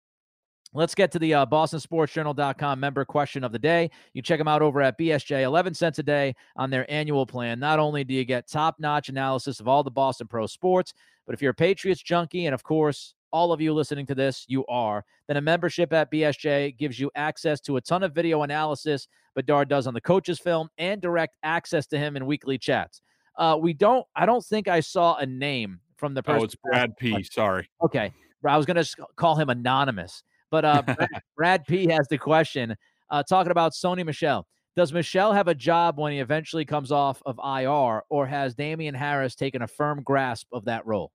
Let's 0.73 0.95
get 0.95 1.09
to 1.13 1.19
the 1.19 1.33
uh, 1.33 1.45
BostonSportsJournal.com 1.45 2.79
member 2.79 3.05
question 3.05 3.45
of 3.45 3.53
the 3.53 3.59
day. 3.59 3.89
You 4.13 4.21
check 4.21 4.39
them 4.39 4.47
out 4.47 4.61
over 4.61 4.81
at 4.81 4.99
BSJ, 4.99 5.43
11 5.43 5.73
cents 5.73 5.99
a 5.99 6.03
day 6.03 6.35
on 6.57 6.69
their 6.69 6.89
annual 6.91 7.25
plan. 7.25 7.59
Not 7.59 7.79
only 7.79 8.03
do 8.03 8.13
you 8.13 8.25
get 8.25 8.49
top 8.49 8.75
notch 8.77 9.07
analysis 9.07 9.61
of 9.61 9.69
all 9.69 9.83
the 9.83 9.91
Boston 9.91 10.27
Pro 10.27 10.47
sports, 10.47 10.93
but 11.25 11.33
if 11.33 11.41
you're 11.41 11.51
a 11.51 11.55
Patriots 11.55 12.01
junkie, 12.01 12.45
and 12.45 12.53
of 12.53 12.63
course, 12.63 13.14
all 13.31 13.51
of 13.51 13.61
you 13.61 13.73
listening 13.73 14.05
to 14.07 14.15
this, 14.15 14.45
you 14.47 14.65
are, 14.67 15.03
then 15.27 15.37
a 15.37 15.41
membership 15.41 15.91
at 15.93 16.11
BSJ 16.11 16.77
gives 16.77 16.99
you 16.99 17.11
access 17.15 17.59
to 17.61 17.77
a 17.77 17.81
ton 17.81 18.03
of 18.03 18.13
video 18.13 18.43
analysis 18.43 19.07
Bedard 19.35 19.67
does 19.67 19.87
on 19.87 19.93
the 19.93 20.01
coach's 20.01 20.39
film 20.39 20.69
and 20.77 21.01
direct 21.01 21.35
access 21.43 21.85
to 21.87 21.97
him 21.97 22.15
in 22.15 22.25
weekly 22.25 22.57
chats. 22.57 23.01
Uh, 23.37 23.57
we 23.59 23.73
don't, 23.73 24.05
I 24.15 24.25
don't 24.25 24.43
think 24.43 24.67
I 24.67 24.79
saw 24.79 25.15
a 25.17 25.25
name 25.25 25.79
from 25.97 26.13
the 26.13 26.23
person. 26.23 26.41
Oh, 26.41 26.43
it's 26.45 26.55
Brad 26.55 26.95
P. 26.97 27.23
Sorry. 27.23 27.69
Okay. 27.83 28.13
I 28.47 28.57
was 28.57 28.65
going 28.65 28.81
to 28.81 28.95
call 29.15 29.35
him 29.35 29.49
anonymous. 29.49 30.23
But 30.51 30.65
uh, 30.65 30.81
Brad, 30.83 31.09
Brad 31.35 31.65
P 31.65 31.87
has 31.87 32.07
the 32.07 32.17
question 32.17 32.75
uh, 33.09 33.23
talking 33.23 33.51
about 33.51 33.73
Sony 33.73 34.05
Michel. 34.05 34.47
Does 34.75 34.91
Michel 34.91 35.31
have 35.31 35.47
a 35.47 35.55
job 35.55 35.97
when 35.97 36.11
he 36.11 36.19
eventually 36.19 36.65
comes 36.65 36.91
off 36.91 37.21
of 37.25 37.39
IR, 37.39 38.03
or 38.09 38.27
has 38.27 38.55
Damien 38.55 38.93
Harris 38.93 39.33
taken 39.33 39.61
a 39.61 39.67
firm 39.67 40.03
grasp 40.03 40.47
of 40.51 40.65
that 40.65 40.85
role? 40.85 41.11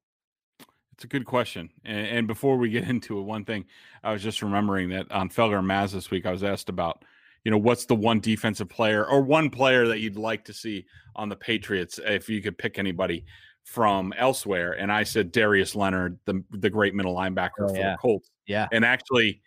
It's 1.00 1.06
a 1.06 1.08
good 1.08 1.24
question. 1.24 1.70
And, 1.82 2.06
and, 2.06 2.26
before 2.26 2.58
we 2.58 2.68
get 2.68 2.84
into 2.90 3.18
it, 3.18 3.22
one 3.22 3.46
thing 3.46 3.64
I 4.04 4.12
was 4.12 4.22
just 4.22 4.42
remembering 4.42 4.90
that 4.90 5.10
on 5.10 5.30
Felger 5.30 5.58
and 5.58 5.66
Mazz 5.66 5.92
this 5.92 6.10
week, 6.10 6.26
I 6.26 6.30
was 6.30 6.44
asked 6.44 6.68
about, 6.68 7.06
you 7.42 7.50
know, 7.50 7.56
what's 7.56 7.86
the 7.86 7.94
one 7.94 8.20
defensive 8.20 8.68
player 8.68 9.06
or 9.06 9.22
one 9.22 9.48
player 9.48 9.88
that 9.88 10.00
you'd 10.00 10.16
like 10.16 10.44
to 10.44 10.52
see 10.52 10.84
on 11.16 11.30
the 11.30 11.36
Patriots 11.36 11.98
if 12.04 12.28
you 12.28 12.42
could 12.42 12.58
pick 12.58 12.78
anybody 12.78 13.24
from 13.64 14.12
elsewhere, 14.18 14.72
and 14.72 14.92
I 14.92 15.04
said 15.04 15.32
Darius 15.32 15.74
Leonard, 15.74 16.18
the 16.26 16.44
the 16.50 16.68
great 16.68 16.94
middle 16.94 17.14
linebacker 17.14 17.62
Oh, 17.62 17.68
for 17.68 17.76
yeah. 17.76 17.92
the 17.92 17.98
Colts, 17.98 18.30
Yeah. 18.46 18.68
and 18.70 18.84
actually 18.84 19.40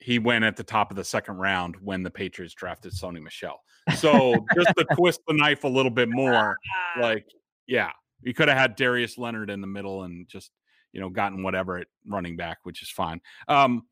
he 0.00 0.18
went 0.18 0.44
at 0.44 0.56
the 0.56 0.64
top 0.64 0.90
of 0.90 0.96
the 0.96 1.04
second 1.04 1.36
round 1.36 1.76
when 1.80 2.02
the 2.02 2.10
Patriots 2.10 2.54
drafted 2.54 2.92
Sony 2.92 3.22
Michel. 3.22 3.60
So 3.96 4.44
just 4.56 4.76
to 4.76 4.84
twist 4.96 5.20
the 5.28 5.34
knife 5.34 5.62
a 5.62 5.68
little 5.68 5.90
bit 5.92 6.08
more, 6.08 6.56
like 7.00 7.24
yeah, 7.68 7.92
you 8.22 8.34
could 8.34 8.48
have 8.48 8.58
had 8.58 8.74
Darius 8.74 9.16
Leonard 9.16 9.48
in 9.48 9.60
the 9.60 9.66
middle 9.68 10.02
and 10.02 10.26
just 10.26 10.50
you 10.92 11.00
know 11.00 11.08
gotten 11.08 11.42
whatever 11.42 11.78
at 11.78 11.86
running 12.06 12.36
back, 12.36 12.58
which 12.62 12.82
is 12.82 12.90
fine. 12.90 13.20
Um, 13.46 13.86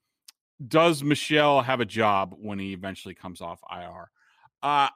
does 0.66 1.02
Michel 1.02 1.60
have 1.62 1.80
a 1.80 1.84
job 1.84 2.34
when 2.38 2.58
he 2.58 2.72
eventually 2.72 3.14
comes 3.14 3.40
off 3.40 3.60
IR? 3.70 4.10
Uh, 4.62 4.88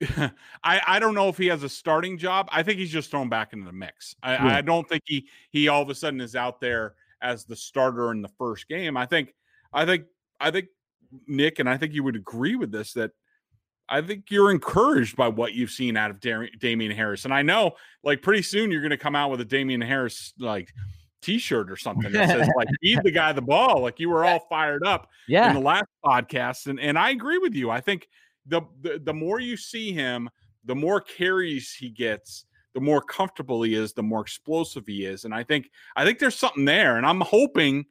I 0.64 0.80
I 0.86 0.98
don't 0.98 1.14
know 1.14 1.28
if 1.28 1.38
he 1.38 1.46
has 1.46 1.62
a 1.62 1.68
starting 1.68 2.18
job. 2.18 2.48
I 2.50 2.62
think 2.62 2.78
he's 2.78 2.90
just 2.90 3.10
thrown 3.10 3.28
back 3.28 3.52
into 3.52 3.66
the 3.66 3.72
mix. 3.72 4.14
I, 4.22 4.32
Yeah. 4.32 4.56
I 4.56 4.60
don't 4.60 4.88
think 4.88 5.02
he 5.06 5.28
he 5.50 5.68
all 5.68 5.82
of 5.82 5.90
a 5.90 5.94
sudden 5.94 6.20
is 6.20 6.36
out 6.36 6.60
there 6.60 6.94
as 7.22 7.44
the 7.44 7.56
starter 7.56 8.10
in 8.12 8.22
the 8.22 8.30
first 8.38 8.68
game. 8.68 8.96
I 8.96 9.06
think 9.06 9.34
I 9.72 9.84
think 9.84 10.04
I 10.38 10.50
think 10.50 10.68
Nick 11.26 11.58
and 11.58 11.68
I 11.68 11.76
think 11.76 11.92
you 11.92 12.02
would 12.02 12.16
agree 12.16 12.56
with 12.56 12.72
this 12.72 12.92
that 12.94 13.12
I 13.90 14.00
think 14.00 14.30
you're 14.30 14.50
encouraged 14.50 15.16
by 15.16 15.28
what 15.28 15.52
you've 15.52 15.70
seen 15.70 15.96
out 15.96 16.10
of 16.10 16.20
Dar- 16.20 16.48
Damien 16.58 16.92
Harris. 16.92 17.24
And 17.24 17.34
I 17.34 17.42
know 17.42 17.72
like 18.04 18.22
pretty 18.22 18.42
soon 18.42 18.70
you're 18.70 18.80
going 18.80 18.90
to 18.90 18.96
come 18.96 19.16
out 19.16 19.30
with 19.30 19.40
a 19.40 19.44
Damien 19.44 19.80
Harris 19.80 20.32
like 20.38 20.72
t-shirt 21.22 21.70
or 21.70 21.76
something 21.76 22.10
that 22.12 22.30
says 22.30 22.48
like 22.56 22.68
feed 22.80 23.00
the 23.02 23.10
guy 23.10 23.32
the 23.32 23.42
ball. 23.42 23.82
Like 23.82 23.98
you 23.98 24.08
were 24.08 24.24
all 24.26 24.46
fired 24.48 24.86
up 24.86 25.08
yeah. 25.28 25.48
in 25.48 25.54
the 25.54 25.60
last 25.60 25.86
podcast 26.04 26.66
and 26.66 26.78
and 26.78 26.98
I 26.98 27.10
agree 27.10 27.38
with 27.38 27.54
you. 27.54 27.70
I 27.70 27.80
think 27.80 28.08
the, 28.46 28.62
the 28.80 29.00
the 29.02 29.14
more 29.14 29.40
you 29.40 29.56
see 29.56 29.92
him, 29.92 30.30
the 30.64 30.74
more 30.74 31.00
carries 31.00 31.74
he 31.74 31.90
gets, 31.90 32.46
the 32.74 32.80
more 32.80 33.02
comfortable 33.02 33.62
he 33.62 33.74
is, 33.74 33.92
the 33.92 34.02
more 34.02 34.20
explosive 34.20 34.86
he 34.86 35.04
is. 35.04 35.24
And 35.24 35.34
I 35.34 35.42
think 35.42 35.68
I 35.96 36.04
think 36.04 36.20
there's 36.20 36.38
something 36.38 36.64
there 36.64 36.96
and 36.96 37.04
I'm 37.04 37.20
hoping 37.20 37.84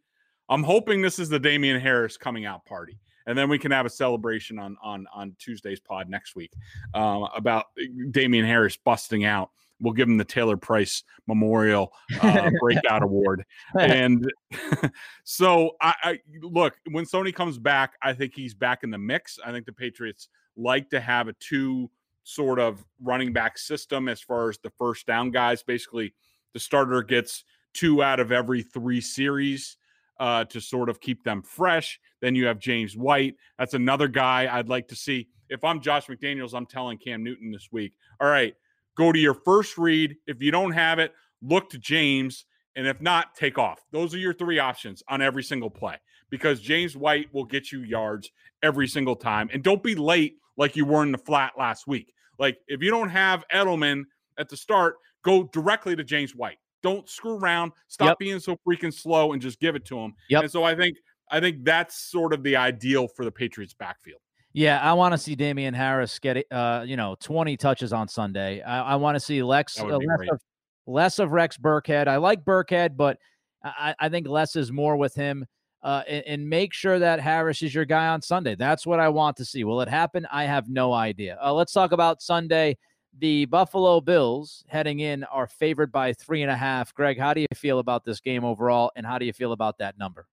I'm 0.48 0.64
hoping 0.64 1.02
this 1.02 1.20
is 1.20 1.30
the 1.30 1.40
Damien 1.40 1.80
Harris 1.80 2.18
coming 2.18 2.46
out 2.46 2.66
party. 2.66 3.00
And 3.30 3.38
then 3.38 3.48
we 3.48 3.60
can 3.60 3.72
have 3.72 3.86
a 3.86 3.90
celebration 3.90 4.58
on 4.58 4.76
on 4.82 5.06
on 5.14 5.36
Tuesday's 5.38 5.80
pod 5.80 6.10
next 6.10 6.36
week 6.36 6.52
um, 6.96 7.28
about 7.36 7.68
Damien 8.10 8.44
Harris 8.44 8.76
busting 8.76 9.24
out. 9.24 9.52
We'll 9.80 9.94
give 9.94 10.10
him 10.10 10.18
the 10.18 10.26
Taylor 10.26 10.58
Price 10.58 11.04
Memorial 11.28 11.94
uh, 12.22 12.50
Breakout 12.60 13.04
Award 13.04 13.46
and 13.80 14.30
so 15.24 15.76
I, 15.80 15.94
I 16.04 16.20
look 16.42 16.78
when 16.90 17.06
Sony 17.06 17.34
comes 17.34 17.60
back, 17.60 17.94
I 18.02 18.14
think 18.14 18.34
he's 18.36 18.56
back 18.56 18.84
in 18.84 18.90
the 18.90 18.98
mix. 18.98 19.38
I 19.46 19.52
think 19.52 19.68
the 19.68 19.74
Patriots 19.74 20.30
like 20.58 20.90
to 20.90 21.00
have 21.00 21.28
a 21.28 21.34
two 21.34 21.92
sort 22.24 22.60
of 22.60 22.84
running 23.00 23.32
back 23.32 23.60
system 23.60 24.10
as 24.10 24.22
far 24.22 24.50
as 24.50 24.58
the 24.58 24.72
first 24.72 25.06
down 25.06 25.30
guys. 25.30 25.62
Basically, 25.62 26.16
the 26.54 26.60
starter 26.60 27.04
gets 27.04 27.44
two 27.76 28.02
out 28.02 28.20
of 28.20 28.32
every 28.32 28.64
three 28.64 29.02
series 29.02 29.78
uh, 30.20 30.46
to 30.46 30.60
sort 30.60 30.90
of 30.90 31.00
keep 31.00 31.24
them 31.24 31.42
fresh. 31.42 32.00
Then 32.22 32.36
you 32.36 32.46
have 32.46 32.60
James 32.60 32.98
White. 32.98 33.36
That's 33.58 33.74
another 33.74 34.08
guy 34.08 34.48
I'd 34.52 34.70
like 34.70 34.88
to 34.90 34.96
see. 34.96 35.28
If 35.50 35.64
I'm 35.64 35.82
Josh 35.82 36.08
McDaniels, 36.08 36.54
I'm 36.54 36.66
telling 36.66 36.98
Cam 36.98 37.24
Newton 37.24 37.52
this 37.52 37.70
week, 37.72 37.94
all 38.22 38.30
right, 38.30 38.54
go 38.96 39.12
to 39.12 39.20
your 39.20 39.34
first 39.34 39.78
read. 39.78 40.16
If 40.28 40.42
you 40.42 40.52
don't 40.52 40.72
have 40.72 41.00
it, 41.00 41.14
look 41.42 41.70
to 41.72 41.78
James. 41.78 42.46
And 42.76 42.86
if 42.86 43.02
not, 43.02 43.36
take 43.36 43.58
off. 43.58 43.80
Those 43.92 44.14
are 44.14 44.20
your 44.20 44.34
three 44.34 44.60
options 44.60 45.02
on 45.08 45.22
every 45.22 45.44
single 45.44 45.70
play 45.70 45.96
because 46.30 46.62
James 46.62 46.96
White 46.96 47.34
will 47.34 47.46
get 47.46 47.72
you 47.72 47.82
yards 47.82 48.30
every 48.62 48.88
single 48.88 49.16
time. 49.16 49.50
And 49.52 49.64
don't 49.64 49.82
be 49.82 49.96
late 49.96 50.36
like 50.58 50.76
you 50.76 50.86
were 50.86 51.04
in 51.04 51.12
the 51.12 51.18
flat 51.18 51.54
last 51.58 51.88
week. 51.88 52.14
Like 52.38 52.60
if 52.68 52.82
you 52.84 52.92
don't 52.92 53.10
have 53.10 53.44
Edelman 53.54 54.04
at 54.38 54.50
the 54.50 54.58
start, 54.58 54.98
go 55.24 55.44
directly 55.44 55.96
to 55.96 56.04
James 56.04 56.36
White. 56.36 56.58
Don't 56.82 57.10
screw 57.10 57.38
around. 57.38 57.72
Stop 57.88 58.10
Yep. 58.10 58.20
being 58.20 58.40
so 58.40 58.58
freaking 58.68 58.94
slow 58.94 59.34
and 59.34 59.42
just 59.42 59.60
give 59.60 59.76
it 59.76 59.86
to 59.86 59.96
them. 59.96 60.14
Yep. 60.30 60.44
And 60.44 60.52
so 60.52 60.64
I 60.64 60.76
think 60.76 60.98
I 61.32 61.40
think 61.40 61.64
that's 61.64 61.96
sort 62.10 62.34
of 62.34 62.42
the 62.44 62.56
ideal 62.56 63.08
for 63.08 63.24
the 63.24 63.32
Patriots 63.32 63.74
backfield. 63.74 64.22
Yeah, 64.54 64.82
I 64.82 64.94
want 64.94 65.14
to 65.14 65.18
see 65.18 65.36
Damien 65.36 65.76
Harris 65.76 66.18
get 66.18 66.44
uh, 66.52 66.84
you 66.86 66.98
know, 66.98 67.16
20 67.20 67.56
touches 67.58 67.94
on 67.94 68.08
Sunday. 68.08 68.62
I, 68.64 68.94
I 68.94 68.96
want 68.96 69.16
to 69.16 69.20
see 69.20 69.44
Lex 69.44 69.80
uh, 69.80 69.86
less 69.86 70.30
of 70.32 70.40
less 70.88 71.20
of 71.20 71.32
Rex 71.32 71.58
Burkhead. 71.58 72.08
I 72.08 72.18
like 72.18 72.44
Burkhead, 72.44 72.98
but 72.98 73.18
I, 73.64 73.94
I 74.00 74.10
think 74.10 74.28
less 74.28 74.56
is 74.56 74.72
more 74.72 74.96
with 74.98 75.14
him. 75.14 75.46
Uh, 75.82 76.04
and, 76.10 76.24
and 76.26 76.50
make 76.50 76.74
sure 76.74 77.00
that 77.00 77.22
Harris 77.22 77.62
is 77.62 77.74
your 77.74 77.86
guy 77.86 78.08
on 78.08 78.22
Sunday. 78.22 78.54
That's 78.56 78.86
what 78.86 79.00
I 79.00 79.08
want 79.08 79.38
to 79.38 79.46
see. 79.46 79.64
Will 79.64 79.80
it 79.80 79.88
happen? 79.88 80.28
I 80.30 80.44
have 80.44 80.68
no 80.68 80.92
idea. 80.92 81.38
Uh, 81.42 81.54
let's 81.54 81.72
talk 81.72 81.94
about 81.94 82.22
Sunday. 82.22 82.78
The 83.18 83.46
Buffalo 83.46 84.00
Bills 84.02 84.64
heading 84.68 85.00
in 85.00 85.24
are 85.26 85.48
favored 85.48 85.92
by 85.92 86.14
three 86.14 86.42
and 86.42 86.52
a 86.52 86.56
half. 86.56 86.94
Greg, 86.94 87.18
how 87.18 87.34
do 87.34 87.42
you 87.42 87.48
feel 87.56 87.80
about 87.80 88.06
this 88.06 88.20
game 88.20 88.46
overall, 88.46 88.92
and 88.96 89.06
how 89.06 89.18
do 89.18 89.26
you 89.26 89.34
feel 89.34 89.52
about 89.52 89.80
that 89.80 89.98
number? 89.98 90.28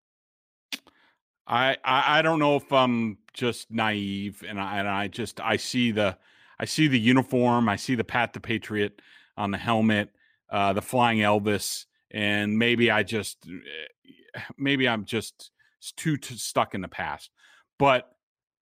I, 1.47 1.77
I 1.85 2.19
I 2.19 2.23
don't 2.23 2.39
know 2.39 2.57
if 2.57 2.73
I'm 2.73 3.19
just 3.33 3.71
naive 3.71 4.45
and 4.47 4.61
I 4.61 4.79
and 4.79 4.89
I 4.89 5.09
just 5.09 5.41
I 5.41 5.57
see 5.57 5.91
the 5.93 6.17
I 6.59 6.65
see 6.65 6.89
the 6.89 6.99
uniform, 6.99 7.69
I 7.69 7.77
see 7.77 7.95
the 7.95 8.05
Pat 8.05 8.33
the 8.33 8.41
Patriot 8.41 9.01
on 9.37 9.51
the 9.51 9.59
helmet, 9.59 10.11
uh, 10.51 10.73
the 10.73 10.83
flying 10.83 11.19
Elvis, 11.19 11.87
and 12.11 12.59
maybe 12.59 12.91
I 12.91 13.03
just 13.03 13.47
eh, 13.47 14.41
maybe 14.57 14.89
I'm 14.89 15.05
just 15.05 15.51
too, 15.97 16.17
too 16.17 16.37
stuck 16.37 16.75
in 16.75 16.81
the 16.81 16.89
past. 16.89 17.31
But 17.79 18.11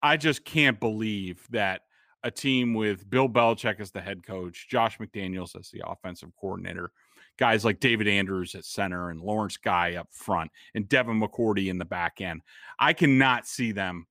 I 0.01 0.17
just 0.17 0.45
can't 0.45 0.79
believe 0.79 1.45
that 1.51 1.81
a 2.23 2.31
team 2.31 2.73
with 2.73 3.09
Bill 3.09 3.27
Belichick 3.27 3.79
as 3.79 3.91
the 3.91 4.01
head 4.01 4.25
coach, 4.25 4.67
Josh 4.69 4.97
McDaniels 4.97 5.59
as 5.59 5.69
the 5.69 5.83
offensive 5.85 6.29
coordinator, 6.39 6.91
guys 7.37 7.65
like 7.65 7.79
David 7.79 8.07
Andrews 8.07 8.55
at 8.55 8.65
center 8.65 9.09
and 9.09 9.21
Lawrence 9.21 9.57
Guy 9.57 9.95
up 9.95 10.07
front, 10.11 10.51
and 10.75 10.87
Devin 10.87 11.19
McCourty 11.19 11.67
in 11.67 11.77
the 11.77 11.85
back 11.85 12.21
end. 12.21 12.41
I 12.79 12.93
cannot 12.93 13.47
see 13.47 13.71
them 13.71 14.05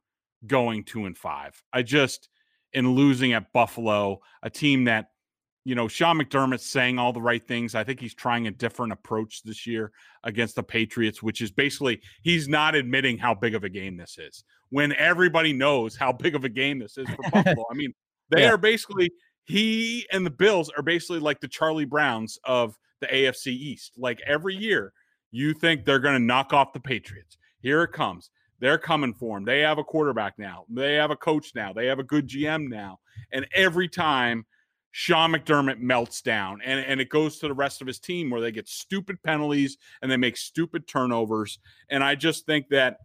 going 0.47 0.85
two 0.85 1.07
and 1.07 1.17
five. 1.17 1.63
I 1.73 1.83
just 1.83 2.29
in 2.73 2.93
losing 2.93 3.33
at 3.33 3.53
Buffalo, 3.53 4.21
a 4.43 4.51
team 4.51 4.85
that 4.85 5.09
you 5.65 5.75
know 5.75 5.89
Sean 5.89 6.19
McDermott's 6.19 6.65
saying 6.67 6.99
all 6.99 7.13
the 7.13 7.23
right 7.23 7.47
things. 7.47 7.75
I 7.75 7.85
think 7.85 8.01
he's 8.01 8.15
trying 8.15 8.47
a 8.47 8.51
different 8.51 8.93
approach 8.93 9.43
this 9.43 9.67
year 9.67 9.93
against 10.25 10.57
the 10.57 10.63
Patriots, 10.63 11.23
which 11.23 11.41
is 11.41 11.51
basically 11.51 12.01
he's 12.23 12.49
not 12.49 12.75
admitting 12.75 13.19
how 13.19 13.35
big 13.35 13.55
of 13.55 13.65
a 13.65 13.69
game 13.69 13.97
this 13.97 14.19
is 14.19 14.45
when 14.71 14.93
everybody 14.95 15.53
knows 15.53 15.97
how 15.97 16.13
big 16.13 16.35
of 16.35 16.45
a 16.45 16.49
game 16.49 16.79
this 16.79 16.97
is 16.99 17.09
for 17.11 17.23
Buffalo. 17.33 17.65
I 17.71 17.75
mean, 17.75 17.93
they 18.31 18.43
Yeah. 18.43 18.51
are 18.53 18.57
basically 18.57 19.11
he 19.45 20.07
and 20.13 20.25
the 20.25 20.31
Bills 20.31 20.71
are 20.77 20.83
basically 20.83 21.19
like 21.19 21.41
the 21.41 21.49
Charlie 21.49 21.85
Browns 21.85 22.39
of 22.45 22.77
the 23.01 23.07
AFC 23.09 23.49
East. 23.49 23.93
Like 23.97 24.21
every 24.27 24.55
year, 24.55 24.93
you 25.33 25.55
think 25.55 25.85
they're 25.85 25.99
going 25.99 26.15
to 26.15 26.25
knock 26.25 26.53
off 26.53 26.73
the 26.73 26.81
Patriots. 26.81 27.37
Here 27.61 27.83
it 27.83 27.93
comes. 27.93 28.31
They're 28.61 28.79
coming 28.79 29.15
for 29.15 29.39
him. 29.39 29.45
They 29.45 29.61
have 29.61 29.79
a 29.79 29.85
quarterback 29.85 30.39
now. 30.39 30.65
They 30.69 30.95
have 30.95 31.11
a 31.11 31.17
coach 31.17 31.53
now. 31.55 31.73
They 31.73 31.87
have 31.87 31.99
a 31.99 32.05
good 32.05 32.29
GM 32.29 32.69
now. 32.69 32.99
And 33.33 33.47
every 33.55 33.89
time 33.89 34.45
Sean 34.93 35.33
McDermott 35.33 35.79
melts 35.79 36.21
down 36.21 36.61
and, 36.65 36.81
and 36.85 37.01
it 37.01 37.09
goes 37.09 37.39
to 37.39 37.49
the 37.49 37.55
rest 37.55 37.81
of 37.81 37.87
his 37.87 37.99
team 37.99 38.29
where 38.29 38.41
they 38.41 38.53
get 38.53 38.69
stupid 38.69 39.23
penalties 39.23 39.79
and 40.03 40.11
they 40.11 40.17
make 40.17 40.37
stupid 40.37 40.87
turnovers. 40.87 41.59
And 41.89 42.05
I 42.05 42.17
just 42.17 42.45
think 42.45 42.69
that 42.69 42.99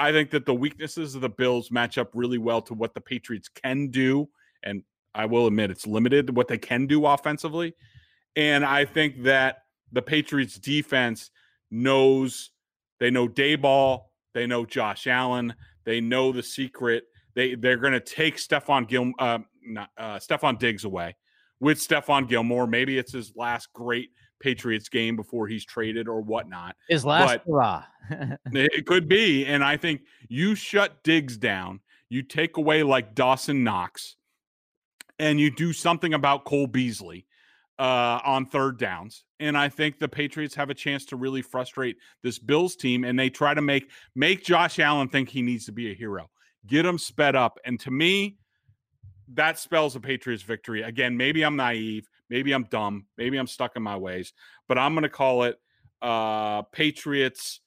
I 0.00 0.12
think 0.12 0.30
that 0.30 0.46
the 0.46 0.54
weaknesses 0.54 1.14
of 1.14 1.20
the 1.20 1.28
Bills 1.28 1.70
match 1.70 1.98
up 1.98 2.10
really 2.14 2.38
well 2.38 2.62
to 2.62 2.74
what 2.74 2.94
the 2.94 3.02
Patriots 3.02 3.50
can 3.50 3.88
do. 3.88 4.30
And 4.62 4.82
I 5.14 5.26
will 5.26 5.46
admit 5.46 5.70
it's 5.70 5.86
limited 5.86 6.34
what 6.34 6.48
they 6.48 6.56
can 6.56 6.86
do 6.86 7.04
offensively. 7.04 7.74
And 8.34 8.64
I 8.64 8.86
think 8.86 9.24
that 9.24 9.58
the 9.92 10.00
Patriots 10.00 10.58
defense 10.58 11.30
knows 11.70 12.50
they 12.98 13.10
know 13.10 13.28
Daboll, 13.28 14.04
they 14.32 14.46
know 14.46 14.64
Josh 14.64 15.06
Allen, 15.06 15.54
they 15.84 16.00
know 16.00 16.32
the 16.32 16.42
secret. 16.42 17.04
They 17.34 17.54
they're 17.54 17.76
going 17.76 17.92
to 17.92 18.00
take 18.00 18.36
Stephon 18.36 18.88
Gil 18.88 19.12
uh, 19.18 19.40
not, 19.62 19.90
uh, 19.98 20.16
Stefon 20.16 20.58
Diggs 20.58 20.84
away 20.84 21.14
with 21.60 21.78
Stephon 21.78 22.26
Gilmore. 22.26 22.66
Maybe 22.66 22.96
it's 22.96 23.12
his 23.12 23.32
last 23.36 23.72
great 23.74 24.10
Patriots 24.40 24.88
game 24.88 25.16
before 25.16 25.46
he's 25.46 25.64
traded 25.64 26.08
or 26.08 26.20
whatnot. 26.20 26.76
His 26.88 27.04
last 27.04 27.40
hurrah. 27.46 27.84
It 28.52 28.86
could 28.86 29.08
be. 29.08 29.46
And 29.46 29.62
I 29.62 29.76
think 29.76 30.02
you 30.28 30.54
shut 30.54 31.02
Diggs 31.04 31.36
down, 31.36 31.80
you 32.08 32.22
take 32.22 32.56
away 32.56 32.82
like 32.82 33.14
Dawson 33.14 33.62
Knox, 33.62 34.16
and 35.18 35.38
you 35.38 35.50
do 35.50 35.72
something 35.72 36.14
about 36.14 36.44
Cole 36.44 36.66
Beasley 36.66 37.26
uh, 37.78 38.20
on 38.24 38.46
third 38.46 38.78
downs. 38.78 39.24
And 39.38 39.56
I 39.56 39.68
think 39.68 39.98
the 39.98 40.08
Patriots 40.08 40.54
have 40.56 40.70
a 40.70 40.74
chance 40.74 41.04
to 41.06 41.16
really 41.16 41.42
frustrate 41.42 41.96
this 42.22 42.38
Bills 42.38 42.74
team. 42.74 43.04
And 43.04 43.18
they 43.18 43.30
try 43.30 43.54
to 43.54 43.62
make 43.62 43.90
make 44.14 44.44
Josh 44.44 44.78
Allen 44.78 45.08
think 45.08 45.28
he 45.28 45.42
needs 45.42 45.66
to 45.66 45.72
be 45.72 45.90
a 45.90 45.94
hero, 45.94 46.28
get 46.66 46.84
him 46.84 46.98
sped 46.98 47.36
up. 47.36 47.58
And 47.64 47.78
to 47.80 47.90
me, 47.90 48.38
that 49.34 49.58
spells 49.58 49.94
a 49.94 50.00
Patriots 50.00 50.42
victory. 50.42 50.82
Again, 50.82 51.16
maybe 51.16 51.44
I'm 51.44 51.56
naive, 51.56 52.08
maybe 52.30 52.52
I'm 52.52 52.64
dumb, 52.64 53.06
maybe 53.18 53.36
I'm 53.36 53.46
stuck 53.46 53.76
in 53.76 53.82
my 53.82 53.96
ways, 53.96 54.32
but 54.68 54.78
I'm 54.78 54.94
going 54.94 55.02
to 55.02 55.10
call 55.10 55.42
it 55.42 55.60
uh, 56.00 56.62
Patriots 56.62 57.60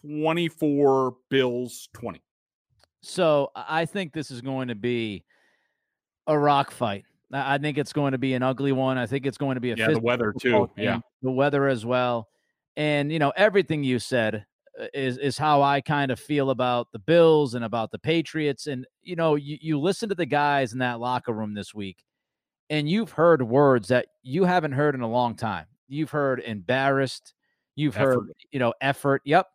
24, 0.00 1.16
Bills 1.30 1.88
20. 1.94 2.22
So 3.02 3.50
I 3.54 3.84
think 3.84 4.12
this 4.12 4.30
is 4.30 4.40
going 4.40 4.68
to 4.68 4.74
be 4.74 5.24
a 6.26 6.38
rock 6.38 6.70
fight. 6.70 7.04
I 7.32 7.58
think 7.58 7.78
it's 7.78 7.92
going 7.92 8.12
to 8.12 8.18
be 8.18 8.34
an 8.34 8.42
ugly 8.42 8.72
one. 8.72 8.96
I 8.96 9.06
think 9.06 9.26
it's 9.26 9.38
going 9.38 9.56
to 9.56 9.60
be 9.60 9.72
a 9.72 9.76
yeah, 9.76 9.90
the 9.90 10.00
weather 10.00 10.32
too. 10.38 10.70
Yeah, 10.76 11.00
the 11.22 11.30
weather 11.30 11.66
as 11.66 11.84
well. 11.84 12.28
And 12.76 13.12
you 13.12 13.18
know, 13.18 13.32
everything 13.36 13.82
you 13.82 13.98
said 13.98 14.46
uh, 14.80 14.86
is 14.94 15.18
is 15.18 15.36
how 15.36 15.60
I 15.60 15.80
kind 15.80 16.12
of 16.12 16.20
feel 16.20 16.50
about 16.50 16.92
the 16.92 16.98
Bills 16.98 17.54
and 17.54 17.64
about 17.64 17.90
the 17.90 17.98
Patriots. 17.98 18.66
And 18.68 18.86
you 19.02 19.16
know, 19.16 19.34
you, 19.34 19.58
you 19.60 19.80
listen 19.80 20.08
to 20.10 20.14
the 20.14 20.26
guys 20.26 20.72
in 20.72 20.78
that 20.78 21.00
locker 21.00 21.32
room 21.32 21.54
this 21.54 21.74
week, 21.74 22.04
and 22.70 22.88
you've 22.88 23.12
heard 23.12 23.42
words 23.42 23.88
that 23.88 24.06
you 24.22 24.44
haven't 24.44 24.72
heard 24.72 24.94
in 24.94 25.00
a 25.00 25.08
long 25.08 25.34
time. 25.36 25.66
You've 25.88 26.10
heard 26.10 26.40
embarrassed, 26.40 27.34
you've 27.76 27.96
effort. 27.96 28.14
heard, 28.14 28.32
you 28.50 28.58
know, 28.58 28.74
effort. 28.80 29.22
Yep. 29.24 29.46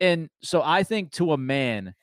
And 0.00 0.28
so 0.42 0.62
I 0.64 0.82
think 0.82 1.12
to 1.12 1.32
a 1.32 1.38
man, 1.38 1.94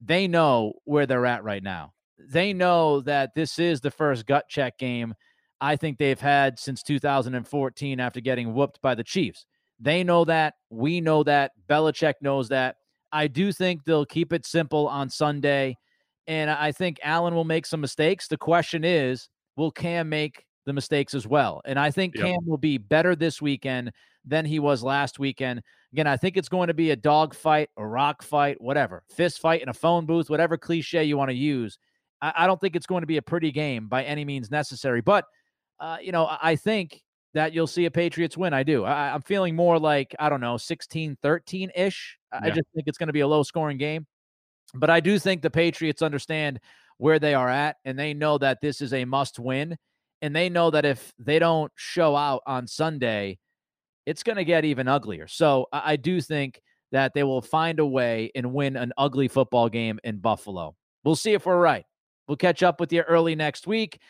they 0.00 0.28
know 0.28 0.74
where 0.84 1.06
they're 1.06 1.26
at 1.26 1.44
right 1.44 1.62
now. 1.62 1.92
They 2.18 2.52
know 2.52 3.00
that 3.02 3.34
this 3.34 3.58
is 3.58 3.80
the 3.80 3.90
first 3.90 4.26
gut 4.26 4.48
check 4.48 4.78
game 4.78 5.14
I 5.60 5.76
think 5.76 5.98
they've 5.98 6.20
had 6.20 6.58
since 6.58 6.82
2014 6.82 8.00
after 8.00 8.20
getting 8.20 8.54
whooped 8.54 8.80
by 8.82 8.94
the 8.94 9.04
Chiefs. 9.04 9.46
They 9.80 10.04
know 10.04 10.24
that. 10.24 10.54
We 10.70 11.00
know 11.00 11.22
that. 11.24 11.52
Belichick 11.68 12.14
knows 12.20 12.48
that. 12.48 12.76
I 13.12 13.26
do 13.28 13.52
think 13.52 13.84
they'll 13.84 14.06
keep 14.06 14.32
it 14.32 14.44
simple 14.44 14.88
on 14.88 15.08
Sunday. 15.08 15.76
And 16.26 16.50
I 16.50 16.72
think 16.72 16.98
Allen 17.02 17.34
will 17.34 17.44
make 17.44 17.66
some 17.66 17.80
mistakes. 17.80 18.28
The 18.28 18.36
question 18.36 18.84
is, 18.84 19.28
will 19.56 19.70
Cam 19.70 20.08
make 20.08 20.44
the 20.64 20.72
mistakes 20.72 21.14
as 21.14 21.26
well? 21.26 21.62
And 21.64 21.78
I 21.78 21.90
think 21.90 22.14
yep. 22.14 22.26
Cam 22.26 22.46
will 22.46 22.58
be 22.58 22.78
better 22.78 23.16
this 23.16 23.40
weekend 23.42 23.92
than 24.24 24.44
he 24.44 24.58
was 24.58 24.82
last 24.82 25.18
weekend. 25.18 25.62
Again, 25.92 26.06
I 26.06 26.16
think 26.16 26.36
it's 26.36 26.48
going 26.48 26.68
to 26.68 26.74
be 26.74 26.90
a 26.90 26.96
dog 26.96 27.34
fight, 27.34 27.70
a 27.76 27.86
rock 27.86 28.22
fight, 28.22 28.60
whatever, 28.60 29.02
fist 29.14 29.40
fight 29.40 29.62
in 29.62 29.68
a 29.68 29.74
phone 29.74 30.04
booth, 30.04 30.28
whatever 30.28 30.56
cliche 30.56 31.04
you 31.04 31.16
want 31.16 31.30
to 31.30 31.36
use. 31.36 31.78
I, 32.20 32.32
I 32.36 32.46
don't 32.46 32.60
think 32.60 32.76
it's 32.76 32.86
going 32.86 33.02
to 33.02 33.06
be 33.06 33.16
a 33.16 33.22
pretty 33.22 33.52
game 33.52 33.88
by 33.88 34.04
any 34.04 34.24
means 34.24 34.50
necessary. 34.50 35.00
But, 35.00 35.24
uh, 35.80 35.98
you 36.02 36.12
know, 36.12 36.36
I 36.42 36.56
think 36.56 37.00
that 37.34 37.52
you'll 37.52 37.66
see 37.66 37.84
a 37.84 37.90
Patriots 37.90 38.36
win. 38.36 38.52
I 38.52 38.62
do. 38.62 38.84
I, 38.84 39.14
am 39.14 39.22
feeling 39.22 39.54
more 39.54 39.78
like, 39.78 40.14
I 40.18 40.28
don't 40.28 40.40
know, 40.40 40.56
16 40.56 41.16
13 41.22 41.70
ish. 41.76 42.18
Yeah. 42.32 42.40
I 42.42 42.50
just 42.50 42.68
think 42.74 42.88
it's 42.88 42.98
going 42.98 43.08
to 43.08 43.12
be 43.12 43.20
a 43.20 43.28
low 43.28 43.42
scoring 43.42 43.78
game. 43.78 44.06
But 44.74 44.90
I 44.90 45.00
do 45.00 45.18
think 45.18 45.42
the 45.42 45.50
Patriots 45.50 46.02
understand 46.02 46.60
where 46.98 47.18
they 47.18 47.34
are 47.34 47.48
at 47.48 47.76
and 47.84 47.98
they 47.98 48.14
know 48.14 48.38
that 48.38 48.60
this 48.60 48.80
is 48.80 48.92
a 48.92 49.04
must 49.04 49.38
win. 49.38 49.76
And 50.22 50.34
they 50.34 50.48
know 50.48 50.70
that 50.70 50.84
if 50.84 51.12
they 51.18 51.38
don't 51.38 51.70
show 51.76 52.16
out 52.16 52.42
on 52.46 52.66
Sunday, 52.66 53.38
it's 54.06 54.22
going 54.22 54.36
to 54.36 54.44
get 54.44 54.64
even 54.64 54.88
uglier. 54.88 55.28
So 55.28 55.66
I, 55.72 55.96
do 55.96 56.20
think 56.20 56.62
that 56.92 57.12
they 57.12 57.22
will 57.22 57.42
find 57.42 57.80
a 57.80 57.86
way 57.86 58.30
and 58.34 58.54
win 58.54 58.76
an 58.76 58.92
ugly 58.96 59.28
football 59.28 59.68
game 59.68 59.98
in 60.04 60.18
Buffalo. 60.18 60.74
We'll 61.04 61.16
see 61.16 61.34
if 61.34 61.44
we're 61.44 61.60
right. 61.60 61.84
We'll 62.26 62.36
catch 62.36 62.62
up 62.62 62.80
with 62.80 62.92
you 62.92 63.02
early 63.02 63.34
next 63.34 63.66
week. 63.66 64.00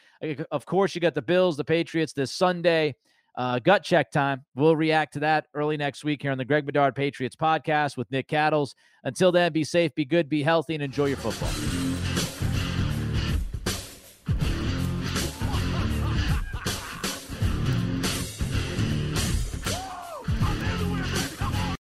Of 0.51 0.65
course, 0.65 0.95
you 0.95 1.01
got 1.01 1.15
the 1.15 1.23
Bills, 1.23 1.57
the 1.57 1.65
Patriots 1.65 2.13
this 2.13 2.33
Sunday 2.33 2.95
uh, 3.37 3.59
gut 3.59 3.83
check 3.85 4.11
time. 4.11 4.45
We'll 4.55 4.77
react 4.77 5.13
to 5.15 5.21
that 5.21 5.47
early 5.55 5.77
next 5.77 6.05
week 6.05 6.23
here 6.23 6.33
on 6.33 6.39
the 6.39 6.45
Greg 6.45 6.67
Bedard 6.67 6.95
Patriots 6.95 7.37
podcast 7.37 7.97
with 7.97 8.11
Nick 8.11 8.29
Cattles. 8.29 8.75
Until 9.05 9.31
then, 9.31 9.53
be 9.53 9.65
safe, 9.65 9.95
be 9.95 10.05
good, 10.05 10.29
be 10.29 10.43
healthy, 10.43 10.75
and 10.75 10.83
enjoy 10.83 11.07
your 11.07 11.19
football. 11.19 11.76